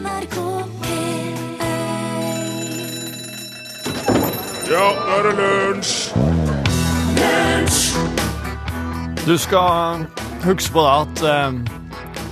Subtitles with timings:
[0.00, 0.36] NRK
[0.80, 1.40] P1
[4.70, 5.90] Ja, nå er det lunsj!
[9.26, 10.06] Du skal
[10.46, 11.58] huske på det at eh,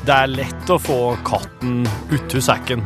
[0.08, 2.80] det er lett å få katten uti sekken.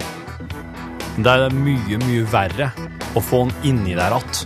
[1.22, 2.72] Det er mye, mye verre
[3.14, 4.42] å få den inni der att.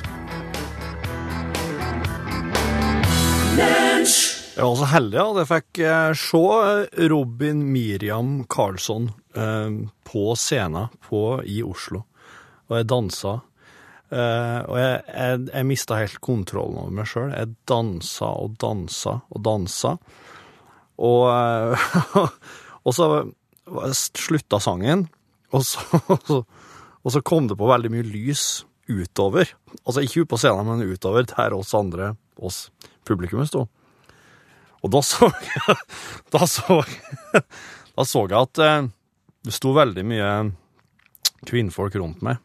[4.56, 9.74] Jeg var så heldig at jeg fikk eh, se Robin Miriam Karlsson eh,
[10.08, 12.00] på scenen på, i Oslo.
[12.70, 13.34] Og jeg dansa.
[14.08, 17.34] Eh, og jeg, jeg, jeg mista helt kontrollen over meg sjøl.
[17.36, 19.94] Jeg dansa og dansa og dansa.
[21.04, 22.18] Og, eh,
[22.88, 23.12] og så
[23.92, 25.04] slutta sangen,
[25.52, 29.52] og så, og så kom det på veldig mye lys utover.
[29.82, 32.70] Altså ikke ut på scenen, men utover, der oss andre, oss
[33.04, 33.68] publikummet, sto.
[34.86, 35.76] Og da så jeg
[36.34, 36.80] Da så,
[37.96, 38.88] da så jeg at eh,
[39.46, 40.30] det sto veldig mye
[41.46, 42.42] kvinnfolk rundt meg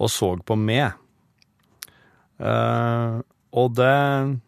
[0.00, 0.94] og så på meg.
[2.40, 3.16] Eh,
[3.52, 4.38] og det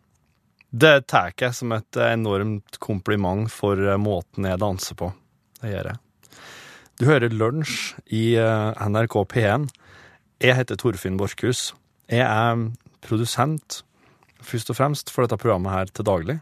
[0.73, 5.11] Det tar jeg som et enormt kompliment for eh, måten jeg danser på.
[5.61, 5.99] Det gjør jeg.
[6.97, 9.69] Du hører Lunsj i NRK P1.
[10.41, 11.75] Jeg heter Torfinn Borchhus.
[12.09, 12.65] Jeg er
[13.05, 13.83] produsent,
[14.41, 16.39] først og fremst, for dette programmet her til daglig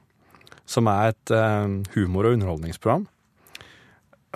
[0.71, 3.07] som er et eh, humor- og underholdningsprogram.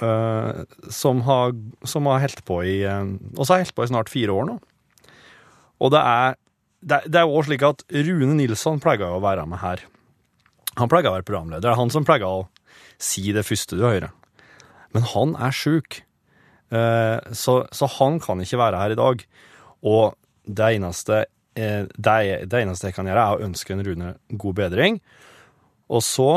[0.02, 1.52] eh, som har,
[1.86, 3.04] som har helt på i eh,
[3.38, 4.58] Og så har helt på i snart fire år nå.
[5.78, 6.40] Og det er
[6.84, 9.80] det, er òg slik at Rune Nilsson pleier å være med her.
[10.76, 11.62] Han pleier å være programleder.
[11.64, 12.42] Det er han som pleier å
[13.00, 14.10] si det første du hører.
[14.92, 16.02] Men han er sjuk,
[16.68, 19.24] så, så han kan ikke være her i dag.
[19.80, 20.12] Og
[20.44, 21.22] det eneste,
[21.56, 22.18] det,
[22.52, 24.12] det eneste jeg kan gjøre, er å ønske en Rune
[24.44, 25.00] god bedring.
[25.92, 26.30] Og så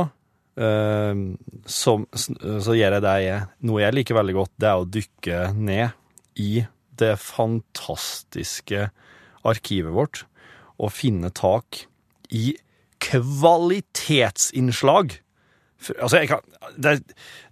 [0.59, 1.22] eh,
[1.66, 5.44] så, så gjør jeg det jeg Noe jeg liker veldig godt, det er å dykke
[5.56, 6.52] ned i
[6.98, 8.89] det fantastiske
[9.48, 10.26] arkivet vårt
[10.78, 11.86] og finne tak
[12.33, 12.52] i
[13.02, 15.16] kvalitetsinnslag.
[15.77, 16.42] For, altså, kan,
[16.77, 17.00] det,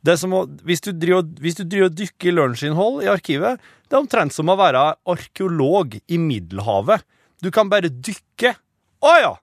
[0.02, 3.62] det er som å, hvis du driver, hvis du driver og dykker lunsjinnhold i arkivet,
[3.86, 4.84] det er omtrent som å være
[5.14, 7.06] arkeolog i Middelhavet.
[7.42, 8.56] Du kan bare dykke.
[9.06, 9.34] Å ja!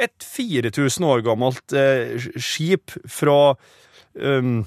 [0.00, 3.54] Et 4000 år gammelt eh, skip fra
[4.14, 4.62] um,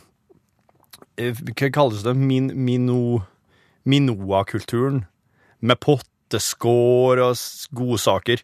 [1.18, 2.16] Hva kalles det?
[2.20, 3.24] Min, mino,
[3.88, 5.06] Minoa-kulturen.
[5.60, 7.40] Med potteskår og
[7.76, 8.44] godsaker.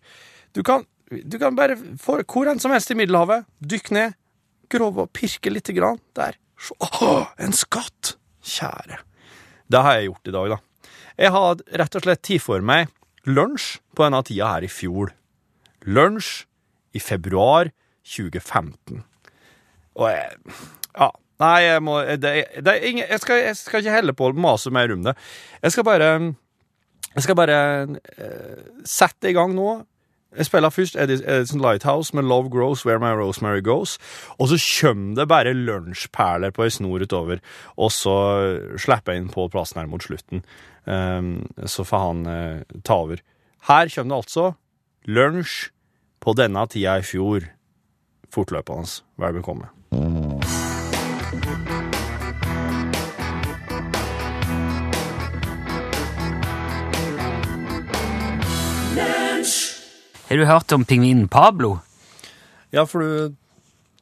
[0.56, 3.46] Du kan, du kan bare få hvor enn som helst i Middelhavet.
[3.60, 4.18] Dykk ned,
[4.72, 6.02] grove og pirke lite grann.
[6.18, 6.40] Der.
[6.62, 8.16] Så, å, en skatt!
[8.42, 8.98] Kjære.
[9.70, 10.88] Det har jeg gjort i dag, da.
[11.22, 12.90] Jeg har rett og slett tatt for meg
[13.30, 15.12] lunsj på denne tida her i fjor.
[15.86, 16.48] Lunsj
[16.94, 17.72] i februar
[18.04, 19.04] 2015.
[19.96, 20.30] Og jeg
[20.98, 21.10] Ja.
[21.42, 22.32] Nei, jeg må det,
[22.62, 25.16] det er ingen, jeg, skal, jeg skal ikke helle på å mase mer om det.
[25.64, 26.10] Jeg skal bare
[27.16, 27.58] Jeg skal bare
[27.90, 29.82] uh, sette i gang nå.
[30.38, 33.98] Jeg spiller først Edison Lighthouse med Love Grows Where My Rosemary Goes.
[34.40, 37.42] Og så kommer det bare lunsjperler på ei snor utover.
[37.76, 38.16] Og så
[38.80, 40.46] slipper jeg inn Pål Plassen her mot slutten.
[40.86, 43.20] Um, så får han uh, ta over.
[43.68, 44.48] Her kommer det altså
[45.10, 45.72] lunsj
[46.22, 47.48] på denne tida i fjor.
[48.32, 49.02] Fortløpende.
[49.20, 49.72] Vær bekomme.
[60.30, 61.80] Har du hørt om pingvinen Pablo?
[62.72, 63.36] Ja, for du,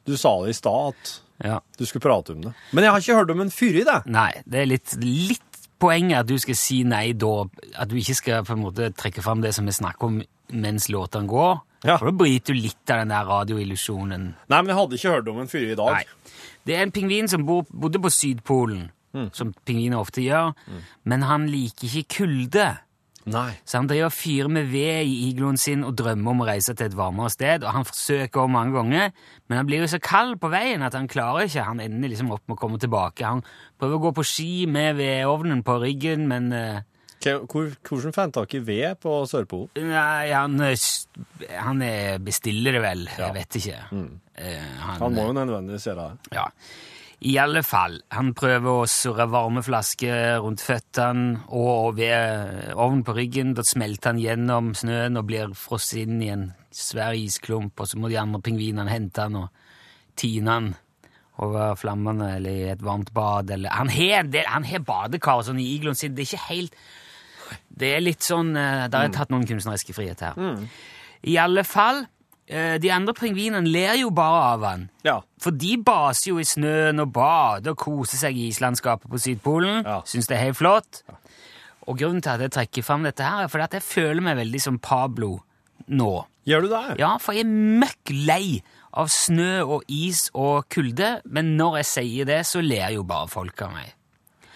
[0.06, 1.58] du sa det i stad at Ja.
[1.78, 2.52] du skulle prate om det.
[2.72, 4.02] Men jeg har ikke hørt om en fyr i det.
[4.06, 5.40] Nei, det er litt, litt
[5.80, 7.46] poenget at du skal si nei da.
[7.80, 10.20] At du ikke skal på en måte trekke fram det som vi snakker om
[10.52, 11.62] mens låtene går.
[11.84, 11.96] Ja.
[11.96, 14.26] For da bryter du litt av den der radioillusjonen.
[14.52, 15.96] Nei, men jeg hadde ikke hørt om en fyr i dag.
[15.96, 16.36] Nei.
[16.68, 18.90] Det er en pingvin som bor, bodde på Sydpolen,
[19.34, 20.52] som pingviner ofte gjør,
[21.08, 22.68] men han liker ikke kulde.
[23.30, 23.50] Nei.
[23.68, 26.72] Så han driver og fyrer med ved i igloen sin og drømmer om å reise
[26.76, 27.64] til et varmere sted.
[27.66, 29.10] Og han forsøker mange ganger,
[29.48, 31.66] men han blir jo så kald på veien at han klarer ikke.
[31.68, 33.26] Han ender liksom opp med å komme tilbake.
[33.28, 33.44] Han
[33.80, 36.80] prøver å gå på ski med vedovnen på ryggen, men eh,
[37.20, 39.90] Hvor, hvordan fant han tak ved på Sørpolen?
[39.90, 40.86] Nei, han, eh,
[41.60, 43.04] han er bestiller det vel.
[43.12, 43.82] Jeg vet ikke.
[43.92, 44.14] Mm.
[44.80, 46.32] Han må jo nødvendigvis gjøre det.
[46.38, 46.46] Ja.
[47.20, 53.12] I alle fall, han prøver å surre varme flasker rundt føttene og ved ovnen på
[53.18, 53.52] ryggen.
[53.52, 58.00] Da smelter han gjennom snøen og blir frosset inn i en svær isklump, og så
[58.00, 59.50] må de andre pingvinene hente han og
[60.16, 60.70] tine han
[61.44, 63.52] over flammene eller i et varmt bad.
[63.52, 63.76] Eller.
[63.76, 66.16] Han han har badekar og sånn i igloen sin.
[66.16, 66.80] Det er ikke helt
[67.68, 70.64] Det er litt sånn eh, Der jeg tatt noen kunstneriske friheter her.
[71.30, 72.02] I alle fall
[72.48, 74.86] eh, de andre pingvinene ler jo bare av han.
[75.06, 75.18] Ja.
[75.40, 79.84] For de baser jo i snøen og bader og koser seg i islandskapet på Sydpolen.
[79.84, 80.00] Ja.
[80.08, 81.02] Syns det er helt flott.
[81.88, 84.38] Og grunnen til at jeg trekker fram dette her, er fordi at jeg føler meg
[84.42, 85.38] veldig som Pablo
[85.90, 86.12] nå.
[86.48, 86.84] Gjør du det?
[87.00, 88.60] Ja, for jeg er møkk lei
[88.96, 93.30] av snø og is og kulde, men når jeg sier det, så ler jo bare
[93.30, 93.92] folk av meg.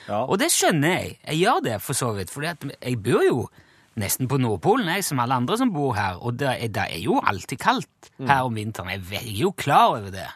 [0.09, 0.23] Ja.
[0.25, 1.19] Og det skjønner jeg.
[1.27, 3.49] Jeg gjør det for så vidt, for jeg bor jo
[3.97, 6.99] nesten på Nordpolen, jeg, som alle andre som bor her, og det er, det er
[7.05, 8.91] jo alltid kaldt her om vinteren.
[8.91, 10.27] Jeg jeg er jo klar over det.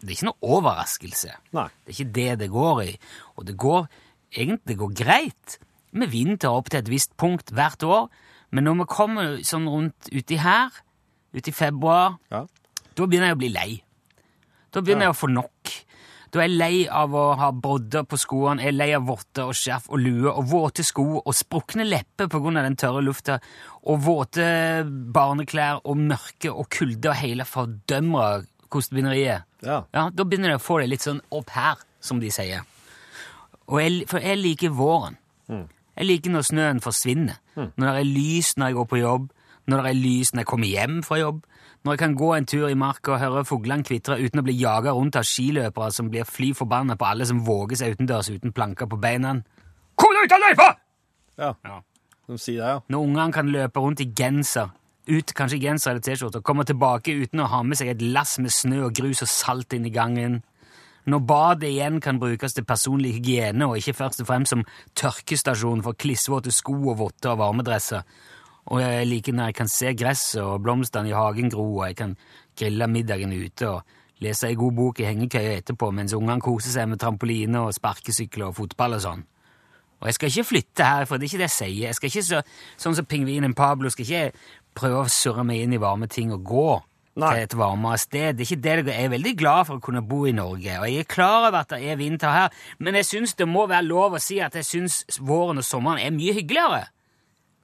[0.00, 1.30] Det er ikke noe overraskelse.
[1.52, 1.68] Nei.
[1.84, 2.92] Det er ikke det det går i.
[3.36, 3.86] Og det går
[4.32, 5.58] egentlig det går greit
[5.92, 8.08] med vinter opp til et visst punkt hvert år,
[8.50, 10.70] men når vi kommer sånn rundt uti her,
[11.34, 12.44] uti februar, Ja.
[12.96, 13.82] da begynner jeg å bli lei.
[14.72, 15.50] Da begynner jeg å få nok.
[16.30, 19.48] Da er jeg lei av å ha brodder på skoene, jeg er lei av votter
[19.50, 23.40] og skjerf og lue og våte sko og sprukne lepper av den tørre lufta
[23.82, 24.46] og våte
[24.86, 28.28] barneklær og mørke og kulde og hele fordømra
[28.70, 29.48] kostebinderiet.
[29.66, 29.82] Ja.
[29.90, 32.62] Ja, da begynner det å få det litt sånn opp her, som de sier.
[33.66, 35.18] Og jeg, for jeg liker våren.
[35.50, 37.42] Jeg liker når snøen forsvinner.
[37.58, 39.30] Når det er lys når jeg går på jobb,
[39.66, 41.42] når det er lys når jeg kommer hjem fra jobb,
[41.84, 44.58] når jeg kan gå en tur i marka og høre fuglene kvitre uten å bli
[44.60, 48.52] jaga rundt av skiløpere som blir fly forbanna på alle som våger seg utendørs uten
[48.52, 49.38] planker på beina.
[49.96, 50.68] Kom deg ut av løypa!
[51.40, 51.54] ja.
[51.64, 51.78] Ja.
[52.30, 52.82] De sier det, ja.
[52.92, 54.68] Når ungene kan løpe rundt i genser,
[55.10, 58.04] ut kanskje i genser eller T-skjorte, og komme tilbake uten å ha med seg et
[58.04, 60.38] lass med snø og grus og salt inn i gangen.
[61.10, 64.62] Når badet igjen kan brukes til personlig hygiene og ikke først og fremst som
[65.00, 68.04] tørkestasjon for klissvåte sko og votter og varmedresser.
[68.68, 71.96] Og jeg liker når jeg kan se gresset og blomstene i hagen gro, og jeg
[71.96, 72.16] kan
[72.58, 76.90] grille middagen ute og lese ei god bok i hengekøya etterpå mens ungene koser seg
[76.90, 79.24] med trampoline og sparkesykler og fotball og sånn.
[80.00, 81.88] Og jeg skal ikke flytte her, for det er ikke det jeg sier.
[81.88, 82.38] Jeg skal ikke så,
[82.80, 84.46] Sånn som pingvinen Pablo skal ikke
[84.76, 86.70] prøve å surre meg inn i varme ting og gå
[87.20, 87.34] Nei.
[87.34, 88.38] til et varmere sted.
[88.38, 88.94] Det er ikke det det går.
[88.96, 91.60] Jeg er veldig glad for å kunne bo i Norge, og jeg er klar over
[91.60, 94.56] at det er vinter her, men jeg syns det må være lov å si at
[94.56, 96.86] jeg syns våren og sommeren er mye hyggeligere.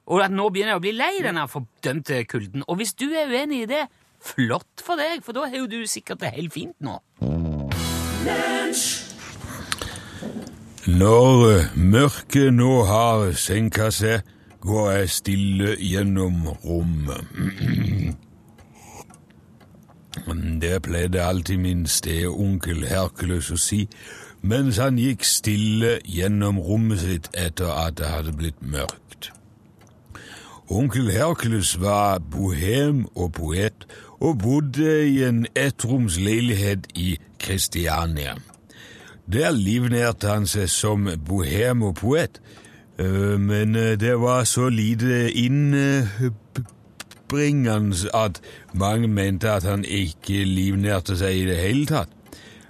[0.07, 2.63] Og at nå begynner jeg å bli lei denne fordømte kulden.
[2.67, 3.83] Og hvis du er uenig i det,
[4.23, 6.99] flott for deg, for da har jo du sikkert det helt fint nå.
[10.87, 14.23] Når eh, mørket nå har senka seg,
[14.63, 18.15] går jeg stille gjennom rommet.
[20.57, 23.83] Det pleide alltid min steonkel Hercules å si
[24.41, 29.31] mens han gikk stille gjennom rommet sitt etter at det hadde blitt mørkt.
[30.69, 33.87] Onkel Hercules var bohem og poet
[34.19, 38.35] og bodde i en ettromsleilighet i Kristiania.
[39.31, 42.41] Der livnærte han seg som bohem og poet,
[42.99, 46.35] øh, men det var så lite innbringende
[48.13, 48.41] at
[48.73, 52.09] mange mente at han ikke livnærte seg i det hele tatt.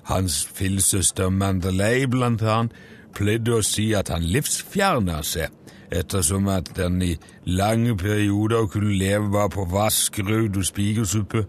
[0.04, 2.72] Hans filsøster Mandalay blant annet
[3.18, 5.50] pleide å si at han livsfjerna seg,
[5.92, 11.46] ettersom at den i lange perioder kunne leve bare på vaskerød og spikersuppe.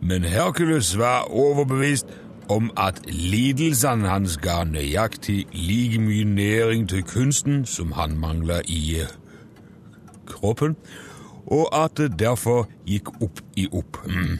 [0.00, 2.06] Men Hercules var overbevist
[2.48, 9.00] om at lidelsene hans ga nøyaktig like mye næring til kunsten som han mangla i
[9.00, 9.12] eh,
[10.26, 10.76] kroppen,
[11.46, 13.98] og at det derfor gikk opp i opp.
[14.06, 14.38] Mm.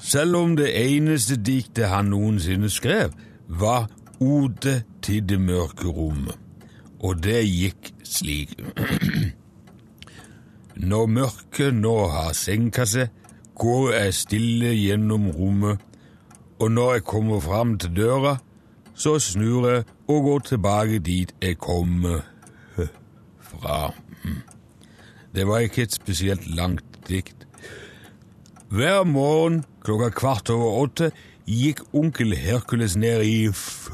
[0.00, 3.12] Selv om det eneste diktet han noensinne skrev,
[3.48, 3.88] var
[4.20, 6.36] Ode til det mørke rommet,
[7.00, 8.52] og det gikk slik.
[10.90, 13.10] Når mørket nå har senka seg,
[13.60, 15.80] går jeg stille gjennom rommet,
[16.60, 18.36] og når jeg kommer fram til døra,
[18.96, 22.88] så snur jeg og går tilbake dit jeg kom eh,
[23.44, 23.90] fra.
[25.34, 27.46] Det var ikke et spesielt langt dikt.
[28.70, 31.10] Hver morgen klokka kvart over åtte
[31.48, 33.90] gikk onkel Hercules ned i f-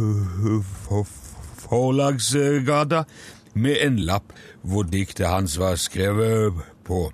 [1.69, 3.05] forlagsgata
[3.55, 4.33] med en lapp
[4.63, 6.55] hvor diktet hans var skrevet
[6.85, 7.11] på,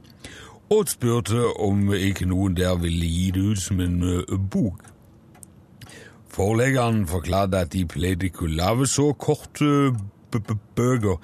[0.71, 4.00] og spurte om ikke noen der ville gi det ut som en
[4.50, 4.80] bok.
[6.32, 9.92] Forleggeren forklarte at de pleide ikke å lage så korte
[10.76, 11.18] bøker,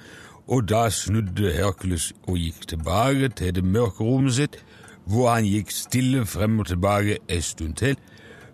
[0.49, 4.61] og da snudde Hercules og gikk tilbake til det mørke rommet sitt,
[5.09, 7.97] hvor han gikk stille frem og tilbake en stund til,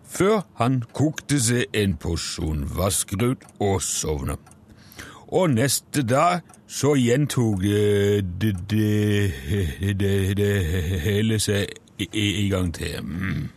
[0.08, 4.40] før han kokte seg en porsjon vaskegrøt og sovna.
[5.36, 9.32] Og neste dag så gjentok eh, det, det,
[10.00, 10.66] det, det
[11.04, 11.66] hele seg
[12.00, 13.04] i, gang til.
[13.04, 13.50] Mm.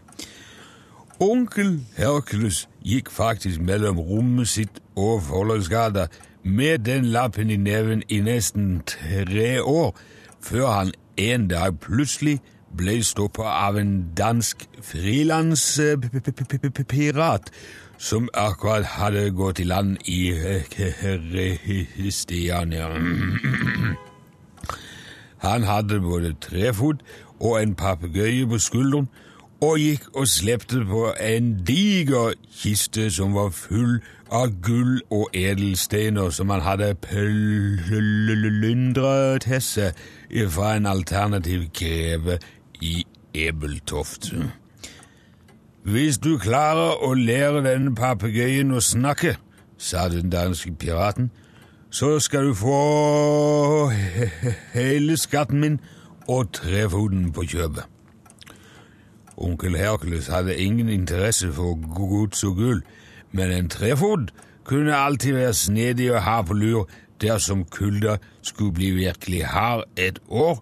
[1.20, 6.06] Onkel Hercules gikk faktisk mellom rommet sitt og Forlagsgata
[6.42, 9.97] med den lappen i neven i nesten tre år,
[10.40, 12.40] før han en dag plutselig
[12.76, 17.52] ble stoppa av en dansk frilanspirat
[17.99, 20.33] som akkurat hadde gått i land i
[21.97, 22.88] Kristiania.
[25.47, 27.02] Han hadde både trefot
[27.40, 29.09] og en papegøye på skulderen,
[29.61, 33.99] og gikk og slepte på en diger kiste som var full
[34.31, 38.28] av gull og edelstener som han hadde plyndret
[39.47, 39.93] til seg
[40.55, 42.38] fra en alternativ greve
[42.81, 44.35] i Ebeltoft.
[45.88, 49.38] Hvis du klarer å lære denne papegøyen å snakke,
[49.80, 51.30] sa den danske piraten,
[51.88, 53.87] så skal du få
[54.75, 55.78] hele skatten min
[56.28, 57.87] og trefoten på kjøpet.
[59.38, 62.85] Onkel Hercules hadde ingen interesse for gods og gull,
[63.33, 64.35] men en trefot
[64.68, 66.85] kunne alltid være snedig å ha på lur
[67.25, 70.61] dersom kulda skulle bli virkelig hard et år.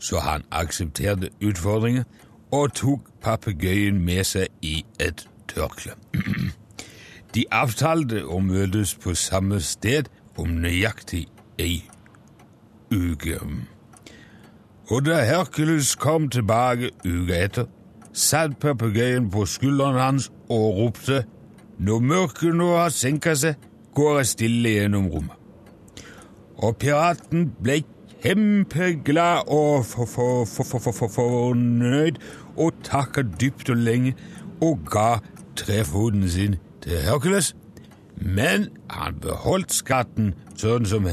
[0.00, 2.08] Så han aksepterte utfordringen
[2.50, 5.94] og tok papegøyen med seg i et tørkle.
[7.34, 11.28] De avtalte å møtes på samme sted om nøyaktig
[11.62, 11.82] ei
[12.90, 13.38] uke.
[14.90, 17.68] Og da Hercules kom tilbake uka etter,
[18.12, 21.24] satt papegøyen på skulderen hans og ropte
[21.80, 23.54] Når mørket nå har senka seg,
[23.96, 25.36] går jeg stille gjennom rommet.
[26.60, 27.78] Og piraten ble
[28.20, 32.18] kjempeglad og for- for- for- for- fornøyd
[32.60, 34.14] og takka dypt og lenge
[34.60, 35.20] og ga
[35.56, 37.54] trefoten sin til Hercules.
[38.20, 41.08] Men han beholdt skatten sånn som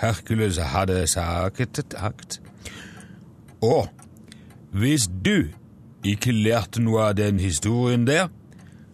[0.00, 2.38] Hercules hadde sagt.
[3.62, 3.88] Og
[4.72, 5.50] hvis du
[6.06, 8.30] ikke lærte noe av den historien der,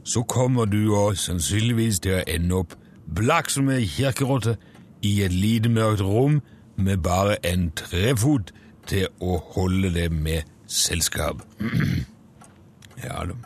[0.04, 2.76] så kommer du òg sannsynligvis til å ende opp
[3.14, 4.56] blakk som ei kirkerotte
[5.04, 6.40] i et lite mørkt rom
[6.76, 8.52] med bare en trefot
[8.88, 11.42] til å holde det med selskap.
[13.04, 13.36] ja da.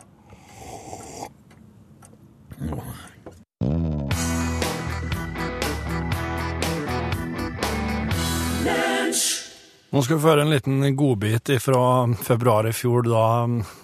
[9.93, 11.81] Nå skal vi få høre en liten godbit fra
[12.25, 13.25] februar i fjor, da,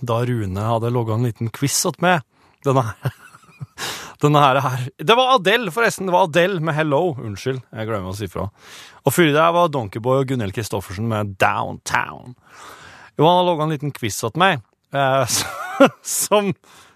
[0.01, 2.23] da Rune hadde logga en liten quiz åt meg.
[2.65, 3.17] Denne her.
[4.23, 4.87] Denne her, her.
[4.97, 6.09] Det var Adele, forresten.
[6.09, 7.13] Det var Adele med Hello.
[7.13, 8.49] Unnskyld, jeg glemmer å si fra.
[9.05, 12.33] Og før det var Donkeyboy og Gunhild Kristoffersen med Downtown.
[13.19, 14.61] Jo, han har laga en liten quiz åt meg,
[14.95, 15.39] eh,
[16.23, 16.53] som,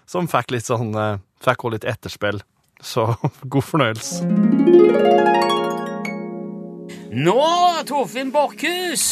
[0.08, 2.38] som fikk litt sånn eh, Fikk også litt etterspill.
[2.80, 3.02] Så
[3.52, 4.22] god fornøyelse.
[7.12, 7.36] Nå,
[7.84, 9.04] Torfinn Borchhus!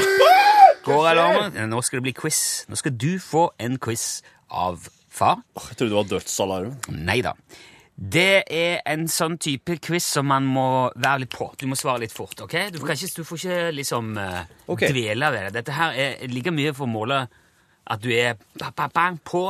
[0.84, 1.56] Går alarmen?
[1.72, 2.42] Nå skal det bli quiz.
[2.68, 4.20] Nå skal du få en quiz
[4.52, 5.40] av far.
[5.70, 6.76] Jeg trodde det var dødsalarm.
[7.00, 7.32] Nei da.
[8.00, 11.50] Det er en sånn type quiz som man må være litt på.
[11.60, 12.38] Du må svare litt fort.
[12.46, 12.56] ok?
[12.72, 14.40] Du, kan ikke, du får ikke liksom uh,
[14.72, 14.88] okay.
[14.88, 15.52] dvele ved det.
[15.58, 17.20] Dette her er like mye for å måle
[17.90, 19.44] at du er ba, ba, bang, på.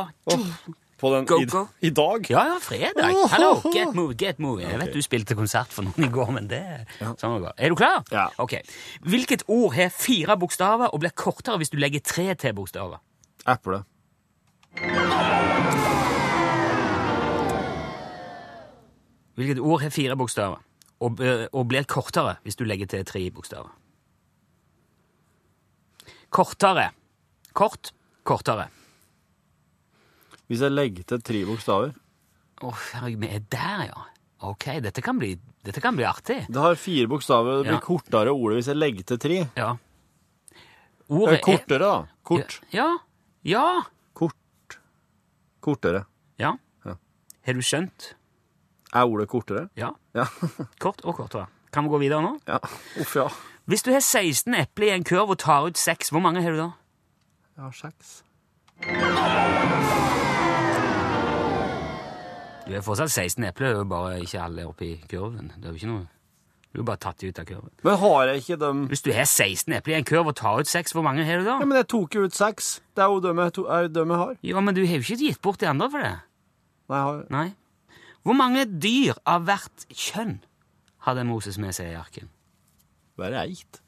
[1.01, 1.63] På den Go, i, go.
[1.81, 2.27] i dag?
[2.29, 3.15] Ja, ja, fredag.
[3.31, 4.61] Hallo, get move, get move.
[4.61, 6.61] Jeg vet du spilte konsert for noen i går, men det
[6.99, 7.55] sånn går.
[7.57, 8.03] Er du klar?
[8.13, 8.27] Ja.
[8.43, 8.59] Ok.
[9.07, 13.01] Hvilket ord har fire bokstaver og blir kortere hvis du legger tre til bokstaver?
[13.49, 13.81] Eple.
[19.39, 20.59] Hvilket ord har fire bokstaver
[21.01, 21.21] og,
[21.53, 23.71] og blir kortere hvis du legger til tre bokstaver?
[26.31, 26.91] Kortere.
[27.57, 27.91] Kort,
[28.27, 28.69] kortere.
[30.47, 31.93] Hvis jeg legger til tre bokstaver
[32.61, 34.01] Å, herregud, vi er der, ja.
[34.45, 35.31] Ok, dette kan bli,
[35.65, 36.39] dette kan bli artig.
[36.51, 37.81] Det har fire bokstaver, det blir Ja.
[37.85, 39.37] kortere ordet hvis jeg legger til tre.
[39.57, 39.71] Ja.
[41.09, 42.07] Ordet er kortere, da.
[42.23, 42.59] Kort.
[42.73, 42.87] Ja.
[43.43, 43.65] Ja.
[44.13, 44.77] Kort.
[45.61, 46.05] Kortere.
[46.39, 46.53] Ja.
[46.85, 46.95] Ja.
[47.45, 48.13] Har du skjønt?
[48.93, 49.67] Er ordet kortere?
[49.77, 49.89] Ja.
[50.15, 50.25] Ja.
[50.83, 51.45] Kort og kortere.
[51.71, 52.35] Kan vi gå videre nå?
[52.47, 52.57] ja.
[52.99, 53.29] Uff, ja.
[53.65, 56.51] Hvis du har 16 epler i en kurv og tar ut 6, hvor mange har
[56.51, 56.69] du da?
[57.55, 58.23] Jeg har seks.
[62.67, 65.53] Du har fortsatt 16 epler, det er bare ikke alle oppi kurven.
[65.55, 66.07] Det er jo ikke noe...
[66.71, 67.71] Du har bare tatt de ut av kurven.
[67.83, 70.59] Men har jeg ikke dem Hvis du har 16 epler i en kurv og tar
[70.59, 71.57] ut 6, hvor mange har du da?
[71.59, 72.73] Ja, men jeg tok jo ut seks.
[72.95, 74.35] Det er jo dem jeg, to, jeg har.
[74.43, 76.13] Ja, men du har jo ikke gitt bort de andre for det.
[76.91, 77.47] Nei, jeg har Nei.
[78.21, 80.37] Hvor mange dyr av hvert kjønn
[81.07, 82.29] hadde Moses med seg i arken?
[83.21, 83.81] bare eit.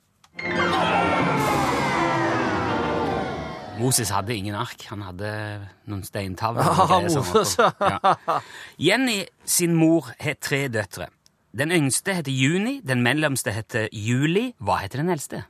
[3.79, 5.29] Moses hadde ingen ark, han hadde
[5.89, 6.63] noen steintavler.
[6.93, 8.15] Ja, Moses, ja.
[8.77, 11.09] Jenny sin mor har tre døtre.
[11.53, 14.51] Den yngste heter Juni, den mellomste heter Juli.
[14.61, 15.43] Hva heter den eldste?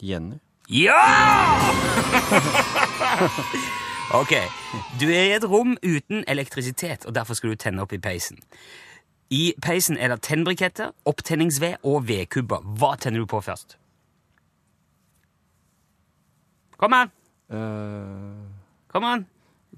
[0.00, 0.38] Jenny.
[0.68, 1.00] Ja!
[4.14, 4.32] ok,
[5.00, 8.38] du er i et rom uten elektrisitet, og derfor skal du tenne opp i peisen.
[9.30, 12.62] I peisen er det tennbriketter, opptenningsved og vedkubber.
[12.78, 13.78] Hva tenner du på først?
[16.76, 17.10] Kom an!
[17.50, 18.46] Uh,
[18.92, 19.26] Kom an!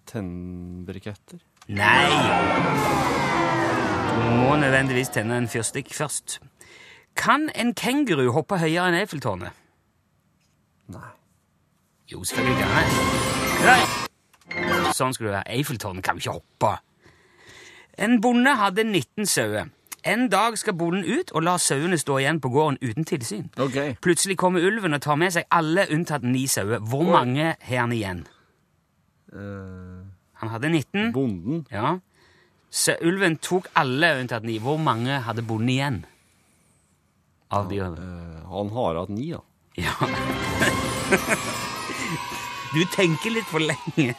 [0.06, 1.38] Tennbriketter.
[1.68, 2.08] Nei!
[4.08, 6.40] Du må nødvendigvis tenne en fyrstikk først.
[7.16, 9.56] Kan en kenguru hoppe høyere enn Eiffeltårnet?
[10.92, 11.08] Nei.
[12.12, 14.08] Jo, selvfølgelig kan det.
[14.97, 15.57] Sånn skulle det være.
[15.59, 16.76] Eiffeltårnet kan jo ikke hoppe.
[17.99, 19.69] En bonde hadde 19 sauer.
[20.07, 23.49] En dag skal bonden ut og la sauene stå igjen på gården uten tilsyn.
[23.59, 23.97] Okay.
[24.02, 26.78] Plutselig kommer ulven og tar med seg alle unntatt ni sauer.
[26.78, 28.26] Hvor mange har han igjen?
[29.35, 30.07] Uh,
[30.38, 31.12] Han hadde 19.
[31.12, 31.67] bonden.
[31.73, 31.99] Ja.
[32.71, 34.59] Så ulven tok alle unntatt ni.
[34.62, 35.99] Hvor mange hadde bonden igjen?
[37.50, 37.99] Av de uh,
[38.52, 39.43] han har hatt ni, da.
[39.76, 39.93] Ja.
[42.69, 44.12] Du tenker litt for lenge.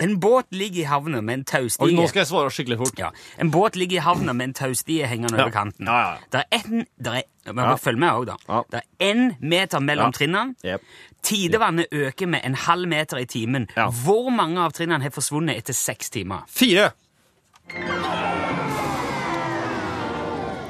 [0.00, 2.98] En båt ligger i havna med en taustie nå skal jeg svare skikkelig fort.
[2.98, 5.42] ja, En båt ligger i havna med en taustige hengende Ja.
[5.44, 5.86] over kanten.
[5.86, 6.16] Ja.
[6.32, 7.74] Det er en, der er, men Ja.
[7.76, 8.62] Følg med òg, da.
[8.70, 10.54] Det er én meter mellom trinnene.
[10.64, 10.80] Yep.
[11.22, 13.66] Tidevannet øker med en halv meter i timen.
[13.74, 16.44] Hvor mange av trinnene har forsvunnet etter seks timer?
[16.48, 16.90] Fire!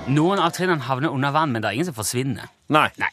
[0.07, 2.47] Noen av trinnene havner under vann, men det er ingen som forsvinner.
[2.71, 2.89] Nei.
[3.01, 3.09] Nei.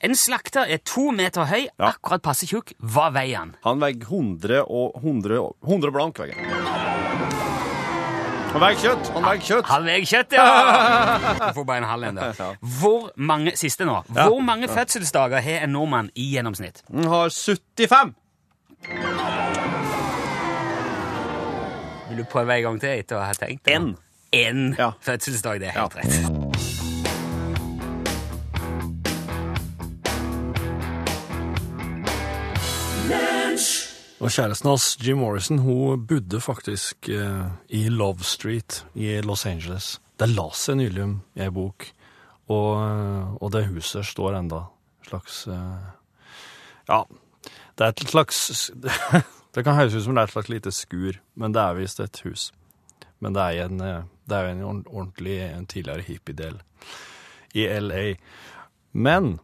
[0.00, 1.90] En slakter er to meter høy, Ja.
[1.92, 2.72] akkurat passe tjukk.
[2.80, 3.56] Hva veier han?
[3.64, 6.46] Han veier 100 og 100, 100 blank, veier han.
[8.60, 9.10] Veier kjøtt!
[9.14, 9.66] Han veier kjøtt!
[9.70, 10.46] Han veier kjøtt, ja!
[11.52, 12.40] Du får bare en halv en der.
[12.80, 16.82] Hvor mange, siste nå, hvor mange fødselsdager har en nordmann i gjennomsnitt?
[16.90, 18.14] Han har 75!
[22.08, 23.68] Vil du prøve en gang til etter å ha tenkt?
[23.70, 23.92] En.
[24.32, 24.92] En Ja.
[25.02, 26.00] fødselsdag, det er helt Ja.
[26.02, 26.29] rett.
[34.20, 39.94] Og kjæresten hans, Jim Morrison, hun bodde faktisk eh, i Love Street i Los Angeles.
[40.20, 41.06] Det la seg nylig
[41.38, 41.86] i ei bok,
[42.52, 44.66] og, eh, og det huset står enda.
[45.08, 45.86] Slags eh,
[46.90, 46.98] Ja,
[47.78, 48.70] det er et slags
[49.54, 52.04] Det kan høres ut som det er et slags lite skur, men det er visst
[52.04, 52.50] et hus.
[53.24, 56.60] Men det er jo en, eh, en ordentlig en tidligere hippiedel
[57.56, 58.04] i LA.
[58.92, 59.38] Men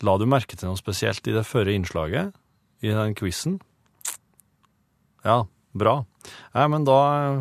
[0.00, 2.30] la du merke til noe spesielt i det førre innslaget,
[2.86, 3.58] i den quizen?
[5.24, 6.04] Ja, bra.
[6.54, 6.98] Ja, men da,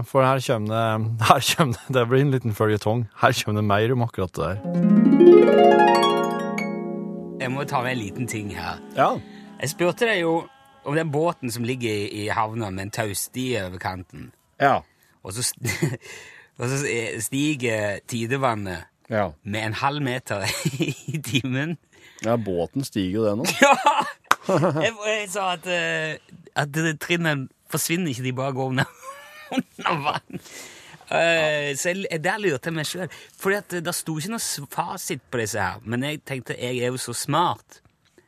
[0.08, 3.08] for her kommer det, her kommer det, det blir en liten føljetong.
[3.22, 5.92] Her kommer det mer om akkurat det der.
[7.42, 8.78] Jeg må ta med en liten ting her.
[8.98, 9.16] Ja.
[9.62, 10.44] Jeg spurte deg jo
[10.86, 14.30] om den båten som ligger i, havna med en taustie over kanten.
[14.62, 14.80] Ja.
[15.26, 15.46] Og så,
[16.62, 16.80] og så
[17.22, 19.32] stiger tidevannet Ja.
[19.44, 20.46] med en halv meter
[21.12, 21.78] i timen.
[22.24, 23.46] ja båten stiger jo det nå.
[23.62, 23.76] Ja!
[24.82, 26.16] Jeg, jeg sa at, eh,
[26.58, 28.86] at det trinnene forsvinner ikke, de bare går under,
[30.08, 30.42] vann.
[31.12, 33.10] Uh, så jeg, der lurte jeg meg sjøl.
[33.36, 35.82] For det sto ikke noe fasit på disse her.
[35.84, 37.82] Men jeg tenkte jeg er jo så smart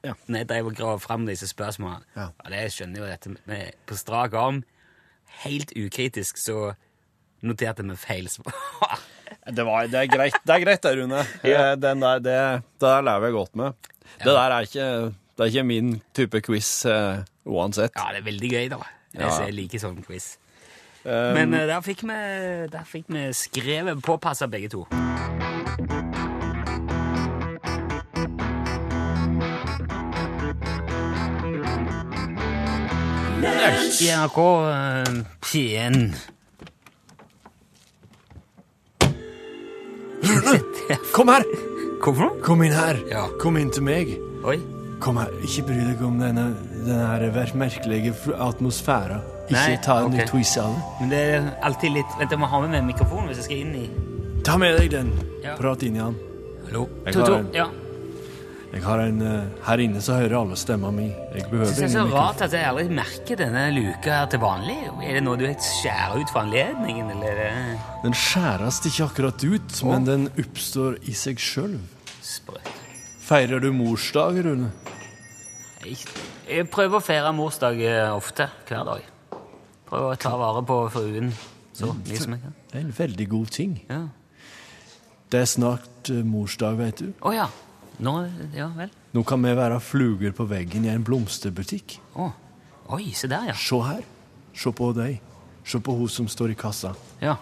[0.03, 0.11] Ja.
[0.27, 2.03] når jeg drev og grav fram disse spørsmålene.
[2.17, 2.25] Ja.
[2.43, 4.63] Og det skjønner jo dette med, på strak arm.
[5.45, 6.73] Helt ukritisk så
[7.43, 8.51] noterte vi feil svar.
[9.43, 11.17] Det, var, det er greit, det, er greit det, Rune.
[11.43, 12.35] Eh, Den der, det,
[12.79, 13.87] det der lever jeg godt med.
[14.21, 17.91] Det der er ikke, det er ikke min type quiz uh, uansett.
[17.97, 18.77] ja, det er veldig gøy, da.
[19.13, 19.45] Jeg, Ja.
[19.45, 20.37] jeg liker sånn quiz.
[21.05, 22.19] Um, Men uh, der fikk vi,
[22.71, 24.87] der fikk vi skrevet påpassa begge to.
[34.01, 34.39] I NRK
[34.71, 36.15] eh, P1
[41.13, 41.43] Kom her!
[42.03, 42.41] Hvorfor?
[42.43, 42.97] Kom inn her!
[43.11, 43.27] Ja.
[43.39, 44.09] Kom inn til meg.
[44.43, 44.57] Oi.
[45.03, 45.29] Kom her.
[45.45, 46.49] Ikke bry deg om denne,
[46.87, 49.21] denne her merkelige atmosfæra.
[49.47, 50.27] Ikke Nei, ta en okay.
[50.29, 50.81] twist av det.
[51.01, 53.63] Men det er alltid litt Vent, jeg må ha med meg mikrofonen hvis jeg skal
[53.65, 53.87] inn i
[54.43, 55.13] Ta med deg den.
[55.43, 55.55] Ja.
[55.59, 56.15] Prat inn i den.
[56.67, 56.87] Hallo?
[57.05, 57.49] Jeg har en.
[57.55, 57.69] Ja.
[58.73, 61.05] Jeg har en, eh, her inne så hører alle stemma mi.
[61.05, 62.19] Jeg Jeg ingen synes det er så mikrofon.
[62.19, 64.77] rart at jeg aldri merker denne luka her til vanlig.
[65.03, 69.83] Er det noe du skjærer ut for anledningen, eller er Den skjæres ikke akkurat ut,
[69.83, 71.77] men den oppstår i seg sjøl.
[73.21, 74.71] Feirer du morsdag, Rune?
[75.83, 75.97] Jeg,
[76.47, 79.07] jeg prøver å feire morsdag eh, ofte, hver dag.
[79.89, 81.33] Prøver å ta vare på fruen
[81.75, 82.55] så mye som jeg kan.
[82.71, 83.73] Det er en veldig god ting.
[83.89, 84.01] Ja.
[85.33, 87.11] Det er snart eh, morsdag, vet du.
[87.25, 87.49] Å ja.
[88.03, 88.13] Nå
[88.55, 88.89] Ja vel.
[89.13, 91.99] Nå kan vi være fluger på veggen i en blomsterbutikk.
[92.17, 92.31] Å.
[92.95, 93.57] Oi, se der, ja.
[93.57, 94.01] Se her.
[94.57, 95.19] Se på deg.
[95.65, 96.95] Se på hun som står i kassa.
[97.21, 97.37] ja.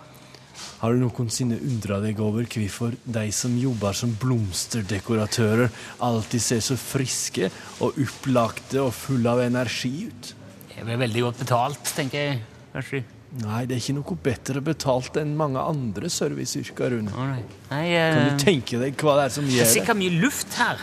[0.82, 5.70] Har du noensinne undra deg over hvorfor de som jobber som blomsterdekoratører,
[6.04, 7.50] alltid ser så friske
[7.82, 10.32] og opplagte og fulle av energi ut?
[10.72, 12.40] Det blir veldig godt betalt, tenker jeg.
[12.74, 13.04] Kanskje.
[13.42, 17.14] Nei, det er ikke noe bedre betalt enn mange andre serviceyrker, Rune.
[17.16, 17.44] Å nei.
[17.70, 19.76] Nei, Kan du tenke deg hva det er som det er gjør det?
[19.78, 20.82] sikkert mye luft her.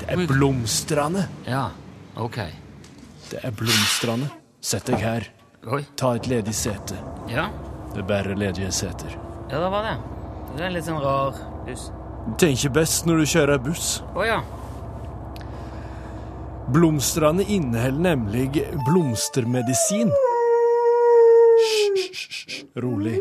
[0.00, 1.26] Det er blomstene.
[1.46, 1.68] Ja,
[2.18, 2.40] ok.
[3.30, 4.30] Det er blomstrende.
[4.64, 5.28] Sett deg her.
[5.96, 6.96] Ta et ledig sete.
[7.30, 7.46] Ja.
[7.94, 9.14] Det er bare ledige seter.
[9.50, 9.94] Ja, det var det.
[10.54, 11.88] Det er en litt sånn rar buss.
[12.24, 13.88] Du tenker best når du kjører buss.
[14.18, 14.38] Å ja.
[16.74, 20.10] Blomstrene inneholder nemlig blomstermedisin.
[21.60, 22.64] Hysj.
[22.82, 23.18] Rolig.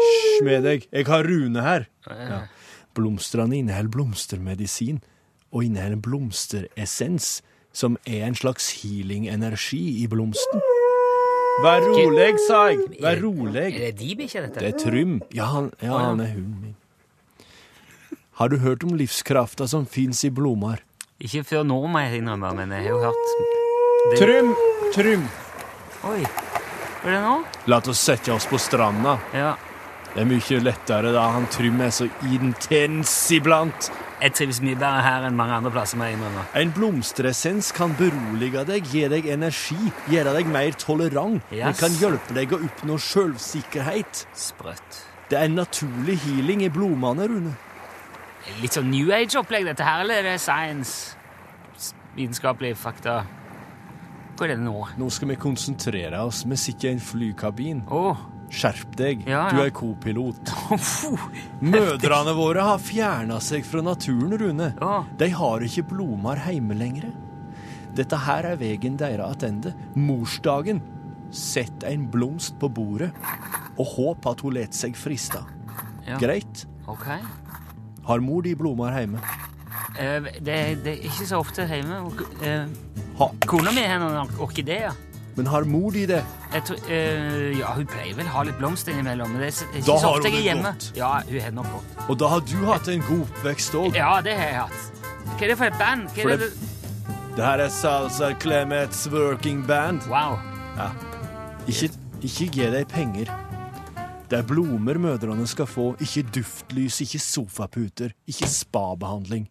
[0.00, 0.88] Hysj med deg.
[0.90, 1.86] Jeg har Rune her.
[2.10, 2.42] Ja.
[2.98, 4.98] Blomstrene inneholder blomstermedisin,
[5.54, 7.38] og inneholder blomsteressens,
[7.72, 10.60] som er en slags healing-energi i blomsten.
[11.60, 12.84] Vær rolig, sa jeg.
[13.02, 13.64] Vær rolig.
[13.68, 14.62] Er det de bikkja, dette?
[14.62, 15.18] Det er Trym.
[15.36, 16.76] Ja, han, ja, han er hunden min.
[18.40, 20.80] Har du hørt om livskrafta som fins i blomster?
[21.20, 24.20] Ikke før nå, må jeg innrømme, men jeg har jo hørt det...
[24.22, 24.54] Trym!
[24.94, 25.26] Trym!
[26.08, 26.22] Oi.
[27.02, 27.34] Hva er det nå?
[27.68, 29.18] La oss sette oss på stranda.
[29.36, 29.50] Ja.
[30.14, 33.90] Det er mye lettere da han Trym er så intens iblant.
[34.20, 36.42] Jeg trives mye bedre her enn mange andre plasser, Med innrømme.
[36.60, 39.78] En blomsteressens kan berolige deg, gi deg energi,
[40.12, 41.40] gjøre deg mer tolerant.
[41.50, 44.26] Den kan hjelpe deg å oppnå selvsikkerhet.
[44.36, 45.00] Sprøtt.
[45.30, 47.54] Det er en naturlig healing i blomstene, Rune.
[48.60, 51.16] Litt sånn New Age-opplegg, dette her, eller er det science?
[52.16, 53.22] Vitenskapelige fakta?
[54.36, 54.76] Hvor er det nå?
[54.98, 56.42] Nå skal vi konsentrere oss.
[56.48, 57.82] Vi sitter i en flykabin.
[57.88, 58.04] Å,
[58.50, 60.50] Skjerp deg, Ja, du er kopilot.
[60.82, 61.26] fuh.
[61.62, 64.72] Mødrene våre har fjerna seg fra naturen, Rune.
[64.80, 65.04] Ja.
[65.18, 67.12] De har ikke blomar hjemme lenger.
[67.94, 69.74] Dette her er veien deres tilbake.
[69.98, 70.82] Morsdagen.
[71.30, 73.12] Sett en blomst på bordet,
[73.78, 75.38] og håp at hun lar seg friste.
[76.08, 76.18] Ja.
[76.18, 76.64] Greit.
[76.90, 77.06] ok.
[78.08, 79.20] Har mor di blomar hjemme?
[79.94, 82.00] Uh, det, det er ikke så ofte hjemme.
[82.42, 83.30] Uh.
[83.46, 84.96] Kona mi har noen orkideer.
[85.36, 86.24] Men har mor di det?
[86.52, 89.66] Jeg tror, eh, ja, hun pleier vel å ha litt blomster innimellom, men det er
[89.78, 90.62] ikke Da så ofte jeg er hjemme.
[90.72, 90.96] godt.
[90.96, 92.08] Ja, hun har nok godt.
[92.10, 93.94] Og da har du hatt en god oppvekst òg.
[93.94, 94.92] Ja, det har jeg hatt.
[95.30, 96.08] Hva er det for et band?
[96.08, 97.36] Hva For er det- det?
[97.36, 100.02] Det her er Salsa Clemets Working Band.
[100.10, 100.38] Wow.
[101.68, 101.90] Ikke,
[102.22, 103.26] ikke gi dem penger.
[104.28, 109.48] Det er blomer mødrene skal få, ikke duftlys, ikke sofaputer, ikke spabehandling.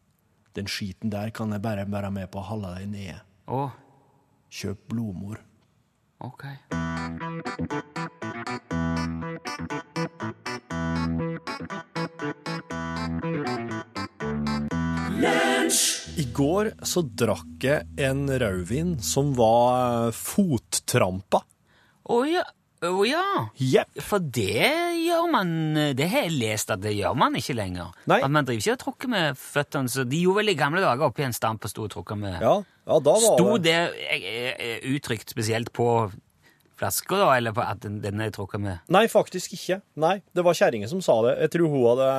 [0.55, 3.19] Den skiten der kan jeg bare være med på å holde deg nede.
[4.51, 5.37] Kjøp blomster.
[6.19, 6.43] Ok.
[16.19, 21.43] I går så drakk jeg en rødvin som var fottrampa.
[22.09, 22.43] Å ja.
[22.85, 23.23] Å ja.
[23.59, 23.97] Yep.
[24.07, 24.69] For det
[25.03, 25.49] gjør man
[25.97, 27.91] Det har jeg lest at det gjør man ikke lenger.
[28.07, 28.21] Nei.
[28.23, 29.91] At man driver ikke og tråkker med føttene.
[29.91, 32.39] Så de gjorde vel i gamle dager oppi en stamp og sto og tråkka med
[32.39, 35.89] Ja, ja, da var Sto det det eh, eh, uttrykt spesielt på
[36.79, 38.79] flasker, da, eller på at den, den er tråkka med?
[38.87, 39.81] Nei, faktisk ikke.
[39.99, 41.35] Nei, det var kjerringa som sa det.
[41.43, 42.11] Jeg tror hun hadde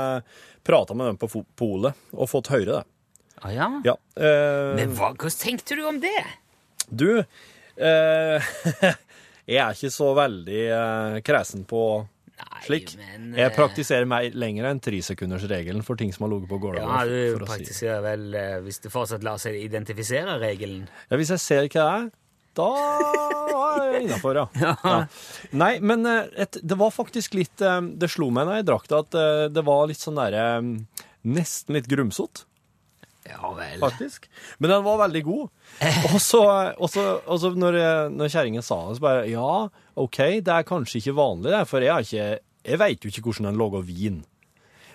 [0.69, 2.83] prata med dem på polet og fått høre det.
[3.41, 3.69] Å ja?
[3.89, 3.97] Ja.
[4.21, 6.19] Eh, Men hva, hva tenkte du om det?
[6.93, 7.23] Du,
[7.81, 8.51] eh,
[9.51, 11.83] jeg er ikke så veldig eh, kresen på
[12.41, 12.93] Nei, slik.
[12.97, 16.81] men Jeg eh, praktiserer meg lenger enn tresekundersregelen for ting som har ligget på gulvet.
[16.85, 17.51] Ja, du å si.
[17.51, 20.87] praktiserer vel eh, Hvis det fortsatt lar seg identifisere regelen.
[21.11, 22.09] Ja, hvis jeg ser hva det er,
[22.61, 22.69] da
[23.61, 24.73] er jeg innafor, ja.
[24.83, 24.97] ja.
[25.53, 29.03] Nei, men eh, et, det var faktisk litt Det slo meg når jeg drakk det,
[29.05, 29.19] at
[29.55, 30.47] det var litt sånn derre
[31.21, 32.47] Nesten litt grumsete.
[33.29, 33.79] Ja vel.
[33.83, 34.29] faktisk.
[34.59, 35.49] Men den var veldig god.
[36.11, 36.41] Og så,
[36.81, 37.77] og så, og så når,
[38.15, 39.69] når kjerringa sa det, så bare Ja,
[40.01, 43.23] OK, det er kanskje ikke vanlig, det, for jeg har ikke Jeg veit jo ikke
[43.29, 44.19] hvordan den lager vin.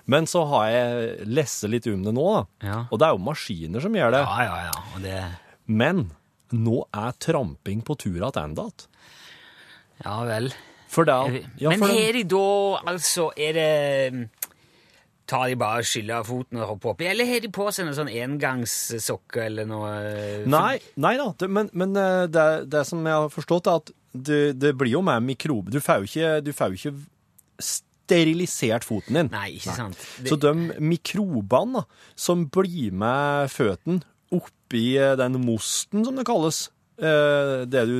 [0.05, 2.43] Men så har jeg lest litt om det nå, da.
[2.67, 2.79] Ja.
[2.91, 4.21] Og det er jo maskiner som gjør det.
[4.21, 4.83] Ja, ja, ja.
[4.93, 5.21] Og det
[5.65, 6.03] Men
[6.53, 8.85] nå er tramping på tur tilbake.
[10.03, 10.51] Ja vel.
[10.91, 11.15] For det
[11.59, 12.45] ja, Men for i da
[12.85, 14.29] Altså, er det
[15.25, 18.11] Tar de bare skyller foten og hopper oppi, eller har de på seg noen sånn
[18.13, 19.93] engangssokker eller noe?
[20.45, 23.93] Nei, nei da, det, men, men eh, det, det som jeg har forstått, er at
[24.15, 25.73] det, det blir jo med mikrobe.
[25.73, 26.95] Du får jo ikke, du får jo ikke
[28.05, 29.31] sterilisert foten din.
[29.33, 30.05] Nei, ikke sant.
[30.19, 31.85] Det, Så de mikrobene da,
[32.27, 36.67] som blir med føttene oppi eh, den mosten, som det kalles,
[37.01, 37.99] eh, det du,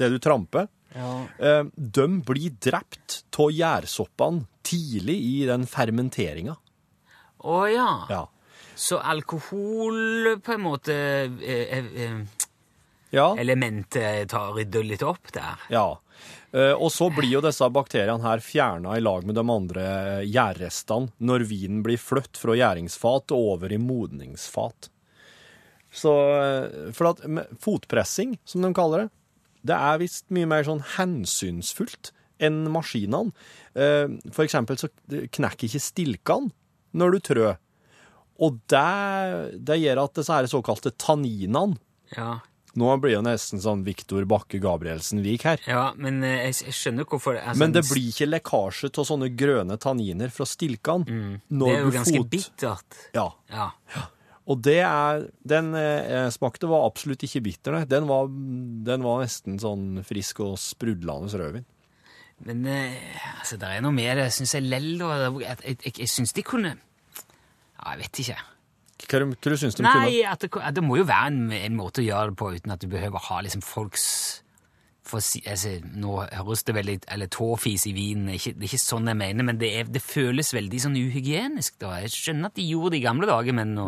[0.00, 1.10] det du tramper, ja.
[1.40, 6.54] eh, de blir drept av gjærsoppene tidlig i den fermenteringa.
[7.44, 7.88] Å ja.
[8.12, 8.22] Ja.
[8.80, 10.94] Så alkohol på en måte
[11.40, 12.20] eh, eh, eh,
[13.12, 13.32] Ja.
[13.42, 15.58] Elementet tar rydder litt opp der.
[15.72, 15.88] Ja.
[16.52, 19.84] Eh, Og så blir jo disse bakteriene her fjerna i lag med de andre
[20.28, 24.90] gjærrestene når vinen blir flytt fra gjæringsfat og over i modningsfat.
[25.90, 27.24] Så eh, For at
[27.64, 29.10] fotpressing, som de kaller det,
[29.72, 33.34] det er visst mye mer sånn hensynsfullt enn maskinene.
[33.78, 36.50] Eh, For eksempel så knekker ikke stilkene
[36.96, 37.58] når du trør.
[38.40, 41.76] Og det, det gjør at disse her såkalte tanninene
[42.16, 42.38] Ja.
[42.78, 45.62] Nå blir det nesten sånn Viktor Bakke Gabrielsen-vik her.
[45.66, 49.28] Ja, men eh, jeg, jeg skjønner hvorfor altså, Men det blir ikke lekkasje av sånne
[49.34, 51.02] grønne tanniner fra stilkene.
[51.06, 51.34] Mm.
[51.50, 53.00] Det er jo ganske bittert.
[53.16, 53.26] Ja.
[53.50, 53.72] Ja.
[54.50, 57.82] Og det er Den jeg smakte var absolutt ikke bitter.
[57.90, 61.66] Den var, den var nesten sånn frisk og sprudlende rødvin.
[62.48, 62.94] Men eh,
[63.38, 64.94] altså, det er noe med det, syns jeg lell.
[65.00, 65.30] da.
[65.42, 68.38] Jeg, jeg, jeg, syns de kunne Ja, jeg vet ikke.
[69.00, 69.92] Hva, hva du syns kunne?
[70.04, 72.52] Nei, at det, at det må jo være en, en måte å gjøre det på
[72.56, 74.06] uten at du behøver å ha liksom folks
[75.10, 79.18] for altså, Nå høres det veldig Eller tåfis i vinen, det er ikke, sånn jeg
[79.18, 81.80] mener, men det, er, det føles veldig sånn uhygienisk.
[81.82, 81.96] da.
[82.04, 83.86] Jeg skjønner at de gjorde det i gamle dager, men nå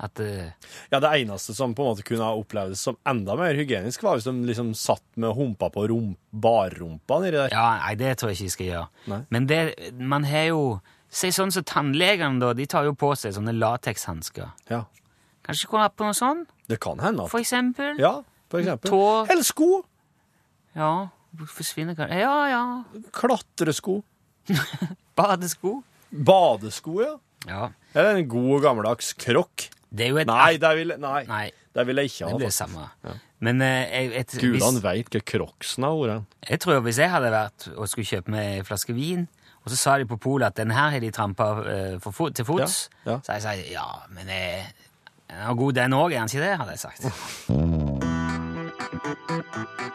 [0.00, 0.50] at uh,
[0.92, 4.16] Ja, Det eneste som på en måte kunne ha opplevdes som enda mer hygienisk, var
[4.16, 7.52] hvis de liksom satt med humpa på rom, barrumpa nedi der.
[7.52, 8.86] Ja, nei, det tror jeg ikke jeg skal gjøre.
[9.12, 9.20] Nei.
[9.36, 9.60] Men det,
[10.00, 10.62] man har jo
[11.10, 12.52] Se sånn som tannlegene, da.
[12.54, 14.52] De tar jo på seg sånne latekshansker.
[14.70, 14.84] Ja.
[15.42, 17.98] Kanskje kunne hatt på noe sånn, Det kan hende at for eksempel?
[17.98, 18.92] Ja, for eksempel.
[18.92, 19.82] Tå- Eller sko.
[20.78, 21.08] Ja,
[21.50, 22.62] forsvinner kanskje Ja, ja.
[23.10, 23.96] Klatresko.
[25.18, 25.80] Badesko.
[26.14, 27.16] Badesko, ja.
[27.48, 27.70] Ja.
[27.94, 29.66] Eller en god gammeldags krokk.
[29.90, 32.30] Det er jo et Nei, det vil, nei, Nei, det vil jeg ikke ha.
[32.30, 32.84] det blir det samme.
[33.02, 33.14] samme.
[33.40, 36.36] Men eh, jeg, Gudene veit hva Crocsen har vært.
[36.50, 39.26] jeg tror hvis jeg hadde vært og skulle kjøpe meg en flaske vin,
[39.64, 42.44] og så sa de på polet at den her har de trampa uh, fot, til
[42.48, 43.18] fots, Ja, ja.
[43.26, 44.64] så jeg sagt ja, men eh,
[45.28, 46.54] den er god den òg, er den ikke det?
[46.60, 47.02] hadde jeg sagt.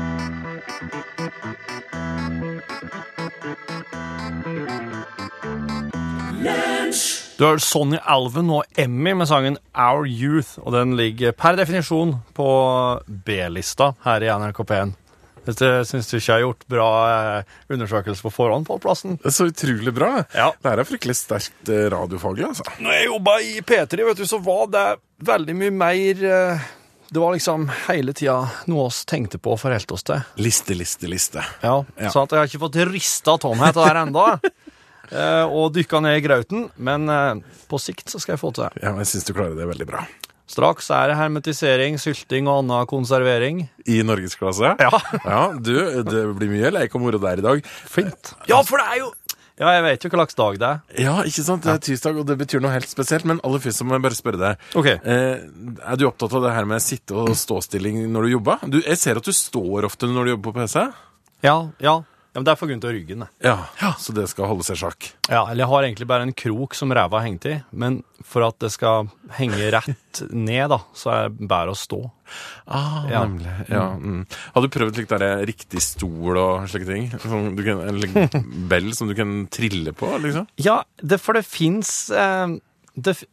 [7.39, 12.17] Du har Sonny Alven og Emmy med sangen Our Youth, og den ligger per definisjon
[12.35, 12.47] på
[13.07, 14.91] B-lista her i NRK P1.
[15.47, 19.15] Dette syns du ikke har gjort bra eh, undersøkelse på forhånd på plassen.
[19.23, 20.09] Det er så utrolig bra.
[20.35, 20.49] Ja.
[20.59, 22.67] Det her er fryktelig sterkt eh, radiofaglig, altså.
[22.83, 24.85] Når jeg jobba i P3, vet du, så var det
[25.31, 26.67] veldig mye mer eh,
[27.09, 28.35] Det var liksom hele tida
[28.69, 30.27] noe oss tenkte på og forholdt oss til.
[30.43, 31.47] Liste, liste, liste.
[31.63, 32.11] Ja, Ja.
[32.11, 34.27] Så at jeg har ikke fått rista tomhet der ennå.
[35.11, 36.67] Eh, og dykka ned i grauten.
[36.77, 38.83] Men eh, på sikt så skal jeg få til det.
[38.85, 40.05] Ja, jeg syns du klarer det veldig bra.
[40.49, 43.67] Straks er det hermetisering, sylting og annen konservering.
[43.85, 44.71] I norgesklasse?
[44.81, 44.89] Ja.
[45.21, 45.41] ja.
[45.53, 45.75] Du,
[46.07, 47.61] det blir mye leik og moro der i dag.
[47.93, 48.31] Fint.
[48.49, 49.11] Ja, for det er jo
[49.59, 50.77] Ja, jeg vet jo hva slags dag det er.
[51.03, 51.65] Ja, ikke sant?
[51.67, 53.27] Det er tirsdag, og det betyr noe helt spesielt.
[53.29, 54.61] Men aller først må jeg bare spørre deg.
[54.79, 54.87] Ok.
[54.87, 55.41] Eh,
[55.83, 58.63] er du opptatt av det her med sitte- og ståstilling når du jobber?
[58.71, 60.87] Du, jeg ser at du står ofte når du jobber på PC.
[61.45, 61.99] Ja, ja.
[62.29, 63.23] Ja men det er for grunn til ryggen.
[63.25, 63.29] det.
[63.49, 65.07] Ja, Så det skal holde seg i sjakk.
[65.31, 68.45] Ja, eller jeg har egentlig bare en krok som ræva har hengt i, men for
[68.45, 71.99] at det skal henge rett ned, da, så er det bedre å stå.
[72.69, 73.23] Ah, Ja.
[73.25, 73.55] nemlig.
[73.73, 74.21] Ja, mm.
[74.53, 77.09] Har du prøvd litt der riktig stol og slike ting?
[77.23, 78.29] Som du kan, eller
[78.71, 80.45] bell som du kan trille på, liksom?
[80.61, 82.57] Ja, det, for det fins eh,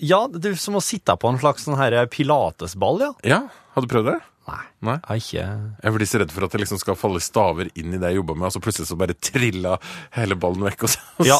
[0.00, 3.12] Ja, det er som å sitte på en slags sånn her pilatesball, ja.
[3.26, 3.42] Ja,
[3.76, 4.18] har du prøvd det?
[4.46, 4.62] Nei.
[4.86, 4.96] Nei?
[5.08, 5.44] Jeg ikke
[5.82, 8.20] Jeg blir så redd for at det liksom skal falle staver inn i det jeg
[8.20, 9.76] jobber med, og så plutselig så bare trilla
[10.14, 10.84] hele ballen vekk.
[10.86, 11.38] Og så, Ja,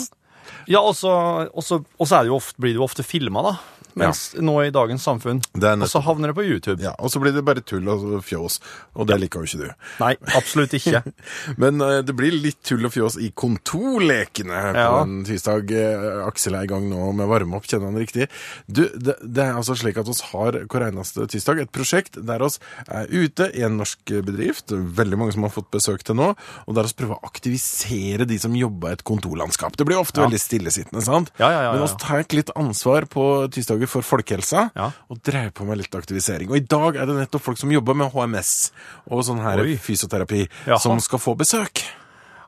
[0.67, 1.13] ja og så
[1.55, 3.55] og så- og så er det ofte, blir det jo ofte filma, da.
[3.97, 5.41] Mens nå i dagens samfunn.
[5.57, 6.83] Og så havner det på YouTube.
[6.85, 8.59] Ja, og så blir det bare tull og fjås,
[8.95, 9.87] og det liker jo ikke du.
[10.03, 11.01] Nei, absolutt ikke.
[11.63, 15.01] Men uh, det blir litt tull og fjås i kontorlekene på Ja.
[15.03, 15.71] en tirsdag.
[15.73, 18.29] Eh, Aksel er i gang nå med å varme opp, kjenner han riktig.
[18.69, 22.43] Du, det, det er altså slik at oss har hver eneste tirsdag et prosjekt der
[22.45, 26.33] oss er ute i en norsk bedrift, veldig mange som har fått besøk til nå,
[26.67, 29.77] og der oss prøver å aktivisere de som jobber i et kontorlandskap.
[29.79, 31.33] Det blir ofte veldig stillesittende, sant?
[31.41, 31.89] Ja, ja, ja, Men ja.
[31.89, 34.91] oss tar litt ansvar på tirsdager for folkehelsa, Ja.
[35.11, 36.51] og dreier på med litt aktivisering.
[36.51, 38.71] Og i dag er det nettopp folk som jobber med HMS
[39.11, 39.77] og sånn her Oi.
[39.77, 40.79] fysioterapi, Jaha.
[40.81, 41.83] som skal få besøk.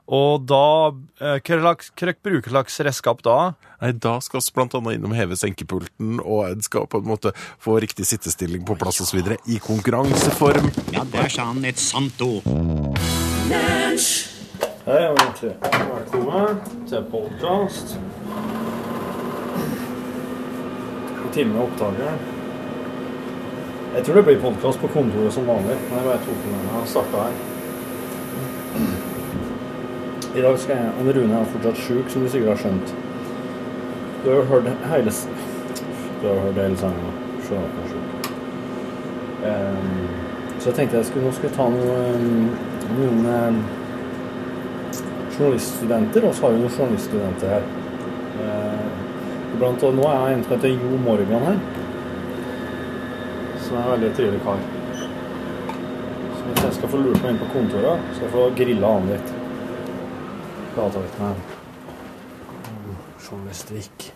[0.09, 0.87] Og da
[1.21, 1.59] eh, Hva
[2.23, 3.53] bruker slags redskap da?
[3.79, 7.79] Nei, Da skal vi annet innom heve senkepulten, og en skal på en måte få
[7.79, 9.21] riktig sittestilling på plass osv.
[9.45, 10.71] i konkurranseform.
[10.91, 12.41] Ja, der sa han et sant ord.
[14.89, 16.57] Hei, velkommen
[16.89, 17.97] til podcast.
[21.33, 22.17] Time med opptaker.
[23.95, 25.75] Jeg tror det blir podcast på kontoret som vanlig.
[25.89, 27.35] Men jeg bare tok den meg starta her.
[30.35, 32.93] I dag skal jeg og Rune er fortsatt sjuk, som du sikkert har skjønt.
[34.23, 35.13] Du har hørt hele
[36.21, 37.13] Du har hørt hele sangen.
[37.47, 38.31] Sjøl at han sjuk.
[39.49, 40.07] Ehm,
[40.59, 42.49] så jeg tenkte jeg skulle, nå skal ta noe, ehm,
[42.97, 43.61] noen ehm,
[45.37, 47.63] journaliststudenter, og så har vi noen journaliststudenter her.
[49.53, 51.57] Iblant, og nå er jeg en som heter Jo Morgan her.
[53.65, 54.61] Som er en veldig trivelig kar.
[56.37, 59.09] Så hvis jeg skal få lurt meg inn på kontoret, skal jeg få grilla han
[59.09, 59.33] litt.
[60.75, 61.43] Prata litt med han.
[62.69, 64.09] om Journalistikk.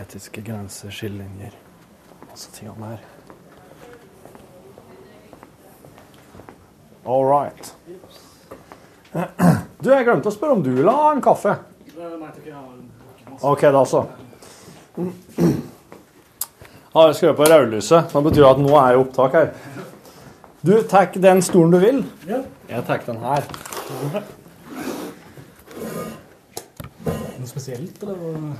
[0.00, 1.56] Etiske grenser, skillelinjer.
[2.28, 3.08] Masse ting om det her.
[7.04, 7.74] All right.
[9.80, 11.54] Du, jeg glemte å spørre om du vil ha en kaffe.
[13.40, 14.04] OK, da så.
[16.92, 18.12] Har jeg skrevet på rødlyset.
[18.12, 19.46] Det betyr at nå er det opptak her.
[20.60, 22.02] Du, takk den stolen du vil.
[22.28, 22.42] Ja.
[22.68, 23.46] Jeg tar den her.
[27.40, 28.50] Noe spesielt, eller?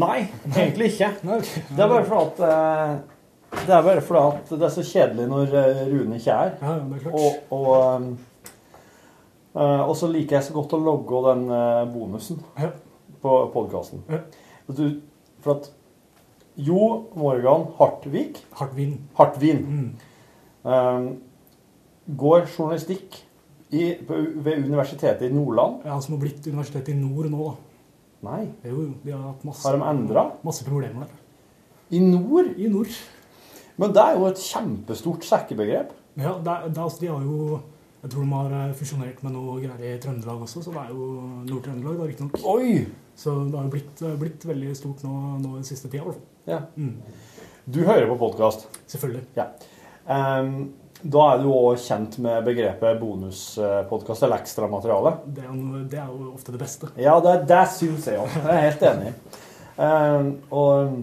[0.00, 0.22] Nei,
[0.54, 1.10] egentlig ikke.
[1.20, 2.94] Det er bare fordi at eh,
[3.52, 6.54] Det er bare fordi at det er så kjedelig når eh, Rune ikke er.
[6.62, 7.18] Ja, ja, det er klart.
[7.20, 7.68] Og, og,
[9.60, 11.44] eh, og så liker jeg så godt å logge den
[11.92, 12.72] bonusen Ja.
[13.22, 14.02] På podkasten.
[14.10, 14.20] Ja.
[15.42, 15.70] For at
[16.56, 18.98] Jo Morgan Hartvik Hartvin.
[19.18, 19.92] Hartvin Mm.
[20.64, 21.06] um,
[22.18, 23.22] går journalistikk
[23.72, 25.80] i, på, ved Universitetet i Nordland.
[25.88, 27.56] Ja, som har blitt Universitetet i nord nå, da.
[28.28, 30.26] Nei, Jo, de har hatt masse, har de endra?
[30.44, 31.18] masse problemer der.
[31.90, 32.52] I nord?
[32.58, 32.92] I nord.
[33.80, 35.90] Men det er jo et kjempestort sekkebegrep.
[36.20, 37.60] Ja, det det altså, de har jo
[38.02, 40.88] Jeg tror de har eh, fusjonert med noe greier i Trøndelag også, så det er
[40.90, 41.04] jo
[41.46, 42.40] Nord-Trøndelag, da, riktignok.
[43.18, 46.14] Så det har jo blitt, blitt veldig stort nå, nå den siste tida.
[46.48, 46.62] Ja.
[46.76, 46.96] Mm.
[47.64, 48.66] Du hører på podkast.
[48.90, 49.24] Selvfølgelig.
[49.38, 49.50] Ja.
[50.06, 50.72] Um,
[51.02, 55.16] da er du òg kjent med begrepet bonuspodkast eller ekstramateriale.
[55.26, 55.56] Det er,
[55.90, 56.90] det er jo ofte det beste.
[56.98, 58.36] Ja, det, det syns jeg òg.
[58.38, 59.14] Jeg er helt enig.
[59.72, 61.00] Um, og,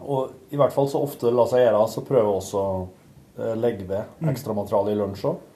[0.00, 2.74] og i hvert fall så ofte det lar seg gjøre, så prøver jeg også å
[2.80, 5.46] eh, legge ved ekstramateriale i lunsj òg.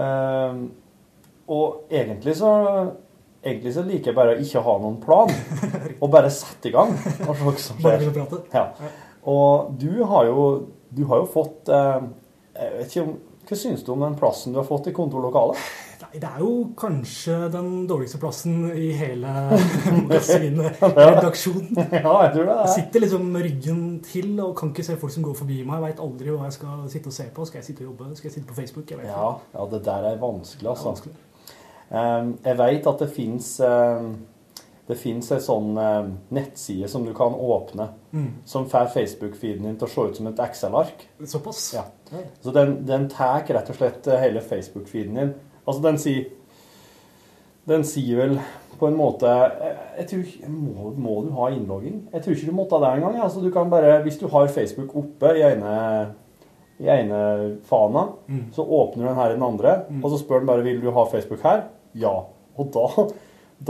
[0.00, 0.60] Ehm,
[1.50, 2.50] og egentlig så
[3.40, 5.30] Egentlig så liker jeg bare å ikke ha noen plan,
[6.02, 6.92] og bare sette i gang.
[7.24, 8.04] Og se hva som skjer.
[8.52, 8.66] Ja.
[9.32, 10.44] Og du har jo,
[10.92, 12.00] du har jo fått eh,
[12.56, 13.10] Jeg vet ikke om
[13.50, 15.60] Hva syns du om den plassen du har fått i kontorlokalet?
[16.00, 19.28] Nei, det er jo kanskje den dårligste plassen i hele
[20.10, 21.76] redaksjonen.
[21.92, 22.60] Ja, jeg tror det Er.
[22.60, 25.60] Jeg er sitter liksom med ryggen til og kan ikke se folk som går forbi
[25.62, 25.76] meg.
[25.76, 27.46] Jeg veit aldri hva jeg skal sitte og se på.
[27.48, 28.10] Skal jeg sitte og jobbe?
[28.18, 28.90] Skal jeg sitte på Facebook?
[28.90, 30.88] Jeg vet ja, ja, det der er vanskelig, Det er altså.
[30.94, 31.14] vanskelig.
[31.90, 33.56] Um, jeg vet at det fins
[34.90, 38.30] det fins ei sånn eh, nettside som du kan åpne, Mm.
[38.44, 41.04] som får Facebook-feeden din til å se ut som et Excel-ark.
[41.30, 41.60] Såpass?
[41.76, 41.84] Ja.
[42.42, 45.34] Så den, den tar rett og slett eh, hele Facebook-feeden din.
[45.66, 46.24] Altså, den sier
[47.68, 48.38] Den sier vel
[48.80, 52.00] på en måte eh, Jeg tror ikke må, må du ha innlogging?
[52.12, 53.18] Jeg tror ikke du måtte det engang.
[53.22, 55.74] Altså, du kan bare Hvis du har Facebook oppe i ene
[56.80, 58.46] i ene fana, Mm.
[58.56, 59.72] så åpner du den her i den andre,
[60.02, 61.66] og så spør den bare vil du ha Facebook her.
[61.98, 62.14] Ja.
[62.60, 62.86] Og da,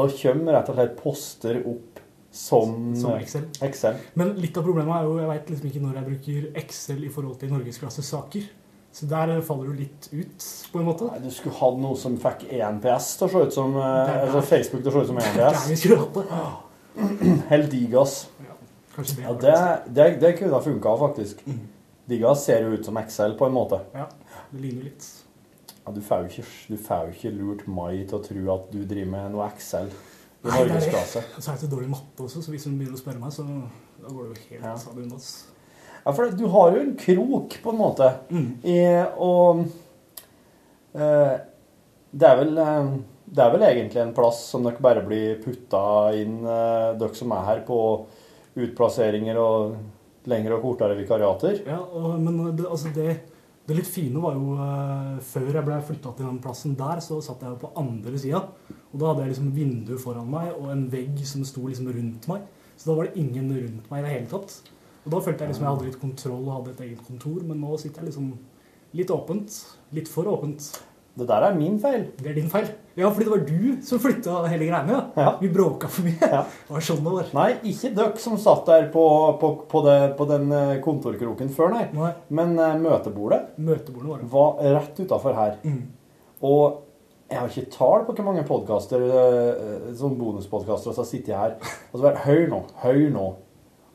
[0.01, 3.49] da kommer rett og slett poster opp som, Som Excel.
[3.67, 3.97] Excel.
[4.15, 7.11] Men litt av problemet er jo jeg veit liksom ikke når jeg bruker Excel i
[7.11, 8.45] forhold til norgesklassesaker.
[8.95, 11.07] Så der faller du litt ut, på en måte.
[11.13, 14.41] Nei, du skulle hatt noe som fikk ENPS til å se ut som eh, altså
[14.47, 15.83] Facebook til å se ut som Der vi ENPS.
[15.83, 17.37] skulle hatt det.
[17.53, 18.17] Heldigas.
[18.47, 18.57] Ja,
[18.99, 19.23] det.
[19.23, 19.59] Ja, det,
[19.95, 21.45] det, det kunne ha funka, faktisk.
[22.11, 23.79] Digas ser jo ut som Excel, på en måte.
[23.95, 24.09] Ja,
[24.51, 25.07] det ligner litt.
[25.90, 26.79] Ja, du får jo ikke,
[27.11, 31.22] ikke lurt Mai til å tro at du driver med noe Excel i er norgesklasse.
[31.37, 33.20] Og så er jeg så dårlig i matte også, så hvis hun begynner å spørre
[33.20, 34.74] meg, så da går det jo helt Ja.
[34.79, 35.18] ad unna.
[36.07, 38.50] Ja, for du har jo en krok, på en måte, Mm.
[38.64, 38.79] i,
[39.18, 39.66] og
[40.94, 41.35] uh,
[42.12, 42.94] det er vel uh,
[43.31, 47.31] det er vel egentlig en plass som dere bare blir putta inn, eh, dere som
[47.31, 48.07] er her, på
[48.59, 49.76] utplasseringer og
[50.26, 51.61] lengre og kortere vikariater.
[51.66, 53.20] Ja, og, men det, altså det,
[53.71, 57.21] det litt fine var jo eh, Før jeg ble flytta til den plassen der, så
[57.23, 58.43] satt jeg på andre sida.
[58.91, 62.27] Og da hadde jeg liksom vindu foran meg og en vegg som sto liksom rundt
[62.31, 62.45] meg.
[62.75, 64.57] Så da var det ingen rundt meg i det hele tatt.
[65.05, 67.61] Og da følte jeg liksom jeg hadde litt kontroll og hadde et eget kontor, men
[67.63, 68.33] nå sitter jeg liksom
[68.99, 69.59] litt åpent.
[69.97, 70.67] Litt for åpent.
[71.18, 72.05] Det der er min feil.
[72.20, 72.68] Det er din feil.
[72.96, 74.92] Ja, fordi det var du som flytta hele greiene.
[74.94, 75.23] Ja.
[75.23, 75.31] Ja.
[75.40, 76.18] Vi bråka for mye.
[76.20, 76.42] Ja.
[76.68, 77.27] Det var sånn det var.
[77.35, 79.05] Nei, ikke dere som satt der på,
[79.40, 81.87] på, på, det, på den eh, kontorkroken før, nei.
[81.96, 85.53] Nei, Men uh, møtebordet Møtebordet var var rett utafor her.
[85.64, 85.83] Mm.
[86.46, 86.64] Og
[87.31, 88.99] jeg har ikke tall på hvor mange podkaster,
[89.94, 91.53] sånn bonuspodkaster, som har sittet her.
[91.92, 93.27] Og så bare Hør nå, hør nå.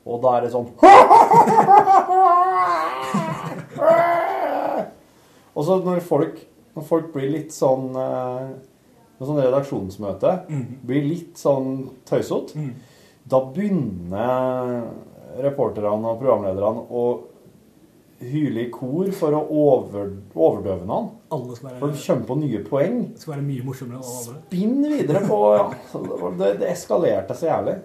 [0.05, 0.67] Og da er det sånn
[5.55, 6.35] Og så når folk,
[6.75, 8.47] når folk blir litt sånn eh,
[9.19, 10.65] Når sånn redaksjonsmøte Mm.
[10.83, 12.73] blir litt sånn tøysete, Mm.
[13.27, 14.83] da begynner
[15.41, 17.05] reporterne og programlederne å
[18.19, 21.09] hyle i kor for å over, overdøve noen.
[21.31, 22.99] Alle skal For være, de kommer på nye poeng.
[23.13, 24.37] det skal være mye morsommere enn alle.
[24.47, 25.65] Spinn videre på ja.
[25.93, 27.77] Det, det, det eskalerte så jævlig.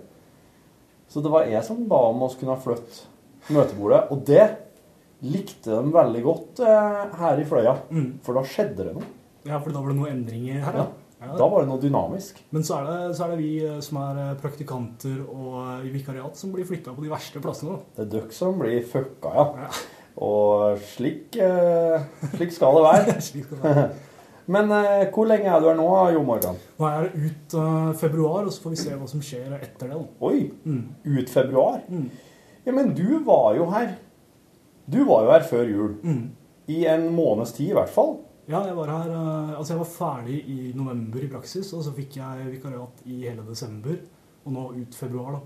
[1.10, 3.06] Så det var jeg som ba om å kunne flytte
[3.50, 4.04] møtebordet.
[4.12, 4.44] Og det
[5.22, 7.76] likte dem veldig godt eh, her i Fløya.
[7.92, 8.08] Mm.
[8.24, 9.08] For da skjedde det noe.
[9.48, 10.86] Ja, for da var det noen endringer her, ja.
[11.20, 11.30] ja.
[11.36, 12.42] Da var det noe dynamisk.
[12.52, 15.92] Men så er, det, så er det vi eh, som er eh, praktikanter og i
[15.94, 17.76] vikariat som blir flytta på de verste plassene.
[17.78, 17.96] da.
[17.96, 19.48] Det er dere som blir fucka, ja.
[19.64, 19.72] Ja.
[20.20, 22.02] Og slik, eh,
[22.34, 23.18] slik skal det være.
[23.30, 23.90] Slik skal det være.
[24.50, 26.56] Men eh, hvor lenge er du her nå, Jo Morgan?
[26.80, 29.92] Nå er det ut eh, februar, og så får vi se hva som skjer etter
[29.92, 29.96] det.
[30.00, 30.04] da.
[30.26, 30.80] Oi, Mm.
[31.06, 31.78] ut februar?
[31.88, 32.08] Mm.
[32.66, 33.92] Ja, men du var jo her.
[34.90, 35.94] Du var jo her før jul.
[36.02, 36.24] Mm.
[36.70, 38.16] I en måneds tid i hvert fall.
[38.50, 41.92] Ja, jeg var her eh, Altså, jeg var ferdig i november i praksis, og så
[41.94, 43.98] fikk jeg vikariat i hele desember,
[44.44, 45.40] og nå ut februar, da.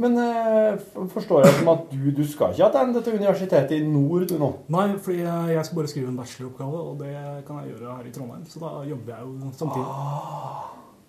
[0.00, 0.78] Men eh,
[1.12, 4.48] forstår jeg som at du, du skal ikke tilbake til universitetet i nord du nå?
[4.72, 7.12] Nei, fordi jeg jeg skal bare skrive en bacheloroppgave, og det
[7.46, 8.46] kan jeg gjøre her i Trondheim.
[8.48, 9.86] Så da jobber jeg jo samtidig.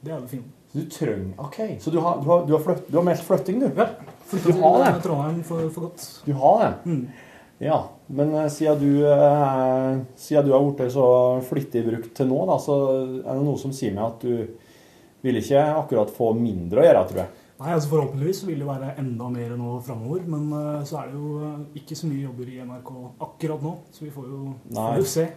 [0.01, 0.51] Det er jo fint.
[0.71, 3.23] Så du trenger Ok, så du har, du har, du har, flytt, du har meldt
[3.27, 3.67] flytting, du?
[3.75, 3.87] Ja.
[4.31, 4.93] Du Flytta har det?
[4.93, 6.05] til Trondheim for, for godt.
[6.25, 6.73] Du har det?
[6.91, 7.30] Mm.
[7.61, 7.77] Ja.
[8.11, 11.05] Men eh, siden du, eh, siden du har blitt så
[11.45, 12.77] flittig brukt til nå, da, så
[13.21, 17.05] er det noe som sier meg at du vil ikke akkurat få mindre å gjøre,
[17.11, 17.37] tror jeg.
[17.61, 21.19] Nei, altså Forhåpentligvis vil det være enda mer nå framover, men eh, så er det
[21.19, 22.91] jo eh, ikke så mye jobber i NRK
[23.27, 24.41] akkurat nå, så vi får jo,
[24.73, 25.27] får jo se.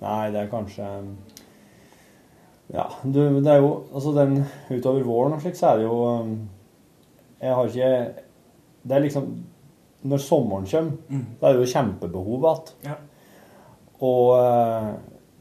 [0.00, 0.86] Nei, det er kanskje
[2.72, 4.40] Ja, du, det er jo Altså, den
[4.72, 5.98] utover våren og slik, så er det jo
[7.38, 7.90] Jeg har ikke
[8.82, 9.28] Det er liksom
[10.04, 11.24] Når sommeren kommer, Mm.
[11.40, 12.72] da er det jo kjempebehov igjen.
[12.84, 12.94] Ja.
[14.04, 14.88] Og eh,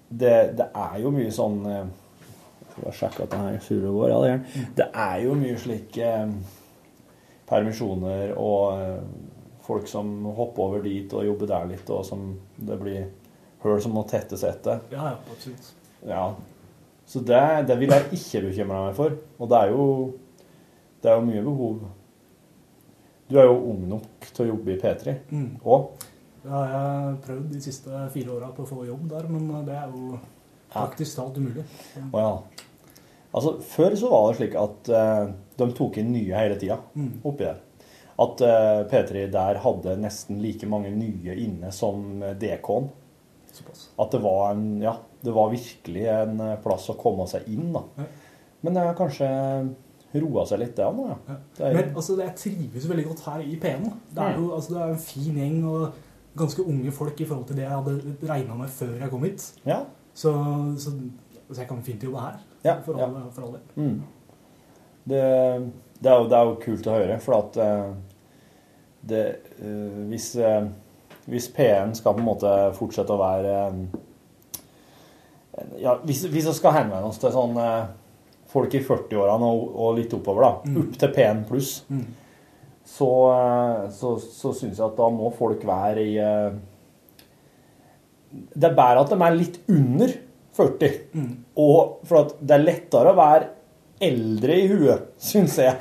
[0.10, 1.86] det, det er jo mye sånn eh,
[2.74, 4.10] Jeg sjekke jeg sjekker at den her surrer går.
[4.10, 4.70] Ja, det er den.
[4.80, 6.32] Det er jo mye slik eh,
[7.50, 9.04] permisjoner og eh,
[9.64, 12.24] folk som hopper over dit og jobber der litt, og som
[12.58, 13.06] det blir
[13.64, 14.82] høl som må tettes etter.
[14.92, 15.70] Ja, ja, absolutt.
[16.08, 16.26] Ja.
[17.08, 19.16] Så det, det vil jeg ikke bekymre meg for.
[19.40, 19.86] Og det er jo
[21.04, 21.80] det er jo mye behov.
[23.34, 25.48] Du er jo ung nok til å jobbe i P3 Mm.
[25.66, 25.78] Ja,
[26.44, 29.62] Det har jeg prøvd de siste fire åra på å få jobb der, men eh,
[29.66, 30.20] det er jo
[30.74, 31.64] praktisk talt umulig.
[32.14, 32.34] Å ja.
[33.34, 37.16] Altså, før så var det slik at uh, de tok inn nye hele tida Mm.
[37.26, 37.62] oppi der.
[38.22, 42.92] At uh, P3 der hadde nesten like mange nye inne som DK-en.
[43.98, 47.82] At det var en Ja, det var virkelig en plass å komme seg inn, da.
[47.98, 48.06] Ja.
[48.64, 49.28] Men det er kanskje
[50.22, 51.18] roa seg litt, nå, ja.
[51.28, 51.36] Ja.
[51.66, 53.90] Er, Men altså, jeg trives veldig godt her i P1.
[54.14, 56.02] Det er jo altså, det er en fin gjeng og
[56.38, 59.52] ganske unge folk i forhold til det jeg hadde regna med før jeg kom hit.
[59.66, 59.84] ja.
[60.14, 60.30] Så,
[60.78, 60.92] så,
[61.50, 62.36] så jeg kan fint jobbe her.
[62.64, 63.06] Ja, for, ja.
[63.06, 63.62] all, for all del.
[63.76, 64.02] Mm.
[65.10, 65.22] Det,
[66.00, 67.88] det, er jo, det er jo kult å høre, for at eh,
[69.10, 69.24] det,
[69.58, 70.68] eh, hvis, eh,
[71.26, 73.58] hvis P1 skal på en måte fortsette å være
[75.82, 77.58] ja, Hvis hvis vi skal henvende oss til sånn
[78.54, 80.78] folk i 40-årene og, og litt oppover, da, Mm.
[80.84, 82.04] opp til P1 pluss, Mm.
[82.86, 86.52] så, eh, så, så syns jeg at da må folk være i eh,
[88.56, 90.14] Det er bedre at de er litt under
[90.58, 90.94] 40.
[91.14, 91.32] Mm.
[91.62, 93.50] Og for det er lettere å være
[94.04, 95.76] eldre i huet, syns jeg,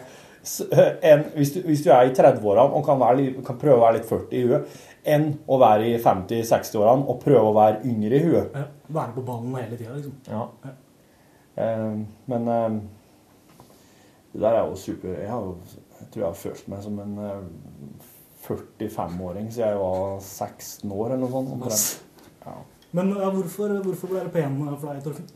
[1.03, 3.97] enn hvis du, hvis du er i 30-årene og kan, være, kan prøve å være
[4.01, 4.77] litt 40 i huet,
[5.13, 8.53] enn å være i 50-60-årene og prøve å være yngre i huet.
[8.55, 8.67] Ja,
[9.01, 10.15] være på ballen hele tida, liksom.
[10.29, 10.45] Ja.
[11.57, 11.63] Ja.
[11.69, 12.81] Eh, men eh,
[14.33, 15.09] det der er jo super.
[15.19, 15.51] Jeg, har
[16.01, 17.43] jeg tror jeg har følt meg som en eh,
[18.47, 22.03] 45-åring siden jeg var 16 år eller noe sånt.
[22.47, 22.55] Ja.
[22.93, 25.29] Men ja, hvorfor, hvorfor ble det P1 for deg, Torfinn?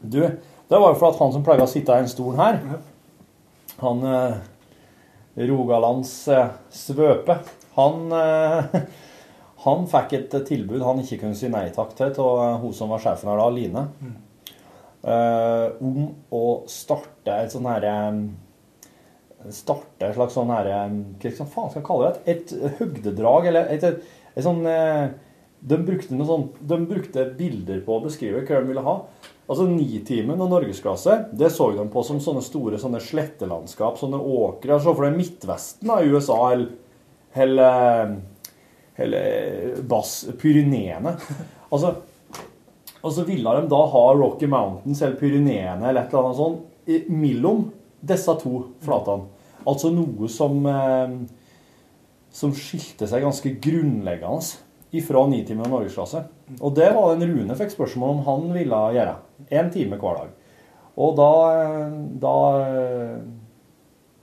[0.00, 2.60] Du, det var jo for at han som pleide å sitte i den stolen her,
[2.64, 2.78] Ja.
[3.82, 4.36] han eh,
[5.50, 7.38] Rogalands eh, Svøpe,
[7.76, 8.78] han, eh,
[9.66, 12.92] han fikk et tilbud han ikke kunne si nei takk til av eh, hun som
[12.92, 14.16] var sjefen her da, Line, Mm.
[15.02, 17.96] Eh, om å starte et sånn herre
[19.56, 20.82] Starte et slags sånn herre
[21.22, 22.22] Hva faen skal jeg kalle det?
[22.28, 25.08] Et, et høgdedrag, eller et, et, et sånn eh,
[25.60, 28.96] de brukte, sånn, de brukte bilder på å beskrive hva de ville ha.
[29.50, 34.78] Altså Nitimen og norgesklasse det så de på som sånne store sånne slettelandskap, sånne åkre.
[34.78, 36.70] Se for deg Midtvesten av USA eller,
[37.44, 38.14] eller,
[40.40, 41.16] Pyreneene.
[41.70, 41.92] Altså,
[43.00, 47.10] og så ville de da ha Rocky Mountains eller Pyreneene eller et eller annet sånt
[47.10, 47.68] mellom
[48.00, 49.28] disse to flatene.
[49.68, 51.14] Altså noe som, eh,
[52.32, 54.40] som skilte seg ganske grunnleggende
[54.96, 56.24] ifra Nitimen og norgesklasse.
[56.60, 59.16] Og det var den en Rune fikk spørsmål om han ville gjøre.
[59.50, 60.36] Én time hver dag.
[61.00, 61.32] Og da,
[62.20, 62.36] da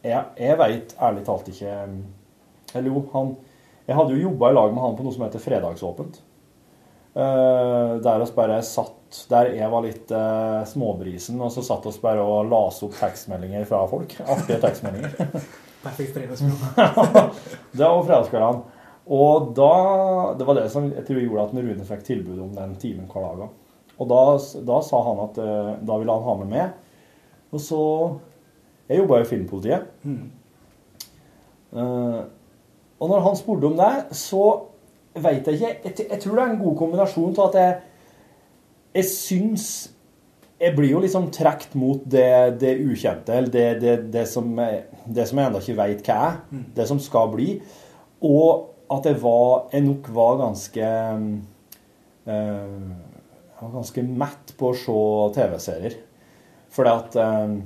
[0.04, 1.72] Jeg, jeg veit ærlig talt ikke
[2.76, 3.32] Eller jo, han
[3.88, 6.20] Jeg hadde jo jobba i lag med han på noe som heter Fredagsåpent.
[7.18, 11.98] Eh, der oss bare satt Der jeg var litt eh, småbrisen, og så satt oss
[12.02, 14.14] bare og las opp tekstmeldinger fra folk.
[14.22, 15.16] Artige tekstmeldinger.
[15.86, 17.32] Perfekt fredagsprogram.
[17.78, 18.84] det var fredagskveldene.
[19.18, 19.74] Og da
[20.38, 23.40] Det var det som jeg tror gjorde at Rune fikk tilbud om den timen hver
[23.40, 23.56] dag.
[23.98, 24.22] Og da,
[24.68, 27.06] da sa han at eh, da ville han ha meg med.
[27.56, 27.84] Og så
[28.88, 29.88] Jeg jobba i Filmpolitiet.
[30.08, 30.28] Mm.
[31.76, 32.22] Uh,
[33.04, 34.44] og når han spurte om det, så
[35.24, 35.68] Jeg ikke.
[35.84, 37.78] Jeg, jeg tror det er en god kombinasjon til at jeg
[38.98, 39.66] Jeg syns
[40.60, 44.48] Jeg blir jo liksom trukket mot det, det ukjente, eller det, det, det, som,
[45.06, 46.40] det som jeg ennå ikke veit hva er.
[46.74, 47.60] Det som skal bli.
[48.26, 50.88] Og at jeg var Jeg nok var ganske
[52.26, 52.90] øh,
[53.58, 55.00] Jeg var ganske mett på å se
[55.38, 55.98] TV-serier.
[56.74, 57.58] Fordi at øh,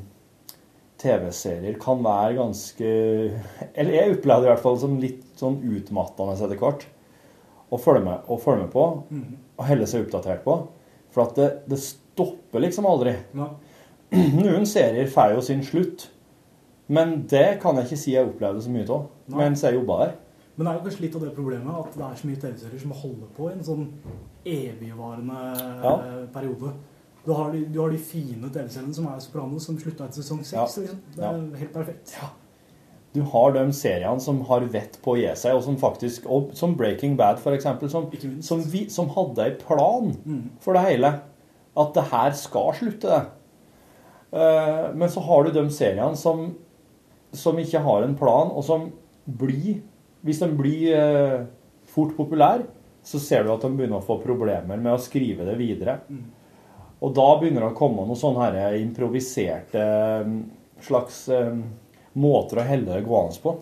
[1.02, 2.90] TV-serier kan være ganske
[3.76, 6.86] Eller jeg opplevde det i hvert fall som litt sånn utmattende etter hvert.
[7.72, 8.86] Å følge med, å følge med på
[9.58, 10.56] og holde seg oppdatert på.
[11.12, 13.14] For at det, det stopper liksom aldri.
[13.38, 13.48] Ja.
[14.42, 16.10] Noen serier får jo sin slutt.
[16.92, 20.14] Men det kan jeg ikke si jeg opplevde så mye av mens jeg jobba der.
[20.58, 22.82] Men det er jo kanskje litt av det problemet at det er så mye TV-serier
[22.84, 23.86] som holder på i en sånn
[24.52, 25.38] evigvarende
[25.84, 25.94] Ja.
[25.96, 26.74] eh, periode.
[27.26, 30.40] Du har, de, du har de fine TV-seriene som er Sopranos, som slutta etter sesong
[30.42, 30.66] Ja.
[30.66, 30.78] seks.
[30.84, 31.00] Liksom.
[31.16, 32.16] Det er helt perfekt.
[33.14, 36.54] Du har de seriene som har vett på å gi seg, og som faktisk og
[36.56, 38.08] Som Breaking Bad, for eksempel, som,
[38.42, 40.50] som, vi, som hadde en plan Mm.
[40.64, 41.14] for det hele.
[41.78, 43.22] At det her skal slutte, det.
[44.32, 46.54] Eh, men så har du de seriene som,
[47.34, 48.92] som ikke har en plan, og som
[49.26, 49.82] blir
[50.22, 51.46] Hvis de blir uh,
[51.90, 52.68] fort populære,
[53.04, 55.96] så ser du at de begynner å få problemer med å skrive det videre.
[57.02, 59.82] Og da begynner det å komme noen sånne her improviserte
[60.28, 60.36] mm,
[60.86, 61.58] slags eh,
[62.20, 63.56] måter å holde det gående på.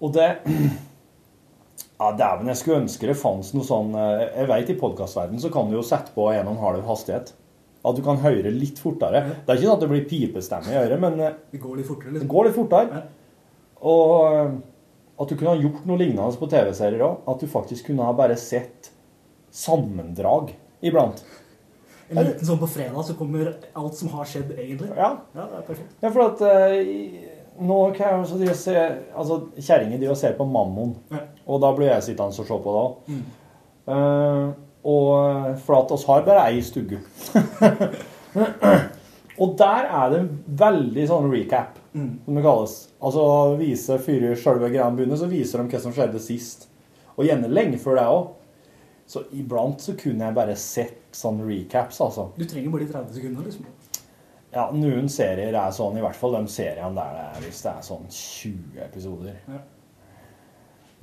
[0.00, 0.30] Og det
[2.00, 5.50] Ja, dæven, jeg skulle ønske det fantes noe sånn eh, Jeg vet i podkastverdenen så
[5.52, 7.34] kan du jo sette på en og en halv hastighet.
[7.84, 9.20] At du kan høre litt fortere.
[9.44, 11.88] Det er ikke sånn at det blir pipestemme i øret, men eh, Det går litt
[11.88, 12.30] fortere, det liksom.
[12.32, 13.02] går litt fortere.
[13.02, 13.36] Ja.
[13.90, 14.54] Og eh,
[15.20, 17.20] at du kunne ha gjort noe lignende på TV-serier òg.
[17.28, 18.88] At du faktisk kunne ha bare sett
[19.52, 21.20] sammendrag iblant.
[22.10, 24.88] En liten sånn på fredag så kommer alt som har skjedd, egentlig.
[24.96, 25.92] Ja, Ja, det er perfekt.
[26.02, 26.74] Ja, for at uh,
[27.60, 28.74] nå kan jeg også se
[29.14, 31.18] Altså, kjerringer driver og ser på Mammon, Ja.
[31.46, 32.92] og da blir jeg sittende og se på det òg.
[34.84, 36.98] og for at oss har bare ei stugge.
[39.40, 40.22] og der er det
[40.60, 42.74] veldig sånn recap, som det kalles.
[43.00, 43.22] Altså
[43.60, 46.66] vise før sjølve greia begynner, så viser de hva som skjedde sist.
[47.16, 48.28] Og gjerne lenge før det òg.
[49.10, 52.28] Så iblant så kunne jeg bare sett sånne recaps, altså.
[52.36, 53.66] Du trenger bare de 30 sekundene, liksom.
[54.50, 57.72] Ja, noen serier er sånn, i hvert fall de seriene der det er, hvis det
[57.72, 59.36] er sånn 20 episoder.
[59.50, 59.60] Ja.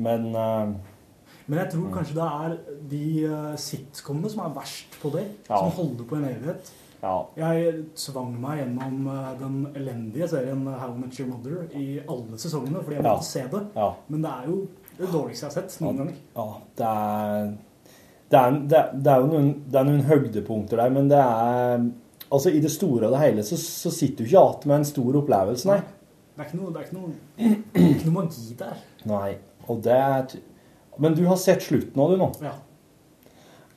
[0.07, 0.73] Men uh,
[1.47, 2.57] Men jeg tror kanskje det er
[2.91, 5.23] de uh, sitcomene som er verst på det.
[5.47, 5.61] Ja.
[5.61, 6.73] Som holder på en evighet.
[7.03, 7.15] ja.
[7.39, 12.83] Jeg tvang meg gjennom eh, den elendige serien How Much Your Mother i alle sesongene,
[12.83, 13.63] fordi jeg måtte se det.
[14.07, 14.59] Men det er jo
[14.97, 16.21] det dårligste jeg har sett noen ganger.
[16.35, 16.47] ja
[16.79, 17.55] det er
[18.31, 21.87] det er, det, det er jo noen, det er noen høydepunkter der, men det er
[22.27, 24.87] Altså, i det store og det hele så, så sitter du ikke igjen med en
[24.89, 25.77] stor opplevelse, nei.
[26.35, 27.11] Det er ikke noe, det er ikke noe,
[27.93, 28.81] ikke noe magi der.
[29.07, 29.29] Nei.
[29.71, 30.35] Og det er
[30.99, 32.27] Men du har sett slutten av du, nå.
[32.43, 32.51] Ja.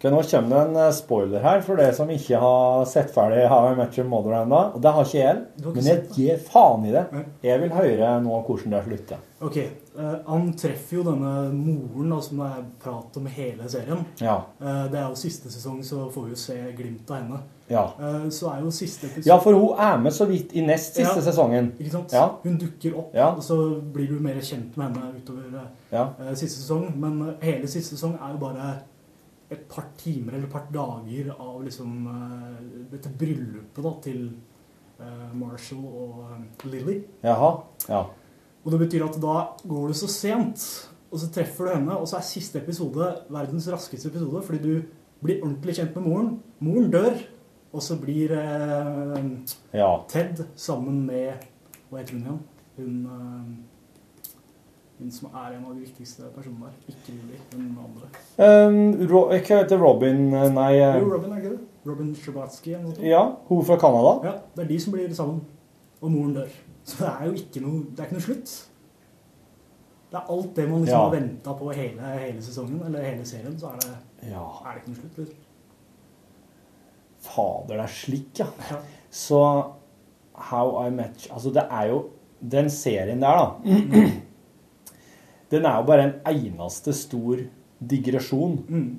[0.00, 3.42] Ok, Nå kommer det en eh, spoiler her for det som ikke har sett ferdig
[3.52, 4.60] How I Met Your Mother ennå.
[4.72, 5.42] Og det har ikke jeg.
[5.66, 7.02] Men jeg gir faen i det.
[7.44, 9.20] Jeg vil høre nå hvordan det slutter.
[9.44, 9.58] Ok,
[9.98, 14.00] uh, Han treffer jo denne moren da, som det er prat om hele serien.
[14.24, 14.38] Ja.
[14.56, 17.40] Uh, det er jo siste sesong, så får vi jo se glimt av henne.
[17.68, 17.84] Ja.
[18.00, 20.96] Uh, så er jo siste episode ja, for hun er med så vidt i nest
[20.96, 21.26] siste Ja.
[21.28, 21.74] sesongen.
[21.76, 22.16] Ikke sant?
[22.16, 22.24] Ja.
[22.40, 23.58] Hun dukker opp, og så
[23.92, 26.88] blir du mer kjent med henne utover siste sesong.
[26.96, 28.70] Men hele siste sesong er jo bare
[29.50, 32.60] et par timer eller et par dager av liksom eh,
[32.92, 34.20] dette bryllupet da, til
[35.00, 37.00] eh, Marshall og eh, Lily.
[37.26, 37.50] Jaha.
[37.88, 38.04] Ja.
[38.60, 40.64] Og det betyr at da går du så sent,
[41.10, 44.72] og så treffer du henne, og så er siste episode verdens raskeste episode, fordi du
[45.24, 46.30] blir ordentlig kjent med moren.
[46.62, 47.18] Moren dør,
[47.72, 49.26] og så blir eh,
[49.74, 49.90] Ja.
[50.10, 51.46] Ted sammen med
[51.90, 52.40] Hva heter hun igjen?
[52.76, 53.69] Hun, eh,
[55.00, 56.94] hun som er en av de viktigste personene der.
[56.94, 58.08] Ikke Lily, den andre.
[58.36, 61.60] Um, Ro ikke heter Robin eh, Nei eh, Jo, Robin, er ikke det?
[61.88, 62.98] Robin sånt.
[63.02, 64.12] Ja, hun fra Canada.
[64.28, 65.40] Ja, det er de som blir sammen.
[66.00, 66.52] Og moren dør.
[66.84, 68.54] Så det er jo ikke noe, det er ikke noe slutt.
[70.10, 71.02] Det er alt det man liksom Ja.
[71.04, 74.46] har venta på hele, hele sesongen, eller hele serien, så er det, Ja.
[74.66, 75.18] er det ikke noe slutt.
[75.18, 75.36] Liksom.
[77.20, 78.46] Fader, det er slik, ja.
[78.70, 78.76] Ja.
[79.10, 79.64] Så
[80.32, 82.04] How I Match Altså, det er jo
[82.40, 84.10] Den serien der, da.
[85.50, 87.40] Den er jo bare en eneste stor
[87.80, 88.60] digresjon.
[88.68, 88.90] Mm.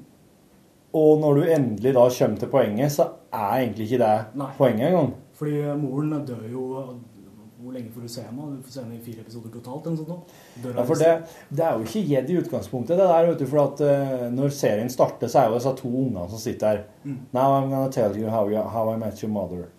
[0.93, 4.51] Og når du endelig da kommer til poenget, så er egentlig ikke det Nei.
[4.57, 5.13] poenget engang.
[5.39, 6.65] Fordi eh, moren dør jo
[7.61, 8.45] Hvor lenge får du se henne?
[8.57, 9.85] Du får se henne i fire episoder totalt.
[9.85, 10.31] eller noe sånt.
[10.63, 11.11] Dør Ja, for det,
[11.53, 13.45] det er jo ikke gjedd i utgangspunktet, det der, vet du.
[13.51, 16.81] For at uh, når serien starter, så er jo disse to ungene som sitter her.
[17.03, 17.19] Mm.
[17.37, 19.69] Now I'm gonna tell you how, you, how I met your mother.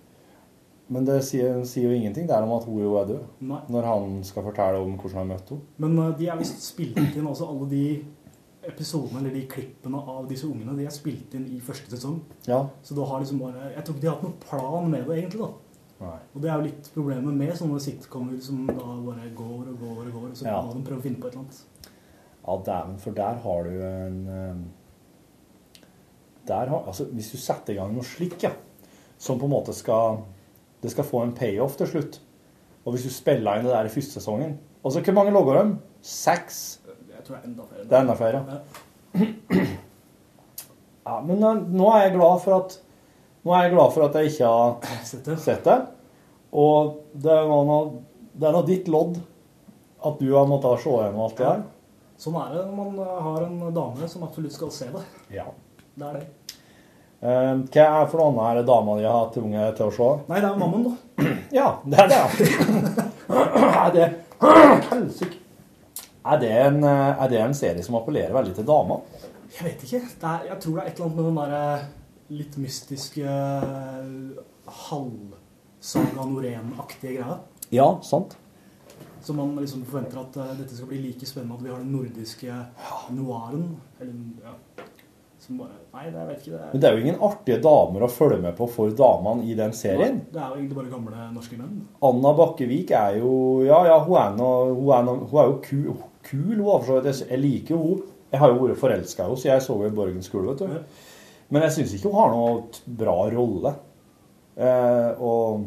[0.93, 3.23] Men det sier, sier jo ingenting der om at hun jo er død.
[3.49, 3.61] Nei.
[3.73, 5.77] Når han skal fortelle om hvordan han møtte henne.
[5.85, 7.85] Men uh, de er visst spilt inn også, alle de
[8.69, 12.21] episodene eller de klippene av disse ungene de er spilt inn i første sesong.
[12.47, 12.61] Ja.
[12.87, 15.17] Så da har liksom bare Jeg tror ikke de har hatt noen plan med det,
[15.23, 15.41] egentlig.
[15.49, 15.51] da.
[16.03, 16.19] Nei.
[16.35, 18.75] Og det er jo litt problemet med sånne sitcomer som da
[19.07, 20.61] bare går og går og går, og så Ja.
[20.63, 21.65] må de prøve å finne på et eller annet.
[22.43, 24.55] Ja, dæven, for der har du en eh,
[26.47, 28.51] der har, altså, Hvis du setter i gang noe slikt, ja,
[29.19, 30.25] som på en måte skal
[30.83, 32.21] Det skal få en payoff til slutt.
[32.85, 35.77] Og hvis du spiller inn det der i første sesongen Altså, hvor mange logger de?
[36.03, 36.81] Seks?
[37.13, 37.85] Jeg tror det er enda flere.
[37.87, 39.69] Det er enda flere.
[41.03, 42.77] Ja, men eh, nå er jeg glad for at
[43.43, 44.77] Nå er jeg glad for at jeg ikke har
[45.11, 45.39] Sett det.
[45.43, 45.79] sett det.
[46.53, 47.79] Og det er nå
[48.43, 49.19] er nå ditt lodd
[50.03, 51.65] at du har måttet se gjennom alt det der.
[52.23, 55.03] Sånn er det når man har en dame som absolutt skal se det.
[55.35, 55.49] Ja.
[55.99, 56.25] Det er det.
[57.23, 60.09] Eh, Hva er for noen av er de har tvunget til å se?
[60.27, 61.27] Nei, det er mammon, da.
[61.59, 62.49] Ja, det er det.
[63.85, 64.09] er det
[64.91, 65.39] Helsike.
[66.23, 69.05] Er, en, eh, er det en serie som appellerer veldig til damer?
[69.55, 70.01] Jeg vet ikke.
[70.23, 71.63] Er, jeg tror det er et eller annet med den derre
[72.33, 73.39] litt mystiske
[74.83, 77.39] halvsaga Norén-aktige greia.
[77.71, 78.35] Ja, sant.
[79.23, 81.95] Så man liksom forventer at eh, dette skal bli like spennende at vi har den
[81.95, 82.59] nordiske
[83.15, 83.69] noiren.
[84.03, 84.55] Eller, ja.
[85.43, 86.59] Som bare Nei, det, jeg vet ikke.
[86.73, 89.73] Men det er jo ingen artige damer å følge med på for damene i den
[89.75, 90.21] serien.
[90.31, 91.81] Det er jo egentlig bare gamle norske menn.
[92.09, 93.33] Anna Bakkevik er jo
[93.67, 95.97] Ja, ja, hun er, nå, hun er, nå, hun er jo kul,
[96.29, 97.25] kul hun for så vidt.
[97.29, 98.03] Jeg- liker jo hun.
[98.33, 100.59] Jeg har jo vært forelska i henne, så jeg så henne i Borgens skole, vet
[100.63, 101.03] du.
[101.53, 102.63] Men jeg syns ikke hun har noe
[103.03, 103.75] bra rolle.
[104.57, 105.67] Eh, og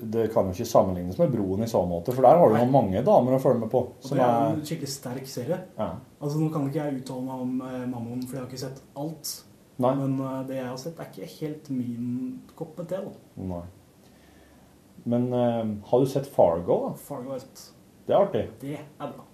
[0.00, 2.68] det kan jo ikke sammenlignes med Broen i så måte, for der har du jo
[2.70, 3.82] mange damer å følge med på.
[4.04, 5.60] Det er jo en skikkelig sterk serie.
[5.78, 5.90] Ja.
[6.20, 8.82] Altså Nå kan ikke jeg uttale meg om eh, Mammon, for jeg har ikke sett
[8.96, 9.32] alt.
[9.82, 9.92] Nei.
[10.00, 12.10] Men eh, det jeg har sett, er ikke helt min
[12.58, 13.00] kopp med te.
[13.06, 13.46] da.
[13.54, 13.62] Nei.
[15.06, 16.92] Men eh, har du sett Fargo, da?
[16.98, 17.66] Fargo har jeg sett.
[18.06, 18.44] Det er artig.
[18.62, 19.26] Det er bra.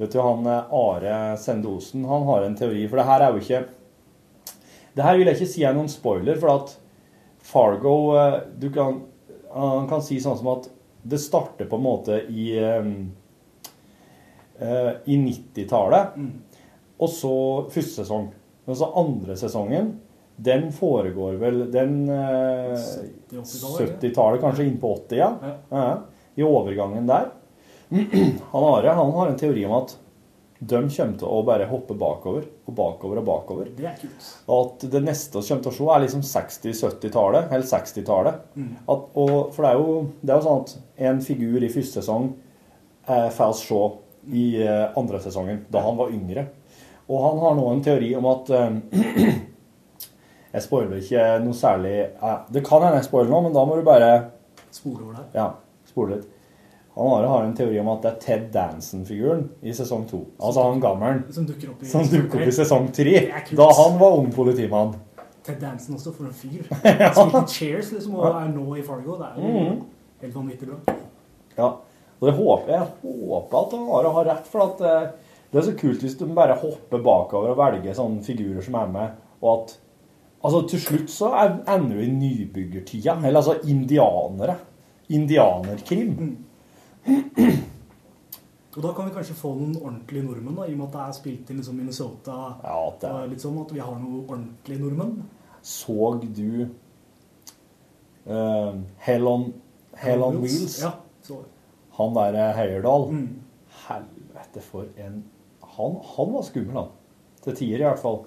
[0.00, 3.42] Vet du, han eh, Are Sendosen, han har en teori, for det her er jo
[3.44, 3.62] ikke
[4.96, 6.72] Det her vil jeg ikke si er noen spoiler, for at
[7.44, 9.02] Fargo eh, Du kan
[9.54, 10.68] Han kan si sånn som at
[11.02, 12.90] det starter på en måte i eh,
[14.60, 16.20] eh, I 90-tallet,
[17.00, 17.34] og så
[17.72, 18.28] første sesong.
[18.68, 19.94] Men så andre sesongen,
[20.40, 25.30] den foregår vel Den eh, 70-tallet, 70-tallet, kanskje inn på 80, ja.
[25.72, 25.88] ja.
[26.36, 27.32] I overgangen der.
[28.52, 29.96] Han Are han har en teori om at
[30.60, 33.70] de kommer til å bare hoppe bakover og bakover og bakover.
[33.76, 34.26] Det er kult.
[34.52, 38.42] At det neste vi kommer til å se, er liksom 60-70-tallet, eller 60-tallet.
[38.60, 38.70] Mm.
[38.84, 40.74] For det er, jo, det er jo sånn at
[41.08, 42.28] en figur i første sesong
[43.08, 43.80] eh, får oss se
[44.36, 46.44] i eh, andre sesongen, da han var yngre.
[47.10, 49.38] Og han har nå en teori om at eh,
[50.50, 53.78] Jeg spoiler ikke noe særlig eh, Det kan hende jeg spoiler nå, men da må
[53.78, 54.10] du bare
[54.74, 55.24] Spore over det?
[55.34, 55.48] ja,
[55.88, 56.28] spole litt.
[56.96, 60.24] Han har en teori om at det er Ted Danson-figuren i sesong to.
[60.42, 63.14] Altså han gammelen Som dukker opp i som dukker opp i sesong tre,
[63.56, 64.96] da han var ung politimann.
[65.46, 66.66] Ted Danson også, for en fyr.
[67.16, 69.16] Som Cheers, liksom, og er nå i Fargo.
[69.16, 69.78] Det er jo Mhm.
[70.20, 70.96] helt vanvittig bra.
[71.56, 71.68] Ja,
[72.20, 75.10] og det håper jeg håper at han Are har rett, for at eh,
[75.52, 78.86] det er så kult hvis du bare hopper bakover og velger sånne figurer som er
[78.86, 79.10] med,
[79.42, 79.78] og at
[80.42, 84.54] Altså, til slutt så er, ender du i nybyggertida, eller altså indianere.
[85.10, 86.36] Indianerkrim.
[88.76, 91.02] Og da kan vi kanskje få noen ordentlige nordmenn, da, i og med at det
[91.02, 92.36] er spilt inn liksom Minnesota.
[92.62, 95.16] Ja, at det litt sånn at vi har noen ordentlige nordmenn.
[95.66, 96.68] Så du
[98.30, 98.72] uh,
[99.04, 99.50] Hell on,
[100.00, 100.78] Hell on Wheels?
[100.84, 100.94] Ja,
[101.26, 101.42] så
[101.98, 103.28] Han der Heierdal Mm.
[103.88, 105.24] Helvete, for en
[105.76, 106.88] han, han var skummel, han.
[107.44, 108.22] Til tider, i hvert fall.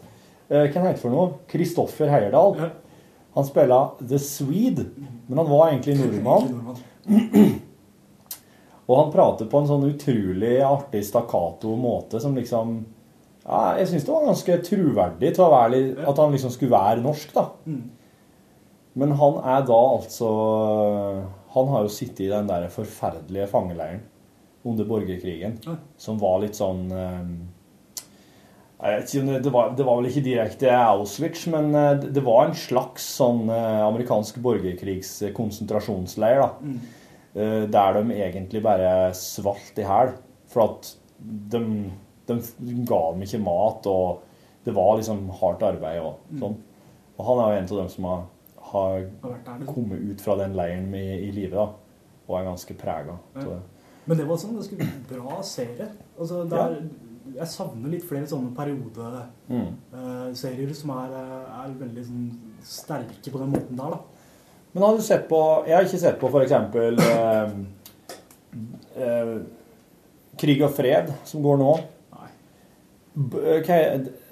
[0.50, 1.34] Uh, hva heter for noe?
[1.50, 2.58] Kristoffer Heyerdahl.
[3.34, 4.90] Han spilla The Swede,
[5.28, 7.62] men han var egentlig nordmann.
[8.84, 12.76] Og han prater på en sånn utrolig artig stakkato måte som liksom
[13.46, 17.04] ja, Jeg syns det var ganske troverdig til å være at han liksom skulle være
[17.04, 17.46] norsk, da.
[17.68, 17.84] Mm.
[19.00, 20.30] Men han er da altså
[21.56, 24.04] Han har jo sittet i den der forferdelige fangeleiren
[24.64, 25.58] under borgerkrigen,
[26.00, 27.24] som var litt sånn eh,
[28.84, 32.48] jeg vet ikke det, var, det var vel ikke direkte Auschwitz, men eh, det var
[32.48, 36.50] en slags sånn eh, amerikansk borgerkrigskonsentrasjonsleir, da.
[36.64, 36.80] Mm.
[37.36, 40.14] Eh, Der de egentlig bare svalt i hæl.
[40.48, 40.96] For at
[41.52, 41.92] de,
[42.28, 44.22] de ga dem ikke mat, og
[44.66, 46.40] det var liksom hardt arbeid og Mm.
[46.40, 46.56] sånn.
[47.18, 48.24] Og han er jo en av dem som har,
[48.72, 49.76] har der, liksom.
[49.76, 51.68] kommet ut fra den leiren i, i live, da.
[52.28, 53.60] Og er ganske prega av det.
[54.06, 54.76] Men det var sånn ganske
[55.10, 55.88] bra serie.
[56.20, 56.82] Altså, det er,
[57.36, 60.74] Jeg savner litt flere sånne periodeserier Mm.
[60.76, 62.32] som er, eh, er veldig sånn,
[62.62, 63.98] sterke på den måten der, da.
[64.74, 66.54] Men har du sett på Jeg har ikke sett på f.eks.
[67.08, 67.52] Eh,
[69.06, 69.34] eh,
[70.44, 71.74] Krig og fred, som går nå.
[73.14, 73.70] B- ok,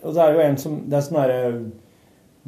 [0.02, 1.42] og det er jo en som Det er sånn derre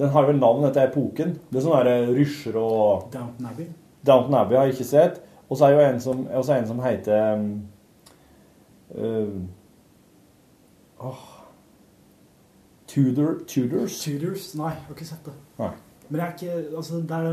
[0.02, 1.36] Den har vel navn etter epoken.
[1.52, 3.68] Det er sånn derre Rysjer og Downton Abbey.
[4.02, 5.20] Downton Abbey har jeg ikke sett.
[5.46, 7.44] Og så er det jo en som, det en som heter
[8.98, 9.38] uh,
[10.98, 11.22] oh,
[12.90, 14.00] Tudor, Tudors?
[14.02, 14.48] Tudors?
[14.58, 15.36] Nei, jeg har ikke sett det.
[15.60, 15.70] Nei.
[16.10, 17.30] Men jeg er ikke Altså, det er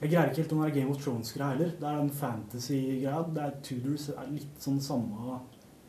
[0.00, 1.70] Jeg greier ikke helt den der Game of Thrones-greia heller.
[1.80, 3.20] Det er en fantasy-greia.
[3.34, 5.38] Det er Tudors er litt sånn samme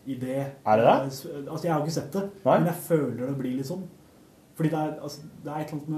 [0.07, 0.37] idé.
[0.65, 0.95] Er det det?
[1.03, 2.53] Altså, jeg har ikke sett det, Nei.
[2.61, 3.83] men jeg føler det blir litt sånn.
[4.57, 5.89] Fordi det er, altså, det er et eller annet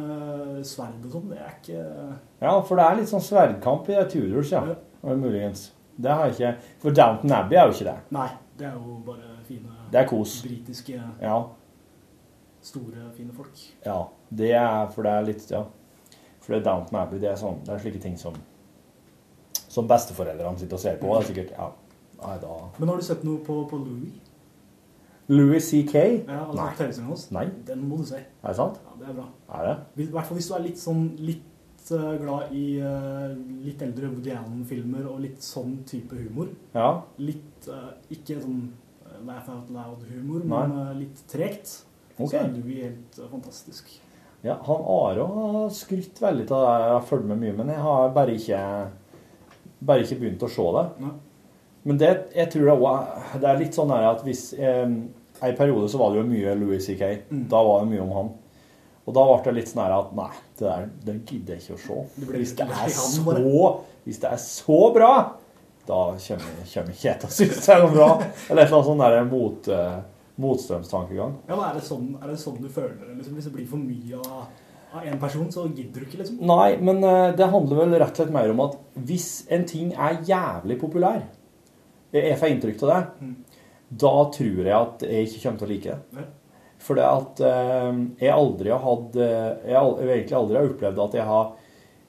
[0.57, 1.29] med sverd og sånn.
[1.29, 1.83] Det er ikke
[2.41, 4.63] Ja, for det er litt sånn sverdkamp i Tudors, ja.
[4.73, 5.13] ja.
[5.15, 5.67] Muligens.
[5.99, 6.51] Det har jeg ikke
[6.81, 7.97] For Downton Abbey er jo ikke det.
[8.17, 8.27] Nei,
[8.59, 10.41] det er jo bare fine Det er kos.
[10.43, 11.37] britiske, Ja.
[12.61, 13.55] store, fine folk.
[13.85, 14.01] Ja,
[14.35, 15.63] det er for det er litt Ja.
[16.49, 18.33] For det er Downton Abbey, det er sånn Det er slike ting som
[19.69, 21.11] Som besteforeldrene sitter og ser på.
[21.13, 21.67] Det er sikkert Ja.
[22.23, 24.17] Nei, da Men har du sett noe på, på Louis?
[25.29, 25.93] Louis C.K.?
[26.25, 27.19] Ja, altså Nei.
[27.35, 27.43] Nei.
[27.67, 28.17] Den må du se.
[28.17, 28.79] Er det sant?
[28.81, 29.27] Ja, det er bra.
[29.59, 29.75] Er det?
[30.01, 34.09] I hvert fall hvis du er litt sånn litt eh, glad i uh, litt eldre
[34.09, 36.49] Woody Allen-filmer og litt sånn type humor.
[36.73, 36.89] Ja.
[37.21, 38.71] Litt uh, Ikke sånn
[39.27, 41.77] laugh out loud-humor, men uh, litt tregt.
[42.15, 42.33] Okay.
[42.33, 43.99] Så er Louis helt fantastisk.
[44.45, 46.75] Ja, han Aro har skrytt veldig av det.
[46.85, 48.59] Jeg har fulgt med mye, men jeg har bare ikke
[49.79, 50.85] bare ikke begynt å se det.
[51.03, 51.15] Nei.
[51.87, 54.83] Men det, jeg tror det, også, det er litt sånn her at hvis eh,
[55.39, 57.07] En periode så var det jo mye Louis C.K.
[57.31, 57.45] Mm.
[57.51, 58.31] Da var det mye om han.
[59.07, 61.77] Og da ble det litt sånn her at nei, det der det gidder jeg ikke
[61.77, 62.25] å se.
[62.33, 63.35] Hvis det er så,
[64.03, 65.13] hvis det er så bra,
[65.87, 68.09] da kommer kommer ikke jeg til å synes det er noe bra.
[68.19, 69.95] Eller et eller annet sånn der mot, eh,
[70.39, 71.35] motstrømstankegang.
[71.49, 73.17] Ja, men er det sånn, er det sånn du føler det?
[73.19, 74.47] Liksom, hvis det blir for mye av,
[74.95, 76.39] av en person, så gidder du ikke, liksom?
[76.49, 78.77] Nei, men eh, det handler vel rett og slett mer om at
[79.09, 81.21] hvis en ting er jævlig populær,
[82.15, 83.35] jeg får inntrykk av det, Mm.
[84.01, 86.27] da tror jeg at jeg ikke kommer til å like det.
[86.79, 91.01] For det at eh, jeg aldri har hatt eh, Jeg har egentlig aldri har opplevd
[91.03, 91.49] at jeg har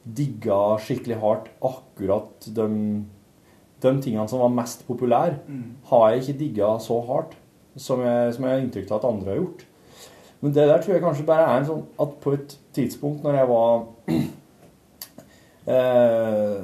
[0.06, 2.66] digga skikkelig hardt akkurat de,
[3.82, 5.74] de tingene som var mest populære, Mm.
[5.90, 7.34] har jeg ikke digga så hardt
[7.76, 9.66] som jeg, som jeg har inntrykk av at andre har gjort.
[10.40, 13.36] Men det der tror jeg kanskje bare er en sånn at på et tidspunkt når
[13.36, 13.74] jeg var
[15.74, 16.54] eh,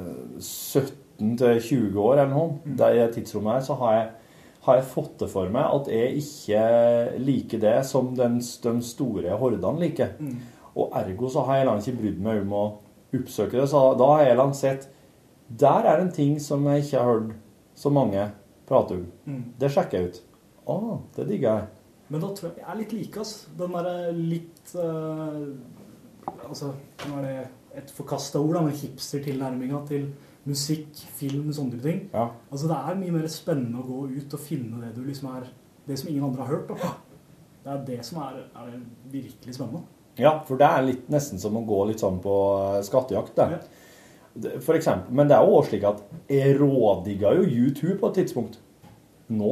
[0.41, 4.07] 17-20 år eller noe, det i det tidsrommet her, så har jeg,
[4.67, 6.63] har jeg fått det for meg at jeg ikke
[7.21, 10.15] liker det som den, de store hordene liker.
[10.19, 10.37] Mm.
[10.77, 12.65] Og ergo så har jeg langt ikke brydd meg om å
[13.15, 13.69] oppsøke det.
[13.69, 14.89] Så da har jeg langt sett
[15.47, 17.35] Der er en ting som jeg ikke har hørt
[17.77, 18.25] så mange
[18.67, 19.05] prate om.
[19.25, 19.43] Mm.
[19.59, 20.17] Det sjekker jeg ut.
[20.67, 20.77] Å,
[21.15, 21.67] det digger jeg.
[22.07, 23.51] Men da tror jeg vi er litt like, altså.
[23.59, 25.43] Den derre litt uh,
[26.47, 26.73] Altså,
[27.07, 27.35] nå er det
[27.79, 30.09] et forkasta ord, da, men hipster-tilnærminga til
[30.47, 32.01] musikk, film, sånne type ting.
[32.11, 32.25] Ja.
[32.51, 35.47] Altså, det er mye mer spennende å gå ut og finne det du liksom er
[35.87, 36.67] Det som ingen andre har hørt.
[36.67, 36.89] Da.
[37.63, 38.79] Det er det som er, er det
[39.11, 39.85] virkelig spennende.
[40.19, 42.33] Ja, for det er litt, nesten som å gå litt sånn på
[42.73, 43.37] eh, skattejakt.
[43.37, 43.45] Det.
[43.55, 44.57] Ja.
[44.65, 46.01] For eksempel, men det er jo også slik at
[46.31, 48.59] jeg rådigga jo U2 på et tidspunkt.
[49.27, 49.51] Nå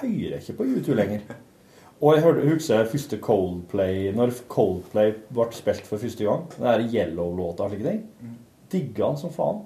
[0.00, 1.26] hører jeg ikke på U2 lenger.
[2.02, 6.48] Og jeg hørte, husker første Coldplay Når Coldplay ble spilt for første gang.
[6.56, 8.00] Den der Yellow-låta og slike ting.
[8.72, 9.62] Digga den som faen.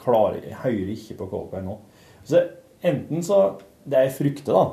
[0.00, 1.76] Klarer, jeg hører ikke på Coldplay nå.
[2.24, 2.40] Så
[2.82, 3.42] enten så
[3.84, 4.64] Det jeg frykter, da,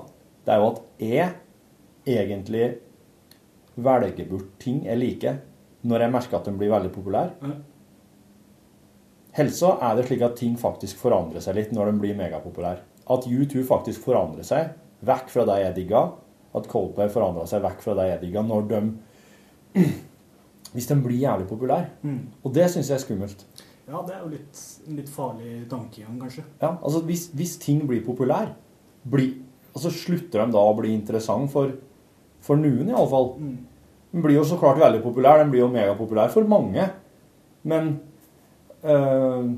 [0.45, 1.29] det er jo at jeg
[2.05, 2.65] egentlig
[3.75, 5.39] velger bort ting jeg liker,
[5.81, 7.49] når jeg merker at de blir veldig populære.
[9.39, 12.85] Helst så er det slik at ting faktisk forandrer seg litt når de blir megapopulære.
[13.09, 16.03] At U2 faktisk forandrer seg vekk fra det jeg digga.
[16.55, 18.83] At Coldplay forandrer seg vekk fra det jeg digga, når de
[20.69, 21.87] Hvis de blir jævlig populære.
[22.05, 22.19] Mm.
[22.45, 23.39] Og det syns jeg er skummelt.
[23.89, 26.43] Ja, det er jo litt, en litt farlig tankegang, kanskje.
[26.61, 28.51] Ja, altså hvis, hvis ting blir populær,
[29.09, 29.31] bli,
[29.73, 31.71] altså slutter de da å bli interessant for,
[32.45, 33.31] for noen iallfall.
[33.41, 33.55] Mm.
[34.11, 36.85] Den blir jo så klart veldig populær, den blir jo megapopulær for mange.
[37.65, 37.95] Men
[38.83, 39.49] øh,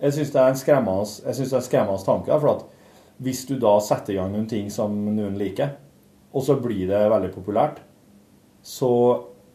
[0.00, 2.40] jeg syns det er en skremmende tanke.
[2.40, 2.66] For at
[3.20, 5.74] hvis du da setter i gang noen ting som noen liker,
[6.32, 7.80] og så blir det veldig populært,
[8.62, 8.90] så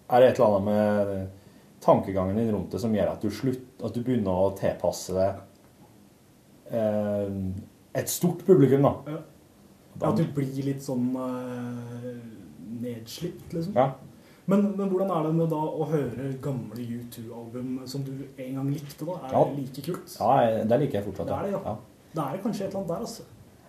[0.09, 3.65] er det et eller annet med tankegangen din rundt det som gjør at du, slutt,
[3.85, 5.41] at du begynner å tilpasse deg
[6.71, 7.35] eh,
[7.95, 8.93] et stort publikum, da.
[9.15, 9.21] Ja,
[10.09, 12.09] At du blir litt sånn eh,
[12.83, 13.77] nedslitt, liksom.
[13.77, 13.91] Ja.
[14.45, 18.67] Men, men hvordan er det med da å høre gamle U2-album som du en gang
[18.73, 19.07] likte?
[19.07, 19.15] da?
[19.25, 19.45] Er Ja.
[19.49, 20.17] det like kult?
[20.19, 21.31] Ja, det liker jeg fortsatt.
[21.31, 21.61] Det er det, ja.
[21.71, 21.77] ja.
[22.15, 23.23] Det er kanskje et eller annet der, altså.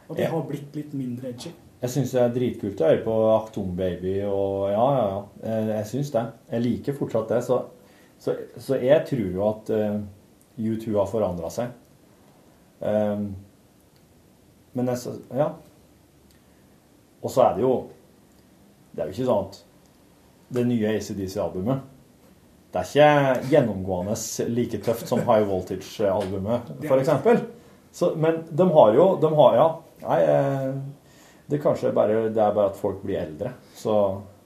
[0.09, 0.31] At det Ja.
[0.31, 1.51] har blitt litt mindre edgy.
[1.83, 5.25] Jeg syns det er dritkult å høre på Akton Baby og ja, ja, ja.
[5.45, 6.23] Jeg, jeg syns det.
[6.53, 7.41] Jeg liker fortsatt det.
[7.45, 7.59] Så,
[8.19, 9.99] så, så jeg tror jo at uh,
[10.57, 11.75] U2 har forandra seg.
[12.81, 13.35] Um,
[14.77, 15.51] men jeg, ja.
[17.23, 17.75] Og så er det jo
[18.93, 19.63] Det er jo ikke sånn at
[20.57, 21.81] det nye ACDC-albumet
[22.73, 24.17] Det er ikke gjennomgående
[24.53, 26.69] like tøft som High Voltage-albumet,
[27.01, 27.41] eksempel.
[28.21, 29.67] Men de har jo de har, Ja,
[30.03, 30.73] nei eh,
[31.49, 33.53] Det kanskje bare, det er bare at folk blir eldre.
[33.75, 33.95] Så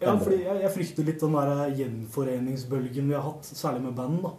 [0.01, 4.23] Ja, fordi jeg, jeg frykter litt den der gjenforeningsbølgen vi har hatt, særlig med band.
[4.25, 4.33] da.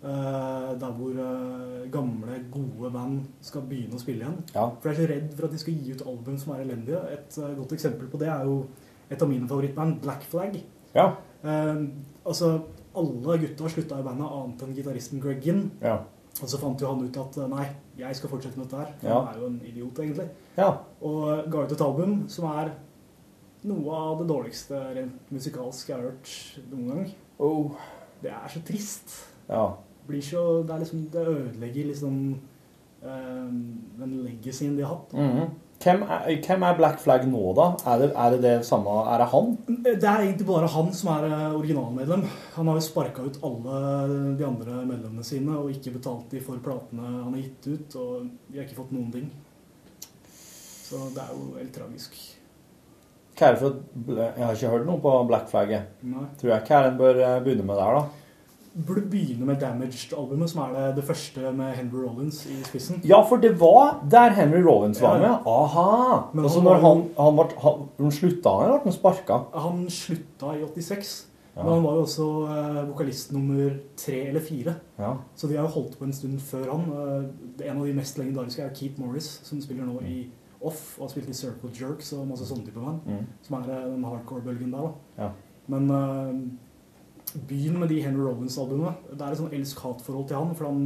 [0.00, 4.38] Eh, der hvor eh, gamle, gode band skal begynne å spille igjen.
[4.54, 4.68] Ja.
[4.80, 7.00] For jeg er så redd for at de skal gi ut album som er elendige.
[7.12, 8.62] Et eh, godt eksempel på det er jo
[9.10, 10.56] et av mine favorittband, Black Flag.
[10.96, 11.10] Ja.
[11.44, 11.82] Eh,
[12.24, 12.54] altså,
[12.96, 15.66] alle gutta slutta i bandet, annet enn gitaristen Greg Ginn.
[15.84, 15.98] Ja.
[16.40, 17.66] Og så fant jo han ut at eh, nei,
[18.00, 18.94] jeg skal fortsette med dette her.
[19.04, 19.18] Ja.
[19.20, 20.30] Han er jo en idiot, egentlig.
[20.60, 20.70] Ja.
[21.00, 22.74] Og ga ut et album som er
[23.68, 26.34] noe av det dårligste rent musikalsk jeg har hørt
[26.70, 27.08] noen gang.
[27.40, 27.74] Oh.
[28.20, 29.16] Det er så trist.
[29.48, 29.64] Ja.
[30.08, 32.14] Blir så, det, er liksom, det ødelegger liksom
[33.02, 33.58] um,
[33.98, 35.12] den legacyen de har hatt.
[35.16, 35.50] Mhm.
[35.80, 37.70] hvem, er, hvem er Black Flag nå, da?
[37.88, 39.54] Er det er det, det samme Er det han?
[39.66, 42.24] Det er egentlig bare han som er eh, originalmedlem.
[42.56, 46.60] Han har jo sparka ut alle de andre medlemmene sine og ikke betalt de for
[46.64, 49.30] platene han har gitt ut, og de har ikke fått noen ting.
[50.90, 52.16] Så det er jo helt tragisk.
[53.38, 55.92] Hva er det for Jeg har ikke hørt noe på Black Flagget.
[56.04, 56.24] Nei.
[56.40, 58.08] Tror jeg hva er det en bør eh, begynne med der, da?
[58.86, 63.00] Burde begynne med Damaged-albumet, som er det, det første med Henry Rollins i spissen.
[63.04, 65.22] Ja, for det var der Henry Rollins var Ja.
[65.24, 65.46] med.
[65.46, 66.20] Aha!
[66.34, 68.98] Men Og så han når han, han, ble, han, han slutta han, eller ble han
[68.98, 69.40] sparka?
[69.64, 71.26] Han slutta i 86,
[71.56, 71.64] Ja.
[71.64, 74.74] men han var jo også eh, vokalist nummer tre eller fire.
[74.98, 75.16] Ja.
[75.34, 76.86] Så de har jo holdt på en stund før han.
[76.92, 80.20] Eh, en av de mest legendariske er Keith Morris, som spiller nå i
[80.60, 83.06] Off, og spilt i Circle Jerks og masse sånne type band.
[83.06, 83.28] Mm.
[83.46, 85.22] Som er eh, den hardcore-bølgen der, da.
[85.24, 85.30] Ja.
[85.70, 88.92] Men uh, begynn med de Henry Rollins-albumene.
[89.12, 90.84] Det er et sånn elsk-hat-forhold til han, for han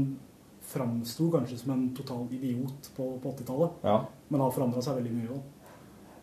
[0.64, 3.82] framsto kanskje som en total idiot på, på 80-tallet.
[3.84, 3.98] Ja.
[4.30, 5.42] Men har forandra seg veldig mye òg.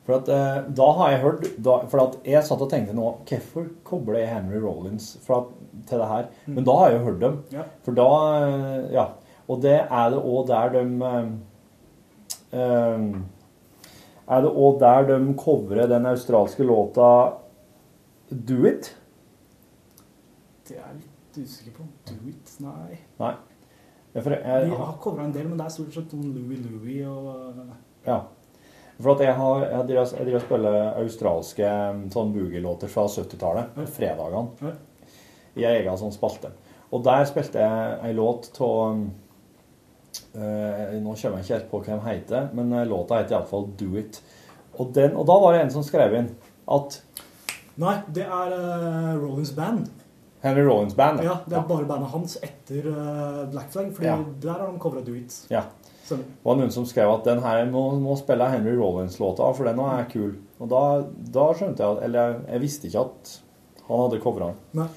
[0.06, 3.04] For at, eh, da har jeg hørt da, For at jeg satt og tenkte nå
[3.30, 5.52] Hvorfor kobler jeg Henry Rollins for at,
[5.92, 6.32] til det her?
[6.48, 7.36] Men da har jeg jo hørt dem.
[7.54, 7.68] Ja.
[7.86, 8.08] For da
[8.96, 9.06] Ja.
[9.52, 10.82] Og det er det òg der de
[11.12, 11.30] eh,
[12.58, 13.06] eh,
[14.32, 17.08] Er det òg der de covrer den australske låta
[18.32, 18.94] Do It?
[20.68, 21.88] Det er jeg litt usikker på.
[22.08, 22.54] Do it?
[22.64, 23.00] Nei.
[23.20, 23.34] Nei.
[24.14, 26.60] Ja, for jeg, De har covra en del, men det er stort sett noen Louie
[26.64, 27.60] Louie og
[28.08, 28.22] Ja.
[29.02, 31.70] For at jeg har jeg driver, jeg driver spiller australske
[32.14, 33.86] sånn boogie-låter fra 70-tallet, Ja.
[33.86, 34.76] fredagene,
[35.56, 36.52] i en egen sånn spalte.
[36.94, 39.10] Og der spilte jeg ei låt av
[40.34, 43.98] Nå kommer jeg ikke helt på hva den heter, men eh, låta heter iallfall Do
[44.00, 44.22] It.
[44.80, 46.30] Og, den, og da var det en som skrev inn
[46.72, 47.02] at
[47.82, 49.90] Nei, det er uh, Rollins Band.
[50.44, 54.18] Henry Rollins Band Ja, Det er bare bandet hans etter uh, Black Flag, Fordi Ja.
[54.44, 55.36] der har de covra Do It.
[55.52, 55.64] Ja.
[56.08, 59.80] Det var noen som skrev at den her må, må spille Henry Rollins-låta, for den
[59.80, 60.34] er kul.
[60.60, 60.82] Og da,
[61.32, 63.36] da skjønte jeg at Eller jeg, jeg visste ikke at
[63.88, 64.60] han hadde covra den.
[64.82, 64.88] Nei.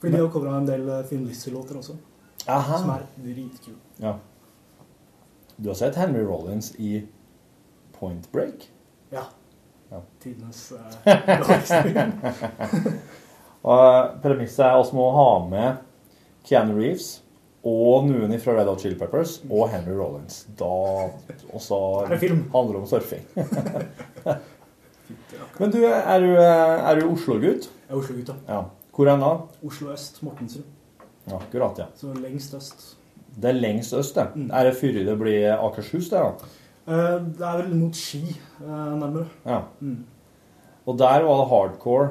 [0.00, 1.96] Fordi de har covra en del Finn Lizzie-låter også.
[2.46, 2.78] Aha.
[2.78, 3.74] Som er dritkul.
[4.02, 4.16] Ja.
[5.56, 7.06] Du har sett Henry Rollins i
[7.98, 8.68] Point Break?
[9.10, 9.24] Ja.
[9.90, 10.00] Ja.
[10.22, 10.78] Tidenes uh,
[13.66, 15.78] Og eh, premisset er at vi må ha med
[16.46, 17.22] Keanu Reeves
[17.66, 20.44] og noen fra Red Hot Chili Peppers og Henry Rollins.
[20.58, 20.68] Da
[21.50, 23.24] også Er handler det om surfing.
[25.58, 27.66] Men du, er du, eh, er du Oslo-gutt?
[27.66, 28.34] Jeg er Oslo-gutt, ja.
[28.54, 28.60] Ja.
[28.94, 29.32] Hvor er da?
[29.66, 30.75] Oslo øst, Mortensrud.
[31.32, 31.86] Akkurat, ja.
[31.98, 32.84] Så lengst øst.
[33.36, 34.48] Det er lengst øst, det.
[34.52, 36.20] Er det før det blir Akershus, det?
[36.20, 36.52] da?
[36.86, 38.20] Eh, det er vel mot Ski,
[38.60, 39.26] eh, nærmere.
[39.44, 39.60] Ja.
[39.80, 40.04] Mm.
[40.86, 42.08] Og der var det hardcore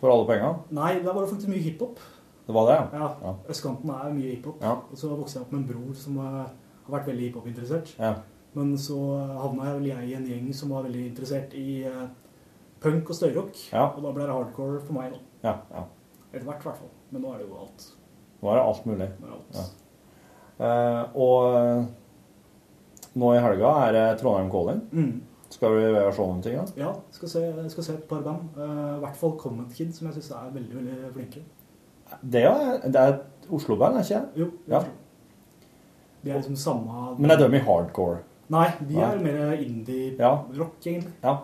[0.00, 0.54] for alle penga?
[0.74, 2.00] Nei, der var det faktisk mye hiphop.
[2.46, 3.08] Det var det, Ja.
[3.22, 3.34] ja?
[3.48, 4.58] Østkanten er mye hiphop.
[4.62, 4.72] Ja.
[4.90, 6.46] Og så vokste jeg opp med en bror som eh,
[6.88, 7.94] har vært veldig hiphop-interessert.
[7.98, 8.14] Ja.
[8.54, 8.96] Men så
[9.38, 11.84] havna jeg vel jeg i en gjeng som var veldig interessert i
[12.80, 13.54] punk og støyrock.
[13.72, 15.18] Og da ble det hardcore for meg, da.
[15.44, 15.84] Ja, ja.
[16.32, 16.90] Etter hvert, i hvert fall.
[17.12, 17.84] Men nå er det jo alt.
[18.42, 19.08] Nå er det alt mulig.
[19.54, 19.64] Ja.
[20.58, 21.86] Eh, og eh,
[23.18, 24.80] nå i helga er det Trondheim Calling.
[24.92, 25.16] Mm.
[25.50, 26.64] Skal vi være og se noen ting, da?
[26.76, 28.50] Ja, skal se, skal se et par band.
[28.58, 31.44] Eh, I hvert fall Comet Kid, som jeg syns er veldig veldig flinke.
[32.22, 34.42] Det er, det er et Oslo-band, er ikke det?
[34.44, 34.82] Jo, Ja.
[36.24, 38.18] De er liksom samme Men er de i hardcore?
[38.50, 39.04] Nei, de Nei.
[39.06, 40.18] er mer indie-rock,
[40.82, 40.90] Ja.
[40.90, 41.12] egentlig.
[41.22, 41.34] Ja.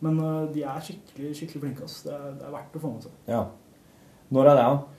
[0.00, 1.82] Men uh, de er skikkelig skikkelig flinke.
[1.82, 2.08] Altså.
[2.08, 3.12] Det er, det er verdt å få med seg.
[3.28, 3.42] ja.
[4.32, 4.93] Når er det, da?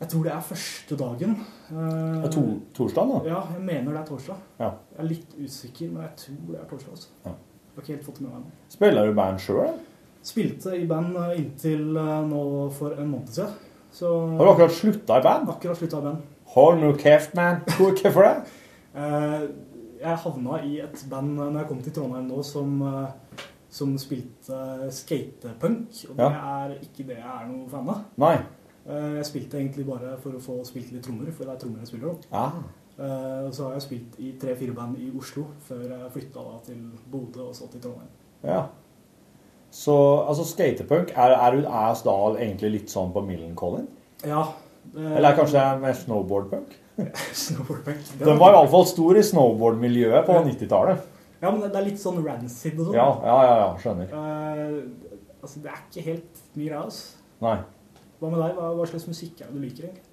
[0.00, 1.32] Jeg tror det er første dagen.
[1.72, 2.42] Eh, er to,
[2.76, 3.20] torsdag, da?
[3.32, 4.36] Ja, jeg mener det er torsdag.
[4.60, 4.68] Ja.
[4.94, 6.90] Jeg er litt usikker, men jeg tror det er torsdag.
[6.94, 7.08] Altså.
[7.24, 7.30] Ja.
[7.32, 8.52] Jeg har ikke helt fått med meg nå.
[8.74, 9.72] Spiller du band sjøl?
[10.28, 12.42] Spilte i band eh, inntil eh, nå
[12.78, 13.54] for en måned siden.
[13.98, 15.48] Så Har du akkurat slutta i band?
[15.48, 16.22] akkurat slutta i band.
[16.54, 17.60] Hold noe kjeft, man.
[17.76, 18.36] Hvor- Hvorfor det?
[18.98, 19.42] Eh,
[20.00, 23.92] jeg havna i et band eh, når jeg kom til Trondheim nå, som eh, som
[24.00, 24.56] spilte
[24.96, 27.98] skatepunk, og det er ikke det jeg er noe fan av.
[28.18, 28.38] Nei.
[28.88, 31.78] Eh, Jeg spilte egentlig bare for å få spilt litt trommer, for det er trommer
[31.84, 32.18] jeg spiller om.
[32.32, 32.46] Ja.
[32.98, 36.80] Eh, Og så har jeg spilt i tre-fire band i Oslo før jeg flytta til
[37.10, 38.08] Bodø og så til Trondheim.
[38.44, 38.66] ja.
[39.70, 39.92] Så
[40.26, 42.00] altså skatepunk, er, er, er oss
[42.40, 43.86] egentlig litt sånn på Millen-Collin?
[44.24, 44.46] Ja.
[44.94, 46.72] det- Eller kanskje det er mer snowboardpunk?
[47.34, 48.18] Snowboardpunk.
[48.18, 50.98] Den var iallfall stor i snowboardmiljøet på 90-tallet.
[51.42, 52.94] Ja, men det er litt sånn rancid og sånn.
[52.96, 54.08] Ja, ja, ja, ja, skjønner.
[54.10, 55.12] Uh,
[55.42, 57.20] altså, det er ikke helt min greie, altså.
[57.44, 57.58] Nei.
[58.18, 58.54] Hva med deg?
[58.58, 60.04] Hva, hva slags musikk er det du liker, egentlig?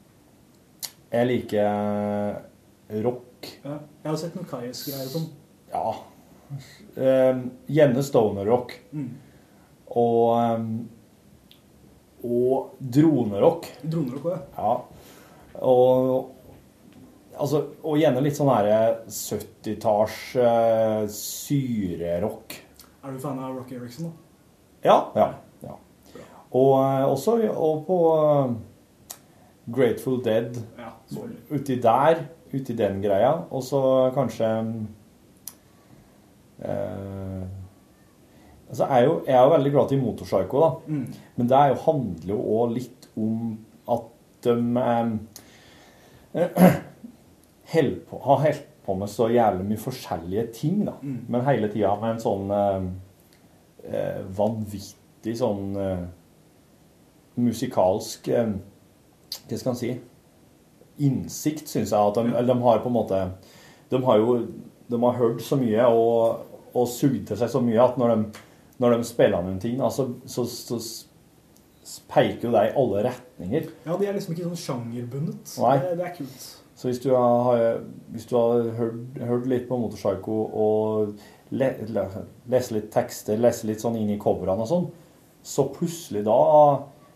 [1.16, 3.50] Jeg liker eh, rock.
[3.64, 3.78] Ja.
[4.04, 5.30] Jeg har sett noen Kaius-greier og sånn.
[5.72, 5.86] Ja.
[6.96, 7.40] Eh,
[7.78, 8.76] gjerne stoner-rock.
[8.94, 9.10] Mm.
[9.96, 10.22] Og
[10.60, 10.70] um,
[12.26, 13.68] Og dronerock.
[13.86, 14.40] Dronerock òg, ja.
[14.58, 15.60] Ja.
[15.66, 16.32] Og
[17.36, 22.56] Altså, og gjerne litt sånn her 70-talls uh, syrerock.
[23.04, 24.14] Er du fan av Rocky Eriksson, da?
[24.86, 25.26] Ja, ja.
[26.56, 28.56] Og eh, også og på eh,
[29.76, 30.56] Grateful Dead.
[30.80, 30.94] Ja.
[31.52, 33.34] Uti der, uti den greia.
[33.52, 33.82] Og så
[34.16, 34.50] kanskje
[36.64, 37.46] eh,
[38.66, 40.70] Altså, jeg er jo, jeg er jo veldig glad til Motorpsycho, da.
[40.88, 41.04] Mm.
[41.36, 43.52] Men det jo, handler jo òg litt om
[43.94, 44.08] at
[44.44, 46.72] de eh,
[47.76, 50.96] held på, har holdt på med så jævlig mye forskjellige ting, da.
[51.02, 51.20] Mm.
[51.30, 52.88] Men hele tida med en sånn eh,
[53.92, 56.04] eh, vanvittig sånn eh,
[57.36, 58.54] musikalsk eh,
[59.50, 59.92] Hva skal en si?
[61.06, 62.00] Innsikt, syns jeg.
[62.00, 63.22] At de, eller de har på en måte
[63.92, 64.38] De har jo
[64.88, 68.44] de har hørt så mye og, og sugd til seg så mye at når de,
[68.84, 70.80] når de spiller noen ting, da, så, så,
[72.10, 73.72] peker jo det i alle retninger.
[73.86, 75.56] Ja, de er liksom ikke sånn sjangerbundet.
[75.62, 75.76] Nei.
[75.84, 76.46] Det, det er kult.
[76.76, 77.80] Så hvis du har,
[78.12, 81.14] hvis du har hørt, hørt litt på Motorpsycho og
[81.56, 82.06] le, le,
[82.52, 84.90] lese litt tekster, lese litt sånn inn i coverne og sånn,
[85.46, 86.36] så plutselig da,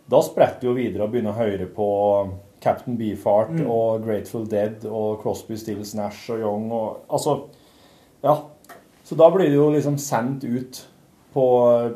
[0.10, 1.88] da spretter jo videre og begynner å høre på
[2.64, 3.68] Captain Beefheart Mm.
[3.72, 7.36] og Grateful Dead og Crosby, Stills, Nash og Young og Altså,
[8.24, 8.34] ja.
[9.06, 10.82] Så da blir det jo liksom sendt ut
[11.34, 11.46] på,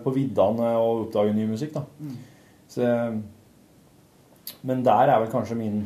[0.04, 1.84] på viddene og oppdage ny musikk, da.
[2.00, 2.16] Mm.
[2.70, 2.88] Så,
[4.64, 5.82] men der er vel kanskje min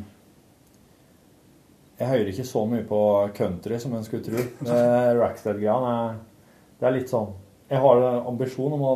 [2.00, 3.00] Jeg hører ikke så mye på
[3.34, 4.44] country som en skulle tro.
[5.22, 6.20] Rackstead-greia er-
[6.80, 7.32] det er litt sånn
[7.72, 8.92] Jeg har en ambisjon om å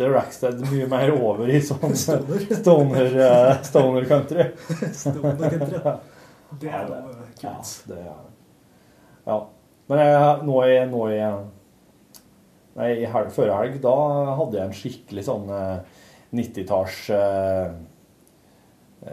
[0.00, 2.44] dytte Rackstead mye mer over i sånn Stoner.
[2.56, 4.46] stoner, uh, stoner country.
[4.96, 5.98] Stoner country, ja.
[6.60, 6.96] Det er jo
[7.44, 7.52] Ja,
[7.86, 8.06] det er
[9.26, 9.38] Ja.
[9.90, 11.20] Men jeg, nå i, nå i
[12.80, 13.94] Nei, i helg, før helg, da
[14.38, 15.96] hadde jeg en skikkelig sånn eh,
[16.38, 17.72] 90-talls eh,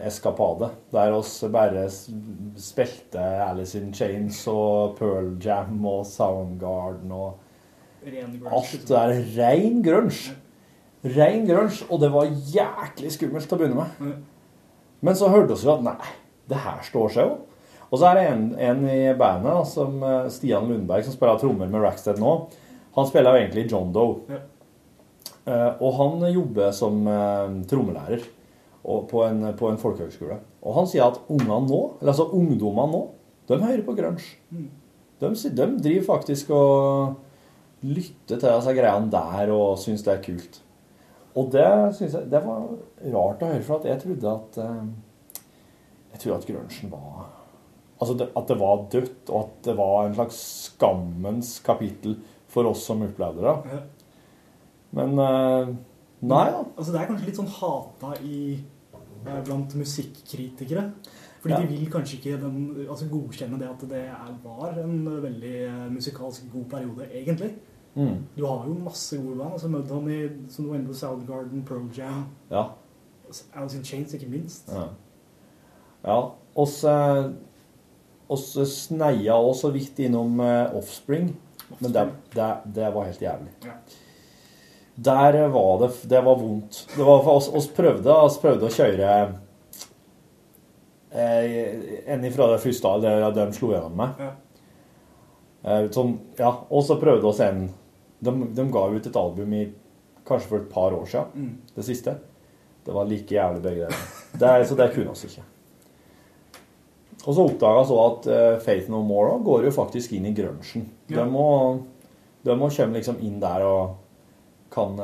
[0.08, 0.70] eskapade.
[0.94, 7.44] Der oss bare spilte Alice in Chains og Pearl Jam og Soundgarden og
[8.08, 8.86] Alt liksom.
[8.86, 9.18] det der.
[9.42, 10.38] rein grunge.
[11.06, 14.16] Rein grunge, og det var jæklig skummelt til å begynne med.
[15.06, 16.14] Men så hørte vi jo at nei,
[16.50, 17.36] det her står seg jo.
[17.88, 21.70] Og så er det en, en i bandet, som eh, Stian Lundberg, som spiller trommer
[21.72, 22.34] med Rackstead nå.
[22.98, 24.24] Han spiller jo egentlig John Doe.
[24.32, 24.44] Ja.
[25.48, 28.26] Uh, og han jobber som uh, trommelærer
[28.84, 30.36] på, en, på en folkehøgskole.
[30.60, 33.00] Og han sier at ungene nå, eller altså ungdommene nå,
[33.48, 34.26] de hører på grunge.
[34.52, 34.68] Mm.
[35.22, 37.16] De, de driver faktisk og
[37.88, 40.60] lytter til disse greiene der og syns det er kult.
[41.36, 42.64] Og det synes jeg det var
[43.14, 45.42] rart å høre, for at jeg trodde at eh,
[46.14, 47.28] Jeg trodde at grunchen var
[48.00, 52.70] Altså det, at det var dødt, og at det var en slags skammens kapittel for
[52.70, 53.54] oss som opplevde det.
[53.74, 53.80] Ja.
[55.00, 55.72] Men eh,
[56.22, 56.60] nei da.
[56.78, 58.60] Altså, det er kanskje litt sånn hata i,
[59.26, 60.92] eh, blant musikkritikere.
[61.42, 61.60] Fordi Ja.
[61.64, 65.58] de vil kanskje ikke den, altså godkjenne det at det er, var en veldig
[65.98, 67.56] musikalsk god periode, egentlig.
[67.98, 68.18] Mm.
[68.38, 69.54] Du har jo masse gode band.
[69.58, 72.68] altså Mudhoney, som du var inne på, Soundgarden, Pro Jam, Ja.
[73.56, 74.70] Alice in Chains, ikke minst.
[74.72, 74.84] Ja.
[76.06, 76.20] ja.
[76.56, 77.32] Oss, eh,
[78.30, 81.34] oss sneia også så vidt innom Offspring, Offspring,
[81.80, 83.52] men det, det, det var helt jævlig.
[83.66, 83.76] Ja.
[84.98, 86.88] Der var det Det var vondt.
[86.96, 89.10] Det var for oss, oss prøvde, oss prøvde å kjøre
[91.12, 94.24] eh, en ifra det første det de slo gjennom med.
[94.24, 94.32] Ja.
[95.68, 97.68] Eh, sånn, ja, og så prøvde oss en
[98.24, 99.66] de, de ga ut et album i
[100.28, 101.58] kanskje for et par år siden, Mm.
[101.76, 102.16] det siste.
[102.86, 104.02] Det var like jævlig begge deler.
[104.40, 105.44] Det, er- så det kunne oss ikke.
[107.28, 110.86] Og så oppdaga så at uh, Faith No More går jo faktisk inn i grunchen.
[111.10, 111.24] Ja.
[111.24, 111.46] De, må,
[112.46, 113.98] de må komme liksom inn der og
[114.72, 114.96] kan,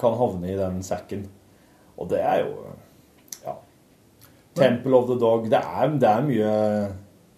[0.00, 1.26] kan havne i den sekken.
[1.96, 2.50] Og det er jo
[3.46, 3.54] Ja.
[4.58, 5.46] Temple of the Dog.
[5.48, 6.50] Det er, det er, mye,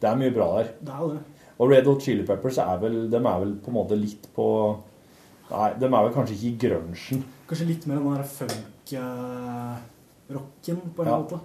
[0.02, 0.72] det er mye bra der.
[0.80, 1.20] Det er det.
[1.62, 4.46] Og Red Hot Chili Peppers er vel, de er vel på en måte litt på
[5.53, 7.20] Nei, de er vel kanskje ikke i grunchen.
[7.50, 11.18] Kanskje litt mer den der funk-rocken, på en Ja.
[11.18, 11.38] måte.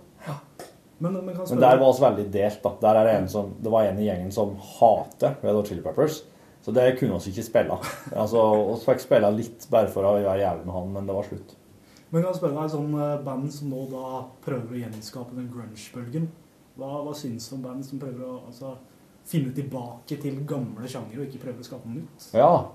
[0.99, 2.63] Men, men, kan Men der var vi veldig delt.
[2.63, 2.69] da.
[2.81, 5.81] Der er det, en som, det var en i gjengen som hater Red Hot Chili
[5.81, 6.23] Peppers.
[6.61, 7.77] Så det kunne vi ikke spille.
[8.15, 8.39] Altså,
[8.73, 11.55] Vi fikk spille litt bare for å være jævlig med han, men det var slutt.
[12.09, 15.49] Men kan jeg spørre deg, sånn eh, band som nå da prøver å gjenskape den
[15.51, 16.27] grunge-bølgen,
[16.77, 18.75] hva, hva syns du om band som prøver å altså,
[19.27, 22.29] finne tilbake til gamle sjangere og ikke prøver å skape noe nytt?
[22.33, 22.65] Ja.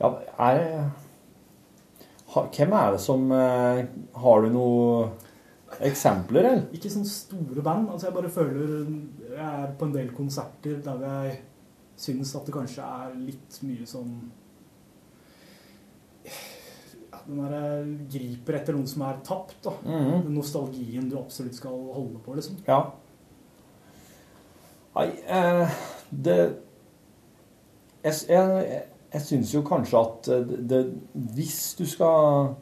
[0.00, 0.10] Ja
[0.48, 0.60] er,
[2.34, 3.84] ha, hvem er det som eh,
[4.18, 5.12] Har du noen
[5.84, 6.64] eksempler, eller?
[6.74, 7.90] Ikke sånne store band.
[7.90, 8.72] altså Jeg bare føler
[9.34, 11.36] Jeg er på en del konserter der jeg
[11.96, 14.16] syns at det kanskje er litt mye sånn
[17.24, 19.72] Den der griper etter noen som er tapt, da.
[19.86, 20.24] Mhm.
[20.26, 22.58] Den nostalgien du absolutt skal holde på, liksom.
[22.66, 22.80] Ja.
[24.94, 25.78] Nei, eh,
[26.10, 26.36] det
[28.04, 28.82] Jeg, jeg,
[29.14, 30.80] jeg syns jo kanskje at eh, det, det,
[31.36, 32.54] hvis du skal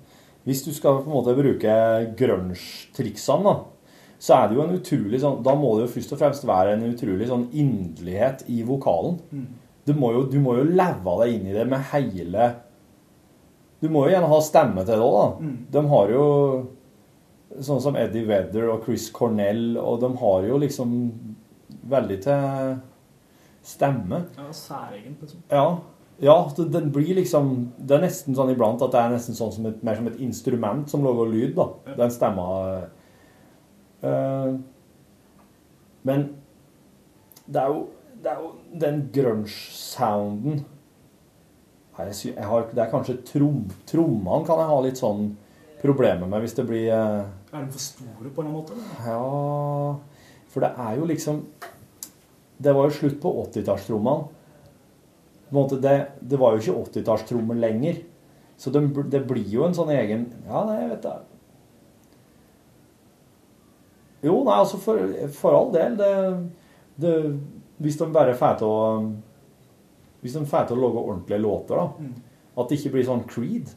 [0.42, 1.74] Hvis du skal på en måte bruke
[2.18, 6.18] grunge-triksene, da, så er det jo en utrolig sånn Da må det jo først og
[6.18, 9.20] fremst være en utrolig sånn inderlighet i vokalen.
[9.30, 9.46] Mm.
[9.86, 12.50] Du må jo, du må jo leve deg inn i det med hele
[13.82, 15.46] Du må jo gjerne ha stemme til det òg, da.
[15.46, 15.56] Mm.
[15.74, 16.26] De har jo
[17.62, 20.92] sånn som Eddie Vedder og Chris Cornell, og de har jo liksom
[21.90, 22.76] veldig til
[23.66, 24.22] stemme.
[24.38, 25.42] Ja, særegent, liksom.
[25.50, 25.66] Ja.
[26.20, 29.66] Ja, den blir liksom Det er nesten sånn iblant at det er nesten sånn som
[29.66, 31.68] et, mer som et instrument som lager lyd, da.
[31.98, 32.46] Den stemma
[34.04, 34.52] uh,
[36.06, 36.28] Men
[37.46, 37.86] det er jo,
[38.22, 38.52] det er jo
[38.84, 40.62] den grunge-sounden
[41.98, 45.26] jeg, har, Det er kanskje trom, trommene kan jeg ha litt sånn
[45.82, 48.78] problemer med hvis det blir eh, Er de for store på en måte?
[49.04, 49.98] ja,
[50.52, 51.42] for det er jo liksom
[52.62, 54.41] Det var jo slutt på 80-tallstrommene.
[55.52, 58.00] Måte, Det, det var jo ikke 80-tallstrommer lenger.
[58.56, 61.18] Så det, det blir jo en sånn egen Ja, nei, jeg vet det.
[64.22, 65.02] Jo, nei, altså for,
[65.34, 65.96] for all del.
[65.98, 66.10] Det,
[67.02, 67.14] det,
[67.82, 68.82] hvis de bare får til å
[70.22, 71.88] Hvis de får til å lage ordentlige låter, da.
[71.98, 72.12] Mm.
[72.52, 73.72] At det ikke blir sånn Creed.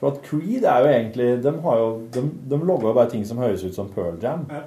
[0.00, 3.24] For at Creed er jo egentlig De, har jo, de, de lager jo bare ting
[3.24, 4.44] som høres ut som Pearl Jam.
[4.50, 4.66] Ja.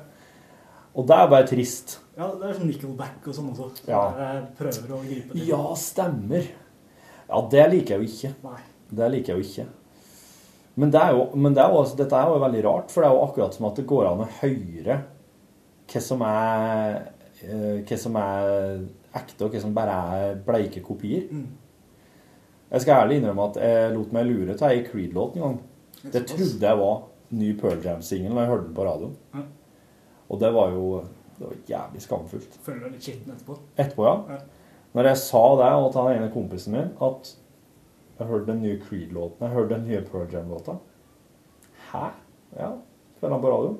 [0.95, 1.99] Og det er bare trist.
[2.17, 3.69] Ja, det er sånn Nickelback og sånn også.
[3.83, 4.03] som Ja.
[4.17, 5.47] er- prøver å gripe til.
[5.47, 6.45] Ja, stemmer.
[7.29, 8.35] Ja, det liker jeg jo ikke.
[8.43, 8.59] Nei.
[8.93, 9.67] Det liker jeg jo ikke.
[10.77, 13.09] Men, det er jo, men det er jo, dette er jo veldig rart, for det
[13.09, 15.03] er jo akkurat som at det går an å høre
[15.87, 17.07] hva som er,
[17.43, 18.79] eh, hva som er
[19.15, 21.29] ekte, og hva som bare er bleike kopier.
[21.31, 21.47] Mm.
[22.71, 25.59] Jeg skal ærlig innrømme at jeg lot meg lure til ei Creed-låt en gang.
[26.11, 29.11] Det trodde jeg var ny Pearl Jam-singel når jeg hørte den på radio.
[29.33, 29.45] Mm.
[30.31, 31.03] Og det var jo
[31.37, 32.59] det var jævlig skamfullt.
[32.63, 33.57] Føler deg litt skitten etterpå.
[33.75, 34.35] Etterpå, ja.
[34.35, 34.75] Ja.
[34.95, 37.31] Når jeg sa det og til den ene kompisen min, at
[38.15, 40.77] jeg hørte den nye Creed-låten, jeg hørte den nye Pearl Jam-låta
[41.89, 42.05] Hæ?
[42.55, 42.69] Ja,
[43.17, 43.73] spiller han på radio.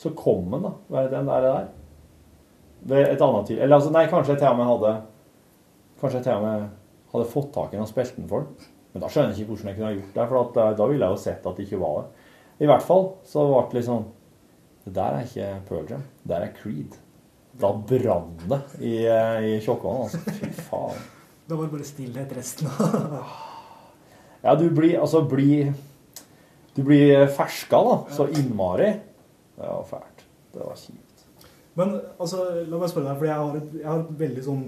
[0.00, 0.72] Så kom den, da.
[0.88, 1.44] Hva er det den der?
[1.44, 1.68] der?
[2.88, 3.60] Ved et annet tid.
[3.60, 4.96] Eller altså, nei, kanskje jeg til og med hadde
[6.00, 6.66] Kanskje jeg til og med
[7.12, 8.68] hadde fått tak i den og spilt den for den.
[8.92, 10.86] Men da skjønner jeg ikke hvordan jeg kunne ha gjort det, for at, eh, da
[10.88, 12.28] ville jeg jo sett at det ikke var det.
[12.64, 14.06] I hvert fall så ble det litt sånn
[14.88, 16.94] Det der er ikke Pearl Jam, det der er Creed.
[17.60, 20.20] Da brant det i, eh, i Tjokkvann, altså.
[20.38, 21.02] Fy faen.
[21.48, 23.26] Da var det bare stillhet resten av
[24.44, 25.74] Ja, du blir altså blir
[26.76, 27.96] Du blir ferska, da.
[28.14, 28.92] Så innmari.
[29.58, 30.24] Det var fælt.
[30.54, 31.24] Det var kjipt.
[31.74, 34.62] Men altså, la meg spørre deg, for jeg har et, jeg har et veldig sånn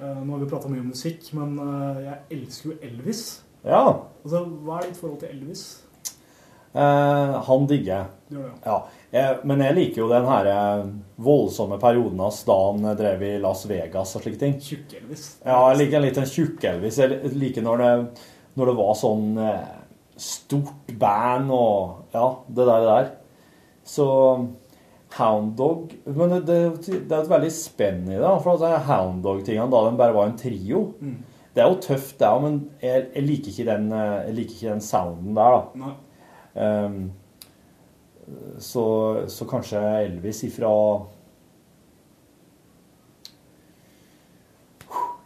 [0.00, 3.22] eh, Nå har vi prata mye om musikk, men eh, jeg elsker jo Elvis.
[3.64, 3.84] Ja.
[4.24, 5.64] Altså, Hva er ditt forhold til Elvis?
[6.74, 8.06] Eh, han digger jeg.
[8.34, 8.76] Gjør det, Ja.
[9.14, 10.86] Jeg, men jeg liker jo den her eh,
[11.22, 14.56] voldsomme perioden hans da han drev i Las Vegas og slike ting.
[14.58, 15.26] Tjukk-Elvis.
[15.44, 16.98] Ja, jeg liker litt den tjukk-Elvis.
[16.98, 17.92] Jeg liker når det,
[18.58, 19.76] når det var sånn eh,
[20.18, 22.84] stort band og ja, det der.
[22.84, 23.12] Det der.
[23.84, 24.06] Så
[25.14, 28.32] Hound Dog Men det, det, det er et veldig spenn i det.
[28.42, 30.88] For altså, Hound Dog-tingene da den bare var en trio.
[30.98, 31.20] Mm.
[31.54, 34.56] Det er jo tøft, det òg, men jeg, jeg, liker ikke den, eh, jeg liker
[34.56, 35.84] ikke den sounden der, da.
[35.84, 35.92] Nei.
[36.54, 36.98] Ehm,
[38.58, 38.86] så,
[39.28, 40.70] så kanskje Elvis ifra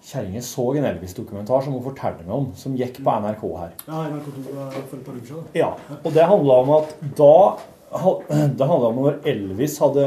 [0.09, 3.75] Kjerringa så en Elvis-dokumentar som hun fortalte meg om, som gikk på NRK her.
[3.85, 5.49] Ja, NRK2 for et par uker siden.
[5.59, 7.35] Ja, og det handla om at da
[8.29, 10.07] Det handla om når Elvis hadde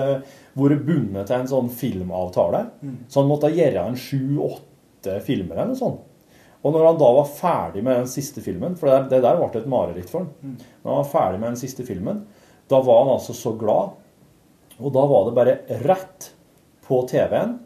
[0.58, 2.66] vært bundet til en sånn filmavtale.
[2.82, 2.98] Mm.
[3.10, 6.04] Så han måtte gjøre en sju-åtte filmer eller noe sånt.
[6.62, 9.50] Og når han da var ferdig med den siste filmen, for det, det der ble
[9.50, 10.58] et mareritt for han Mm.
[10.84, 12.22] Når han var ferdig med den siste filmen,
[12.72, 13.98] da var han altså så glad.
[14.82, 16.32] Og da var det bare rett
[16.88, 17.58] på TV-en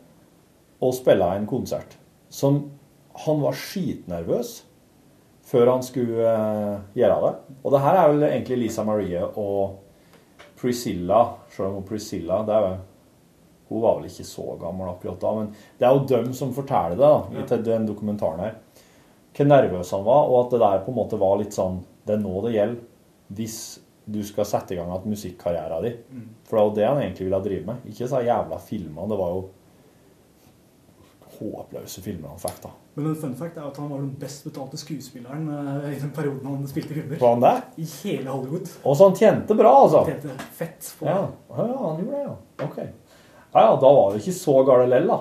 [0.84, 1.95] å spille en konsert.
[2.30, 2.65] Som
[3.26, 4.64] han var skitnervøs.
[5.45, 7.57] før han skulle eh, gjøre det.
[7.61, 9.76] Og det her er vel egentlig Lisa Marie og
[10.57, 11.19] Priscilla,
[11.53, 12.72] selv om Priscilla det er jo,
[13.69, 16.98] Hun var vel ikke så gammel akkurat da, men det er jo dem som forteller
[16.98, 18.57] det da, i den dokumentaren her.
[19.38, 22.14] Hvor nervøs han var, og at det der på en måte var litt sånn Det
[22.14, 22.84] er nå det gjelder
[23.34, 26.26] hvis du skal sette i gang at musikkarrieren din.
[26.45, 27.86] For det var jo det han egentlig ville drive med.
[27.90, 29.07] Ikke så jævla filmer.
[29.10, 29.45] Det var jo
[31.36, 32.72] håpløse filmer han fikk, da.
[32.95, 36.14] Men en fun fact er at han var den best betalte skuespilleren eh, i den
[36.15, 37.19] perioden han spilte filmer.
[37.19, 37.56] Var han det?
[37.84, 38.69] I hele Hollywood.
[38.84, 40.03] Og så han tjente bra, altså.
[40.06, 41.18] Han Tjente fett på Ja,
[41.49, 42.36] ja han gjorde det, ja.
[42.68, 42.77] Ok.
[42.80, 45.19] Ja, ja, da var det ikke så gale lell, da.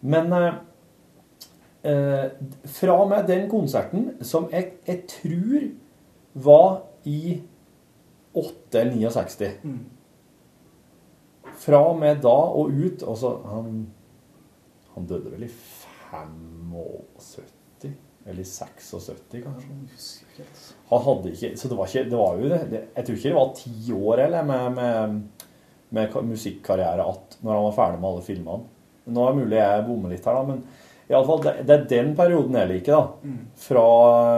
[0.00, 2.26] Men eh,
[2.78, 5.70] fra og med den konserten, som jeg, jeg tror
[6.48, 7.38] var i
[8.38, 9.78] 8 eller 69 Mm.
[11.58, 13.86] Fra og med da og ut Altså, han,
[14.94, 15.50] han døde vel i
[16.10, 17.54] 75?
[18.28, 19.74] Eller i 76, kanskje?
[20.36, 20.62] Helt.
[20.90, 23.28] Han hadde ikke Så det var ikke Det var jo det, det Jeg tror ikke
[23.32, 25.22] det var ti år eller med, med,
[25.88, 28.64] med musikkarriere att når han var ferdig med alle filmene.
[29.08, 30.58] Nå er det mulig jeg bommer litt her, da, men
[31.08, 32.92] i alle fall, det, det er den perioden jeg liker.
[32.92, 33.32] da.
[33.56, 33.84] Fra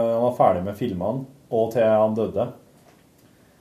[0.05, 2.45] han var ferdig med filmene og til han døde.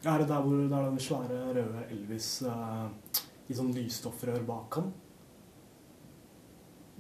[0.04, 3.14] Ja, Er det der hvor det er den svære røde Elvis eh,
[3.50, 4.92] i sånn lysstoffrør bak ham.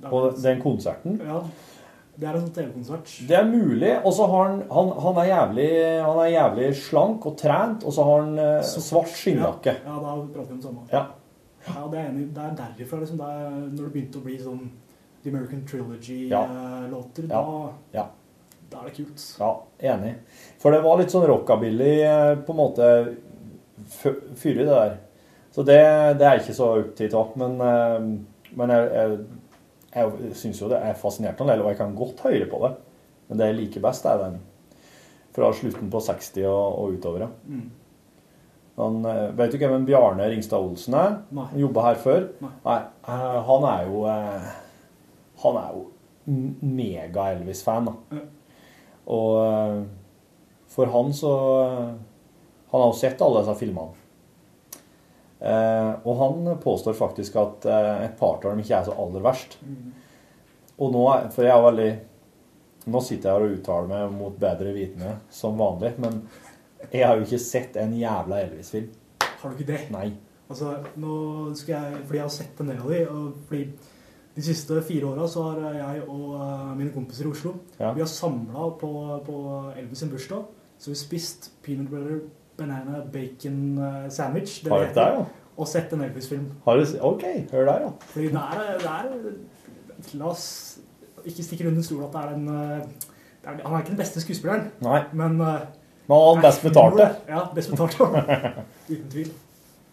[0.02, 1.20] Er- den konserten.
[1.20, 1.40] Ja.
[2.20, 3.06] Det er en TV-konsert.
[3.28, 3.94] Det er mulig.
[4.04, 5.68] Og så har han, han, han, er jævlig,
[6.04, 9.72] han er jævlig slank og trent, og så har han eh, svart skinnjakke.
[9.86, 10.84] Ja, ja, da prater vi om samme.
[10.92, 11.04] Ja.
[11.66, 12.26] Ja, det er enig.
[12.36, 13.18] Det er derifra, liksom.
[13.22, 14.66] Det er når det begynte å bli sånn
[15.22, 17.40] The American Trilogy-låter, Ja.
[17.40, 18.06] da, Ja.
[18.70, 19.22] Da er det kult.
[19.40, 19.50] Ja,
[19.92, 20.14] enig.
[20.62, 22.90] For det var litt sånn rockabilly eh, på en måte
[23.90, 24.94] fyrig, det der.
[25.50, 25.80] Så det,
[26.20, 27.32] det er ikke så opptatt av.
[27.40, 29.18] Men, eh, men jeg, jeg,
[29.96, 32.72] jeg syns jo det er fascinerende, og jeg kan godt høre på det.
[33.28, 34.40] Men det jeg liker best, er den
[35.34, 37.26] fra slutten på 60 og, og utover.
[37.26, 37.30] ja.
[37.50, 37.68] Mm.
[38.80, 41.18] Han, eh, vet du hvem en Bjarne Ringstad Olsen er?
[41.36, 41.50] Nei.
[41.50, 42.28] Han jobba her før.
[42.40, 42.52] Nei.
[42.64, 42.82] Nei.
[43.50, 44.04] han er jo
[45.42, 45.82] Han er jo
[46.62, 47.92] mega-Elvis-fan, da.
[48.14, 48.22] Ja.
[49.10, 49.80] Og eh,
[50.70, 51.32] for han så
[52.70, 53.96] Han har jo sett alle disse filmene.
[55.40, 59.24] Eh, og han påstår faktisk at eh, et par av dem ikke er så aller
[59.24, 59.56] verst.
[60.80, 61.04] Og nå
[61.34, 61.90] For jeg er veldig
[62.90, 66.14] Nå sitter jeg her og uttaler meg mot bedre vitende, som vanlig, men
[66.88, 68.86] jeg har jo ikke sett en jævla Elvis-film.
[69.20, 69.82] Har du ikke det?
[69.92, 70.06] Nei.
[70.48, 71.16] Altså, nå
[71.60, 73.66] skal jeg, fordi jeg har sett en del av dem, og fordi
[74.36, 77.92] de siste fire åra så har jeg og eh, mine kompiser i Oslo Ja.
[77.96, 78.90] Vi har samla på,
[79.26, 79.40] på
[79.76, 80.44] Elvis sin bursdag.
[80.78, 82.20] Så vi har spist peanut butter,
[82.56, 85.24] banana, bacon eh, sandwich det Har det det, heter, ja?
[85.60, 86.46] og sett en Elvis-film.
[86.66, 87.90] OK, hør der, ja.
[88.12, 90.78] Fordi det er, det er La oss
[91.26, 92.86] ikke stikke under stol at det er en eh,
[93.42, 95.02] det er, Han er ikke den beste skuespilleren, Nei.
[95.12, 97.10] men Men han best betalte.
[97.28, 98.06] Ja, best betalte.
[98.92, 99.28] Uten tvil.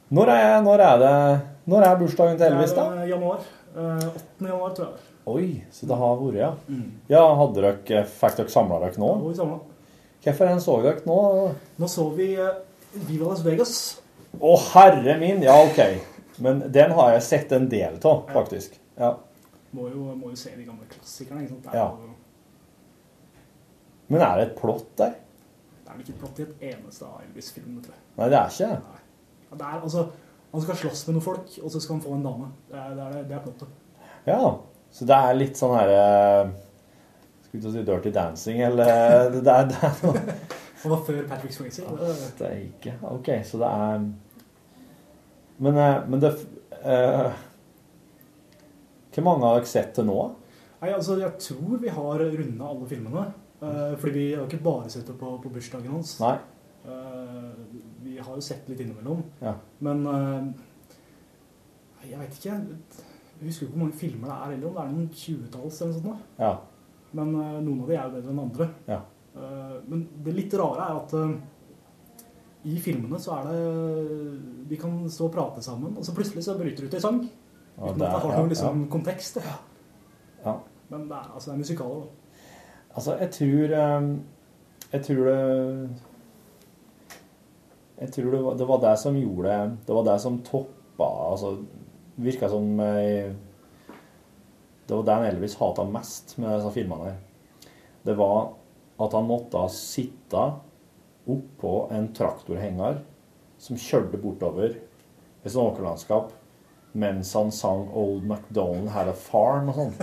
[0.10, 2.86] Når er, når er det Når er bursdagen til Elvis, Det da?
[2.96, 3.44] er eh, januar.
[3.78, 4.48] Eh, 8.
[4.48, 5.14] januar, tror jeg.
[5.28, 6.52] Oi, så det har vært, ja.
[6.72, 6.86] Mm.
[7.12, 9.10] Ja, hadde dere, Fikk dere samla dere nå?
[9.14, 9.74] Ja, vi samlet.
[10.28, 11.18] Hvorfor så dere nå?
[11.78, 12.58] Nå så vi eh,
[13.08, 13.74] Viva Las Vegas.
[14.40, 15.44] Å, herre min!
[15.46, 15.82] Ja, OK.
[16.44, 18.76] Men den har jeg sett en del av, faktisk.
[18.98, 19.14] Ja.
[19.76, 21.44] Må jo, må jo se de gamle klassikerne.
[21.46, 21.74] ikke sant?
[21.76, 21.88] Ja.
[21.94, 22.14] jo,
[24.08, 25.18] Men er det et plott der?
[25.84, 28.02] det er vel ikke et plott i et eneste av Elvis-filmene, tror jeg.
[28.18, 29.04] Nei, det er ikke det.
[29.48, 30.02] Ja, Det er, altså,
[30.52, 32.48] han skal slåss med noen folk, og så skal han få en dame.
[32.70, 33.74] Det er, det er, det er plottet.
[34.28, 34.42] Ja.
[34.92, 36.04] Så det er litt sånn herre
[37.44, 40.22] Skulle til å si Dirty Dancing, eller Det er, det er noe
[40.82, 41.84] Han var før Patrick Swayze.
[42.38, 44.06] Det, er ikke OK, så det er
[45.66, 46.32] Men, eh, men det
[46.86, 47.36] uh,
[49.12, 50.18] Hvor mange har dere sett til nå?
[50.80, 53.24] Nei, altså, jeg tror vi har runda alle filmene.
[53.58, 56.20] Uh, fordi vi har ikke bare sett det på, på bursdagen hans.
[56.22, 56.36] Nei.
[56.88, 57.54] Eh,
[58.08, 59.22] vi har jo sett litt innimellom.
[59.42, 59.54] Ja.
[59.84, 60.48] Men eh,
[62.08, 62.56] jeg vet ikke.
[63.38, 65.94] Jeg husker ikke hvor mange filmer det er heller, om det er noen tjuetalls eller
[65.94, 66.40] noe sånt.
[66.40, 66.54] Ja.
[67.20, 68.70] Men eh, noen av de er jo bedre enn andre.
[68.88, 69.02] Ja.
[69.38, 71.18] Eh, men det litt rare er at
[72.68, 73.60] i filmene så er det
[74.68, 77.22] Vi kan stå og prate sammen, og så plutselig så bryter det ut i sang.
[77.78, 79.38] Uten det at det har noen liksom, kontekst.
[80.42, 80.58] Ja.
[80.90, 82.02] Men det er, altså, det er musikaler.
[82.02, 82.42] da.
[82.98, 83.76] Altså, jeg tror
[84.88, 86.07] Jeg tror det
[87.98, 91.58] Jeg tror det var det, var det som gjorde det var det som toppa Altså,
[92.16, 93.34] virka som eh,
[94.88, 97.12] Det var det Elvis hata mest med disse filmene.
[97.12, 97.18] her.
[98.04, 98.54] Det var
[98.98, 100.44] at han måtte sitte
[101.28, 103.02] oppå en traktorhenger
[103.62, 106.32] som kjørte bortover et sånt åkerlandskap
[106.98, 109.94] mens han sang 'Old MacDonald Had a Farm' og sånn.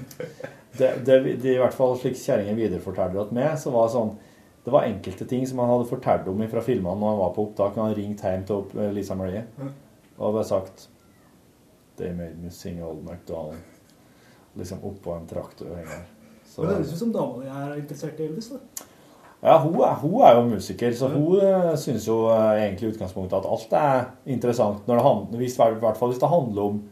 [0.78, 4.12] det, det, det i hvert fall slik kjerringa videreforteller at meg, så var det sånn
[4.64, 7.44] Det var enkelte ting som han hadde fortalt om fra filmene når han var på
[7.48, 7.74] opptak.
[7.76, 9.44] Han hadde ringt hjem til Lisa Marie
[10.20, 10.88] og bare sagt
[11.96, 13.56] They made me sing Old MacDonald.
[14.56, 16.02] Liksom oppå en traktorhenger.
[16.44, 18.48] Så- Men det høres ut som dama di er interessert i Elvis.
[18.52, 18.84] da.
[19.42, 22.92] Ja, hun er, hun er jo musiker, så hun uh, syns jo eh, egentlig i
[22.92, 24.86] utgangspunktet at alt er interessant.
[24.88, 26.82] Når det handler, hvis, I hvert fall hvis det handler om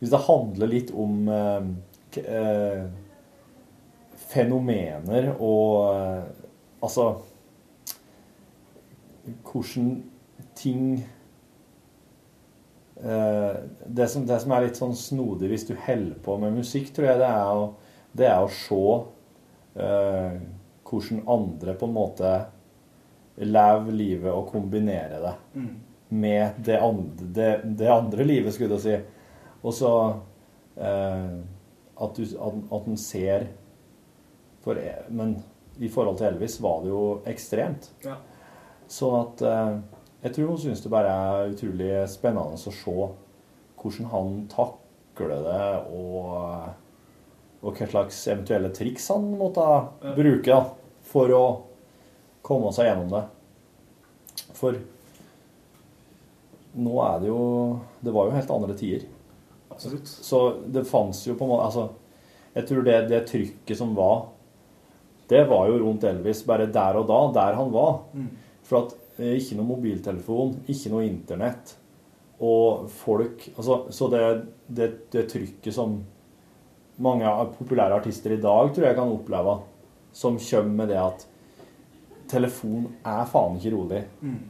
[0.00, 1.62] Hvis det handler litt om eh,
[2.18, 2.82] eh,
[4.32, 6.41] fenomener og eh,
[6.82, 7.12] Altså
[9.46, 10.02] Hvordan
[10.58, 10.86] ting
[12.96, 13.54] eh,
[13.86, 17.12] det, som, det som er litt sånn snodig hvis du holder på med musikk, tror
[17.12, 17.68] jeg, det er å,
[18.18, 18.80] det er å se
[19.78, 20.40] eh,
[20.90, 22.32] hvordan andre på en måte
[23.42, 25.72] lever livet og kombinerer det Mm.
[26.08, 28.96] med det andre, det, det andre livet, skulle jeg si.
[29.62, 29.92] Og så
[30.76, 31.38] eh,
[32.02, 33.46] at, du, at, at en ser
[34.62, 34.78] for,
[35.08, 35.36] Men
[35.80, 37.90] i forhold til Elvis var det jo ekstremt.
[38.04, 38.18] Ja.
[38.90, 39.76] Så at eh,
[40.22, 42.96] jeg tror hun syns det bare er utrolig spennende å se
[43.82, 46.28] hvordan han takler det, og,
[47.62, 49.64] og hva slags eventuelle triks han måtte
[50.14, 50.60] bruke da,
[51.10, 51.44] for å
[52.46, 53.24] komme seg gjennom det.
[54.58, 54.78] For
[56.72, 57.42] nå er det jo
[58.00, 59.02] Det var jo helt andre tider.
[59.72, 60.08] Absolutt.
[60.08, 60.38] Så
[60.72, 61.88] det fantes jo på en måte Altså,
[62.54, 64.26] jeg tror det, det trykket som var,
[65.32, 68.02] det var jo rundt Elvis bare der og da, der han var.
[68.12, 68.28] Mm.
[68.68, 71.76] For at eh, ikke noe mobiltelefon, ikke noe internett.
[72.42, 74.22] Og folk altså, Så det,
[74.66, 76.00] det, det trykket som
[77.02, 79.56] mange populære artister i dag tror jeg kan oppleve,
[80.12, 81.24] som kommer med det at
[82.30, 84.02] telefon er faen ikke rolig.
[84.20, 84.42] Mm.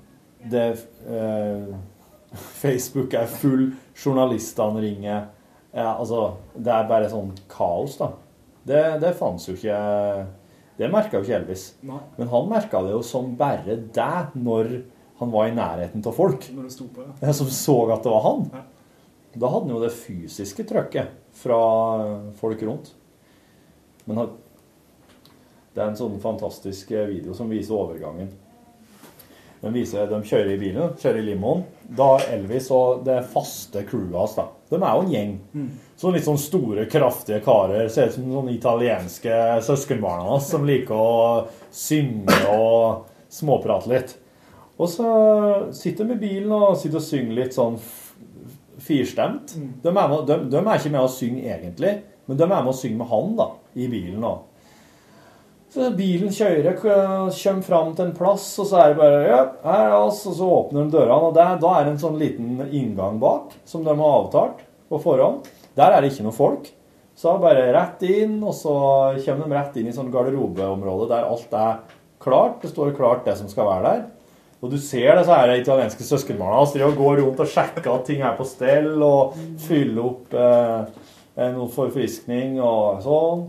[0.50, 0.66] Det
[1.06, 1.72] eh,
[2.62, 5.30] Facebook er full, journalistene ringer.
[5.72, 8.12] Ja, altså, det er bare sånn kaos, da.
[8.62, 9.78] Det, det fantes jo ikke
[10.78, 11.66] Det merka jo ikke Elvis.
[11.86, 12.00] Nei.
[12.16, 14.70] Men han merka det jo som bare deg når
[15.20, 16.48] han var i nærheten av folk.
[16.50, 17.34] Når det sto på, ja.
[17.36, 18.46] Som så at det var han.
[18.52, 18.62] Ja.
[19.32, 21.12] Da hadde han jo det fysiske trøkket
[21.42, 21.58] fra
[22.40, 22.90] folk rundt.
[24.08, 24.24] Men
[25.72, 28.32] det er en sånn fantastisk video som viser overgangen.
[29.62, 31.62] Den viser De kjører i bilen, kjører i limoen.
[31.86, 34.48] Da Elvis og det faste crewet hans, da.
[34.72, 35.32] De er jo en gjeng.
[36.00, 37.86] Så litt sånn store, kraftige karer.
[37.92, 44.14] Ser ut som sånne italienske søskenbarna hans som liker å synge og småprate litt.
[44.80, 45.10] Og så
[45.76, 47.76] sitter de i bilen og sitter og synger litt sånn
[48.82, 49.52] firstemt.
[49.52, 49.52] firstemt.
[49.84, 51.92] De, er med, de, de er ikke med å synge egentlig,
[52.26, 54.24] men de er med å synge med han da, i bilen.
[54.24, 54.32] da.
[55.72, 59.86] Så bilen kjører, kommer fram til en plass, og så er det bare ja, her
[59.86, 61.30] er oss, og så åpner de dørene.
[61.30, 64.60] Og der, da er det en sånn liten inngang bak, som de har avtalt
[64.92, 65.48] på forhånd.
[65.78, 66.68] Der er det ikke noe folk.
[67.16, 68.74] Så bare rett inn, og så
[69.24, 71.80] kommer de rett inn i sånn garderobeområde der alt er
[72.20, 72.60] klart.
[72.60, 74.04] Det står klart det som skal være der.
[74.60, 78.20] Og du ser disse her italienske søskenbarna hans altså, går rundt og sjekker at ting
[78.20, 81.02] er på stell, og fyller opp eh,
[81.56, 83.48] noe forfriskning og sånn.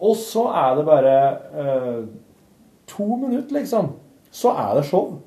[0.00, 1.14] Og så er det bare
[1.62, 2.02] eh,
[2.86, 3.92] to minutter, liksom.
[4.30, 5.20] Så er det show.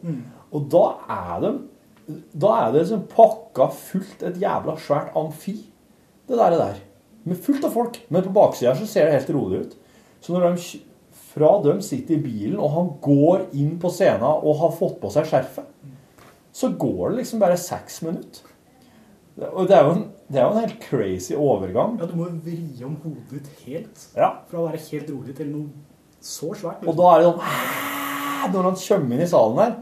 [0.52, 1.56] Og da er det
[2.42, 5.54] Da er det liksom pakka fullt et jævla svært amfi,
[6.28, 6.56] det der.
[6.58, 6.80] der.
[7.24, 8.00] Med fullt av folk.
[8.10, 9.76] Men på baksida så ser det helt rolig ut.
[10.22, 10.80] Så når de
[11.30, 15.12] fra dem sitter i bilen, og han går inn på scenen og har fått på
[15.14, 15.68] seg skjerfet,
[16.52, 18.50] så går det liksom bare seks minutter.
[19.54, 21.96] Og det er jo en, det er jo en helt crazy overgang.
[22.00, 24.04] Ja, Du må jo vri om hodet ditt helt.
[24.16, 24.28] Ja.
[24.50, 25.70] Fra å være helt rolig til noe
[26.22, 26.84] så svært.
[26.84, 26.90] liksom.
[26.92, 28.54] Og da er det sånn?
[28.54, 29.74] Når han kommer inn i salen her,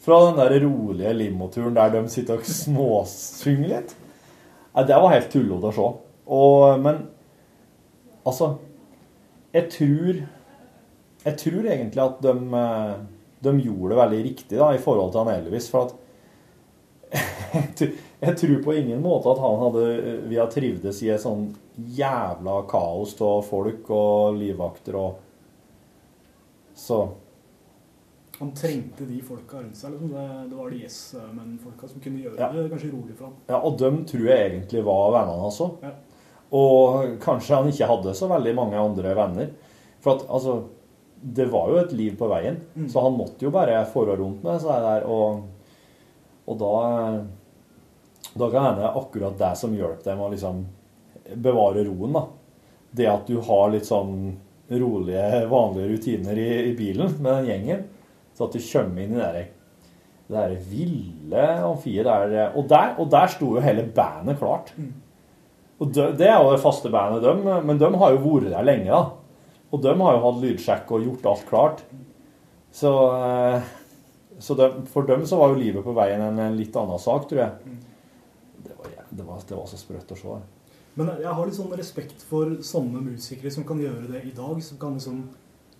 [0.00, 3.90] fra den der rolige limoturen der de sitter og småsynger litt
[4.72, 5.88] Nei, Det var helt tullete å se.
[6.30, 7.02] Og, men
[8.24, 8.48] altså
[9.52, 10.20] Jeg tror
[11.26, 12.94] Jeg tror egentlig at de, eh,
[13.44, 15.68] de gjorde det veldig riktig da, i forhold til han Elvis.
[15.68, 15.96] For at
[18.20, 21.54] jeg tror- på ingen måte at han hadde vi har trivdes i et sånn
[21.96, 25.14] jævla kaos av folk og livvakter og
[26.74, 27.08] Så
[28.40, 29.90] Han trengte de folka rundt seg.
[29.92, 30.12] Liksom.
[30.14, 32.46] Det, det var de yes-men-folka som kunne gjøre Ja.
[32.52, 33.34] det kanskje rolig for ham.
[33.50, 35.74] Ja, og dem tror jeg egentlig var vennene hans òg.
[35.82, 35.90] Ja.
[36.56, 39.50] Og kanskje han ikke hadde så veldig mange andre venner.
[40.00, 40.62] For at, altså
[41.22, 42.88] Det var jo et liv på veien, Mm.
[42.88, 45.04] så han måtte jo bare forå rundt med seg der.
[45.06, 45.42] Og,
[46.48, 47.24] og da
[48.40, 50.64] Da kan hende akkurat det som hjalp dem å liksom
[51.36, 52.26] bevare roen, da.
[52.90, 54.14] Det at du har litt sånn
[54.70, 57.88] rolige, vanlige rutiner i, i bilen med den gjengen.
[58.34, 59.48] Så at du kommer inn i det der
[60.30, 64.70] det ville amfiet der og, der og der sto jo hele bandet klart.
[65.80, 68.66] Og de, det er jo det faste bandet dem, men de har jo vært der
[68.66, 69.00] lenge, da.
[69.70, 71.84] Og de har jo hatt lydsjekk og gjort alt klart.
[72.74, 73.70] Så, eh,
[74.38, 77.26] så de, for dem så var jo livet på veien en, en litt annen sak,
[77.30, 77.78] tror jeg.
[79.10, 80.38] Det var, det var, så sprøtt å se.
[80.98, 84.58] Men jeg har litt sånn respekt for sånne musikere som kan gjøre det i dag.
[84.64, 85.22] Som kan liksom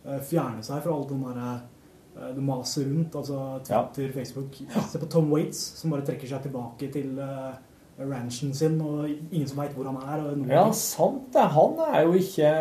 [0.05, 3.17] eh, fjerne seg fra alt den derre eh, det maser rundt.
[3.19, 4.61] Altså Twitter, Facebook.
[4.91, 7.55] Se på Tom Waits, som bare trekker seg tilbake til uh,
[8.01, 10.25] ranchen sin, og ingen som veit hvor han er.
[10.25, 11.47] Og Ja, sant det.
[11.57, 12.53] Han er jo ikke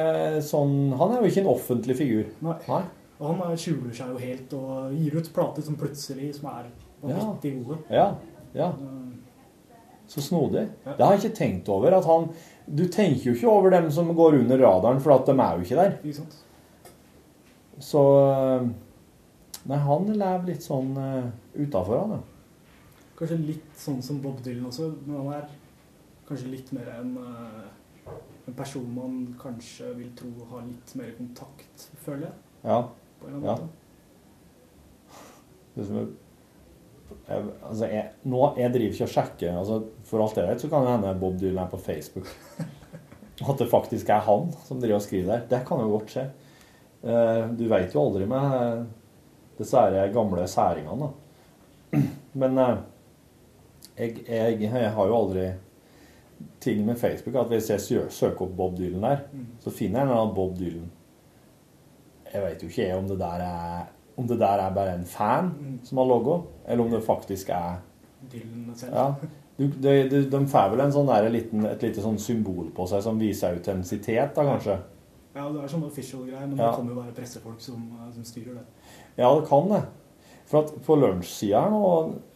[0.45, 2.31] sånn Han er jo ikke en offentlig figur.
[2.45, 2.57] Nei.
[2.69, 2.83] Nei.
[3.19, 6.69] Og han skjuler seg jo helt og gir ut plater som plutselig som er
[7.03, 7.81] vanvittig gode.
[7.91, 8.13] Ja.
[8.55, 8.69] ja.
[10.09, 10.65] Så snodig.
[10.83, 11.93] Det har jeg ikke tenkt over.
[11.93, 12.29] at han
[12.65, 15.65] Du tenker jo ikke over dem som går under radaren, for at de er jo
[15.65, 15.97] ikke der.
[16.03, 16.37] Ikke sant?
[17.79, 18.69] Så øh,
[19.69, 21.25] Nei, han lever litt sånn uh,
[21.59, 22.53] utafor, han, ja.
[23.19, 25.49] Kanskje litt sånn som Bob Dylan også, men han er
[26.29, 28.13] kanskje litt mer en, uh,
[28.47, 32.39] en person man kanskje vil tro har litt mer kontakt, føler jeg.
[32.63, 32.79] Ja.
[33.19, 33.57] På en eller annen ja.
[33.67, 33.75] måte.
[35.75, 36.09] Det som er,
[37.29, 39.57] jeg, altså jeg, nå, jeg driver ikke og sjekker.
[39.61, 39.79] Altså,
[40.09, 42.29] for alt jeg vet, så kan det hende Bob Dylan er på Facebook.
[43.49, 45.45] At det faktisk er han som driver og skriver der.
[45.51, 46.25] Det kan jo godt skje.
[47.01, 48.81] Eh, du veit jo aldri med eh,
[49.59, 49.83] disse
[50.13, 51.99] gamle særingene, da.
[52.41, 52.77] Men eh,
[53.95, 55.47] jeg, jeg, jeg har jo aldri
[56.63, 59.23] ting med Facebook at hvis jeg søker opp Bob Dylan der,
[59.63, 60.91] så finner jeg en eller annen Bob Dylan.
[62.29, 63.87] Jeg veit jo ikke om det der er
[64.19, 65.51] om det der er bare en fan
[65.87, 66.35] som har logo,
[66.67, 67.79] eller om det faktisk er
[68.31, 68.93] Dylan selv.
[68.93, 69.13] ja.
[69.59, 72.85] Du, de, de, de får vel en sånn der liten, et lite sånn symbol på
[72.87, 74.77] seg som viser autentisitet, da kanskje?
[75.35, 76.69] Ja, det er sånn official greier, men Ja.
[76.69, 78.63] det kommer jo bare pressefolk som, eh, som styrer det.
[79.17, 79.81] Ja, det kan det.
[80.47, 81.83] For at på lunsjsida her nå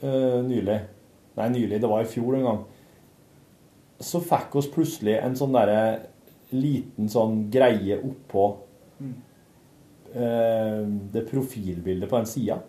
[0.03, 0.81] uh, nylig
[1.38, 2.60] Nei, nylig, det var i fjor en gang.
[4.03, 5.80] Så fikk oss plutselig en sånn derre
[6.53, 8.49] liten sånn greie oppå
[9.01, 9.15] Mm.
[10.14, 10.84] Eh,
[11.14, 12.60] det profilbildet på den sida.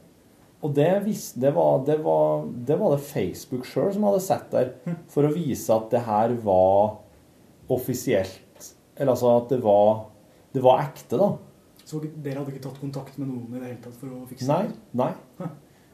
[0.65, 4.47] Og det, vis, det, var, det, var, det var det Facebook sjøl som hadde sett
[4.55, 4.71] der,
[5.13, 7.03] for å vise at det her var
[7.69, 8.71] offisielt.
[8.97, 10.07] Eller altså at det var,
[10.55, 11.35] det var ekte, da.
[11.85, 14.49] Så dere hadde ikke tatt kontakt med noen i det hele tatt for å fikse
[14.49, 14.63] Nei.
[14.71, 14.79] det?
[14.97, 15.51] nei.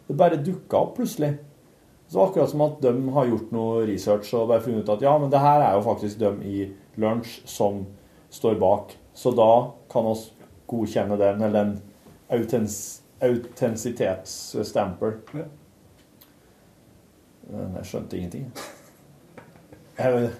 [0.06, 1.32] Det bare dukka opp plutselig.
[2.10, 5.12] Så akkurat som at de har gjort noe research og bare funnet ut at ja,
[5.18, 6.64] men det her er jo faktisk dem i
[6.98, 7.84] Lunsj som
[8.34, 8.94] står bak.
[9.14, 9.50] Så da
[9.90, 10.28] kan oss
[10.70, 11.72] godkjenne den, eller en
[12.30, 12.76] autens,
[13.20, 15.16] autentisitetsstempel.
[15.34, 15.48] Ja.
[17.50, 18.46] Men jeg skjønte ingenting.
[19.98, 20.30] Jeg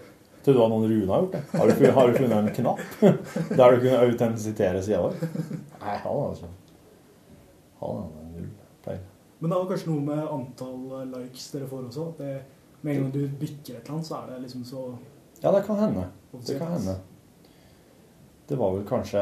[0.44, 1.42] trodde det var noen Rune har gjort det.
[1.58, 2.80] Har du, har du funnet en knapp
[3.58, 5.18] der du kunne autentisitere sida vår?
[5.20, 6.52] Nei, han ikke
[7.80, 8.48] Han har null
[8.84, 9.02] peil.
[9.40, 12.08] Men det har kanskje noe med antall eh, likes dere får også.
[12.12, 12.32] At det,
[12.80, 14.86] med en gang du bikker et eller annet, så er det liksom så
[15.40, 16.06] Ja, det kan hende.
[16.32, 16.98] Det kan hende.
[18.50, 19.20] Det var vel kanskje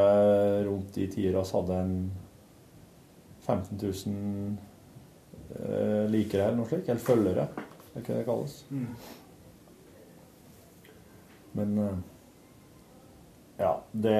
[0.64, 2.12] rundt de tider vi hadde en
[3.44, 4.56] 15 000
[5.50, 6.88] eh, likere eller noe slikt.
[6.88, 7.44] Eller følgere,
[7.92, 8.54] er ikke det det kalles.
[11.60, 12.00] Men eh,
[13.60, 14.16] ja, det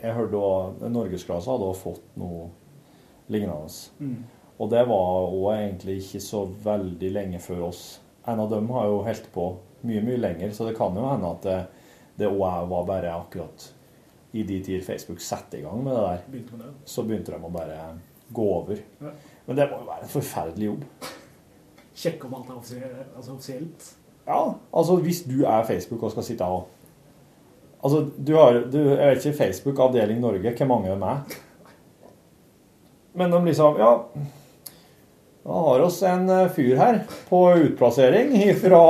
[0.00, 2.46] Jeg hørte òg Norgesklasse hadde fått noe
[3.32, 3.72] lignende.
[3.96, 4.22] Mm.
[4.60, 7.84] Og det var òg egentlig ikke så veldig lenge før oss.
[8.28, 9.50] En av dem har jo holdt på
[9.88, 11.60] mye, mye lenger, så det kan jo hende at det,
[12.20, 13.70] det også var bare akkurat
[14.32, 16.24] i de tider Facebook satte i gang med det der.
[16.30, 16.74] Begynte med det.
[16.84, 17.78] Så begynte de å bare
[18.30, 18.82] gå over.
[19.00, 19.14] Ja.
[19.46, 20.84] Men det må jo være en forferdelig jobb.
[22.00, 23.16] Sjekke om alt er offisielt.
[23.16, 23.88] Altså offisielt.
[24.26, 24.42] Ja,
[24.72, 26.68] altså hvis du er Facebook og skal sitte og
[27.80, 31.22] Altså, du har du, Jeg vet ikke Facebook avdeling Norge, hvor mange er.
[33.14, 33.94] Men de liksom Ja,
[35.44, 36.98] da har oss en eh, fyr her
[37.30, 38.82] på utplassering fra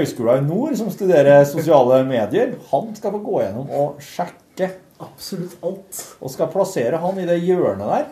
[0.00, 2.54] Høgskolen i Nord som studerer sosiale medier.
[2.70, 4.70] Han skal få gå gjennom og sjekke
[5.04, 5.98] Absolutt alt.
[6.22, 8.04] og skal plassere han i det hjørnet der.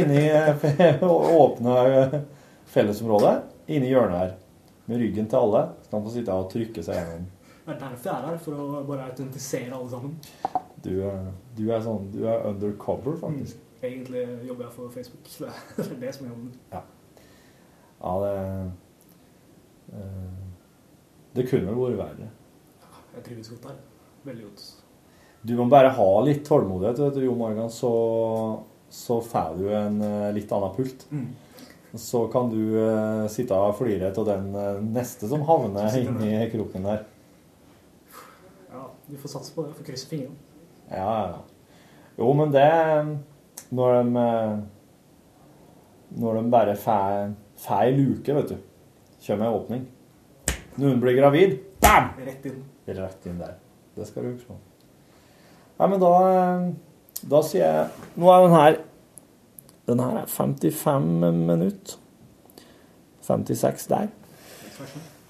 [0.00, 0.24] Inni
[1.42, 2.16] åpne eh,
[2.74, 3.36] fellesområdet.
[3.70, 4.32] Inni hjørnet her.
[4.88, 5.62] Med ryggen til alle.
[5.86, 7.28] Så han få sitte og trykke seg gjennom.
[7.68, 10.14] Det er derfor jeg er her, for å bare autentisere alle sammen.
[10.84, 13.58] Du, er- du er sånn Du er undercover, faktisk.
[13.84, 15.28] Egentlig jobber jeg for Facebook.
[15.30, 16.52] så Det er det som er jobben.
[18.02, 18.34] Ja, det
[19.94, 20.47] eh,
[21.38, 22.28] Det kunne vel vært verre.
[23.14, 23.80] Jeg trives godt her.
[24.26, 24.64] Veldig godt.
[25.46, 27.90] Du må bare ha litt tålmodighet, vet du, Jo Morgan, så,
[28.90, 31.06] så får du en eh, litt annen pult.
[31.14, 31.28] Mm.
[31.98, 36.84] Så kan du uh, sitte og flire av den uh, neste som havner inni kroken
[36.84, 37.06] der.
[38.68, 39.72] Ja, vi får satse på det.
[39.78, 40.36] Får krysse fingrene.
[40.90, 41.78] Ja, ja.
[42.18, 42.68] Jo, men det
[43.70, 44.26] Når de
[46.20, 48.58] Når de bare får får ei luke, vet du,
[49.26, 49.86] kommer ei åpning.
[50.78, 52.12] Noen blir gravid, bam!
[52.22, 52.60] Rett inn.
[52.86, 53.56] Rett inn der.
[53.98, 54.58] Det skal du huske på.
[55.78, 56.68] Nei, men da, eh,
[57.30, 58.78] da sier jeg Nå er den her
[59.88, 61.08] Den her er 55
[61.48, 61.98] minutter.
[63.26, 64.08] 56 der.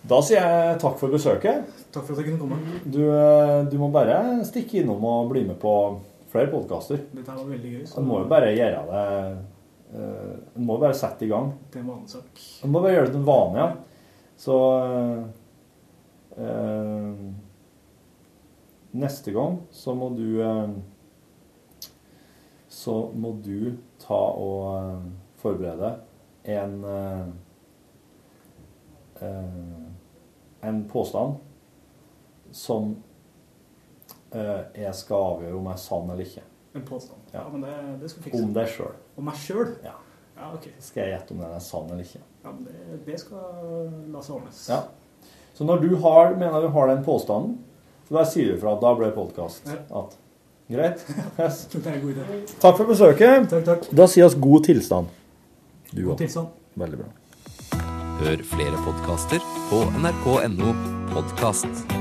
[0.09, 1.67] Da sier jeg takk for besøket.
[1.95, 2.81] Takk for at jeg kunne komme.
[2.85, 5.73] Du, eh, du må bare stikke innom og bli med på
[6.33, 7.01] flere podkaster.
[7.15, 7.85] Dette var veldig gøy.
[7.95, 9.07] Du må jo bare gjøre det
[9.89, 10.01] Du
[10.61, 11.55] En må bare sette i gang.
[11.73, 12.43] Det er en sak.
[12.63, 13.71] Du må bare gjøre det til en vane, ja.
[14.39, 14.55] Så
[16.39, 17.21] eh,
[18.99, 20.71] Neste gang så må du eh,
[22.73, 25.11] Så må du ta og eh,
[25.43, 25.91] forberede
[26.49, 27.27] en eh,
[29.21, 31.37] eh, En påstand
[32.51, 32.95] som
[34.33, 36.45] eh, jeg skal avgjøre om jeg er sann eller ikke.
[36.79, 37.21] En påstand.
[37.33, 37.43] Ja.
[37.43, 38.41] Ja, men det, det skal fikse.
[38.45, 38.95] Om deg sjøl.
[39.21, 39.75] Om meg sjøl?
[39.85, 39.93] Ja.
[40.39, 40.69] Ja, ok.
[40.81, 42.23] Skal jeg gjette om den er sann eller ikke.
[42.45, 44.61] Ja, men det, det skal la seg ordnes.
[44.71, 44.81] Ja.
[45.59, 47.57] Så når du har, mener du har den påstanden,
[48.07, 50.05] så bare sier du fra at da ble podkast Ja.
[50.69, 51.03] Greit?
[51.41, 51.65] Yes.
[52.63, 53.49] Takk for besøket.
[53.51, 53.89] Takk, takk.
[53.91, 55.11] Da sier vi god tilstand.
[55.91, 56.23] Du òg.
[56.79, 57.11] Veldig bra.
[58.23, 60.75] Hør flere podkaster på nrk.no
[61.15, 61.98] podkast.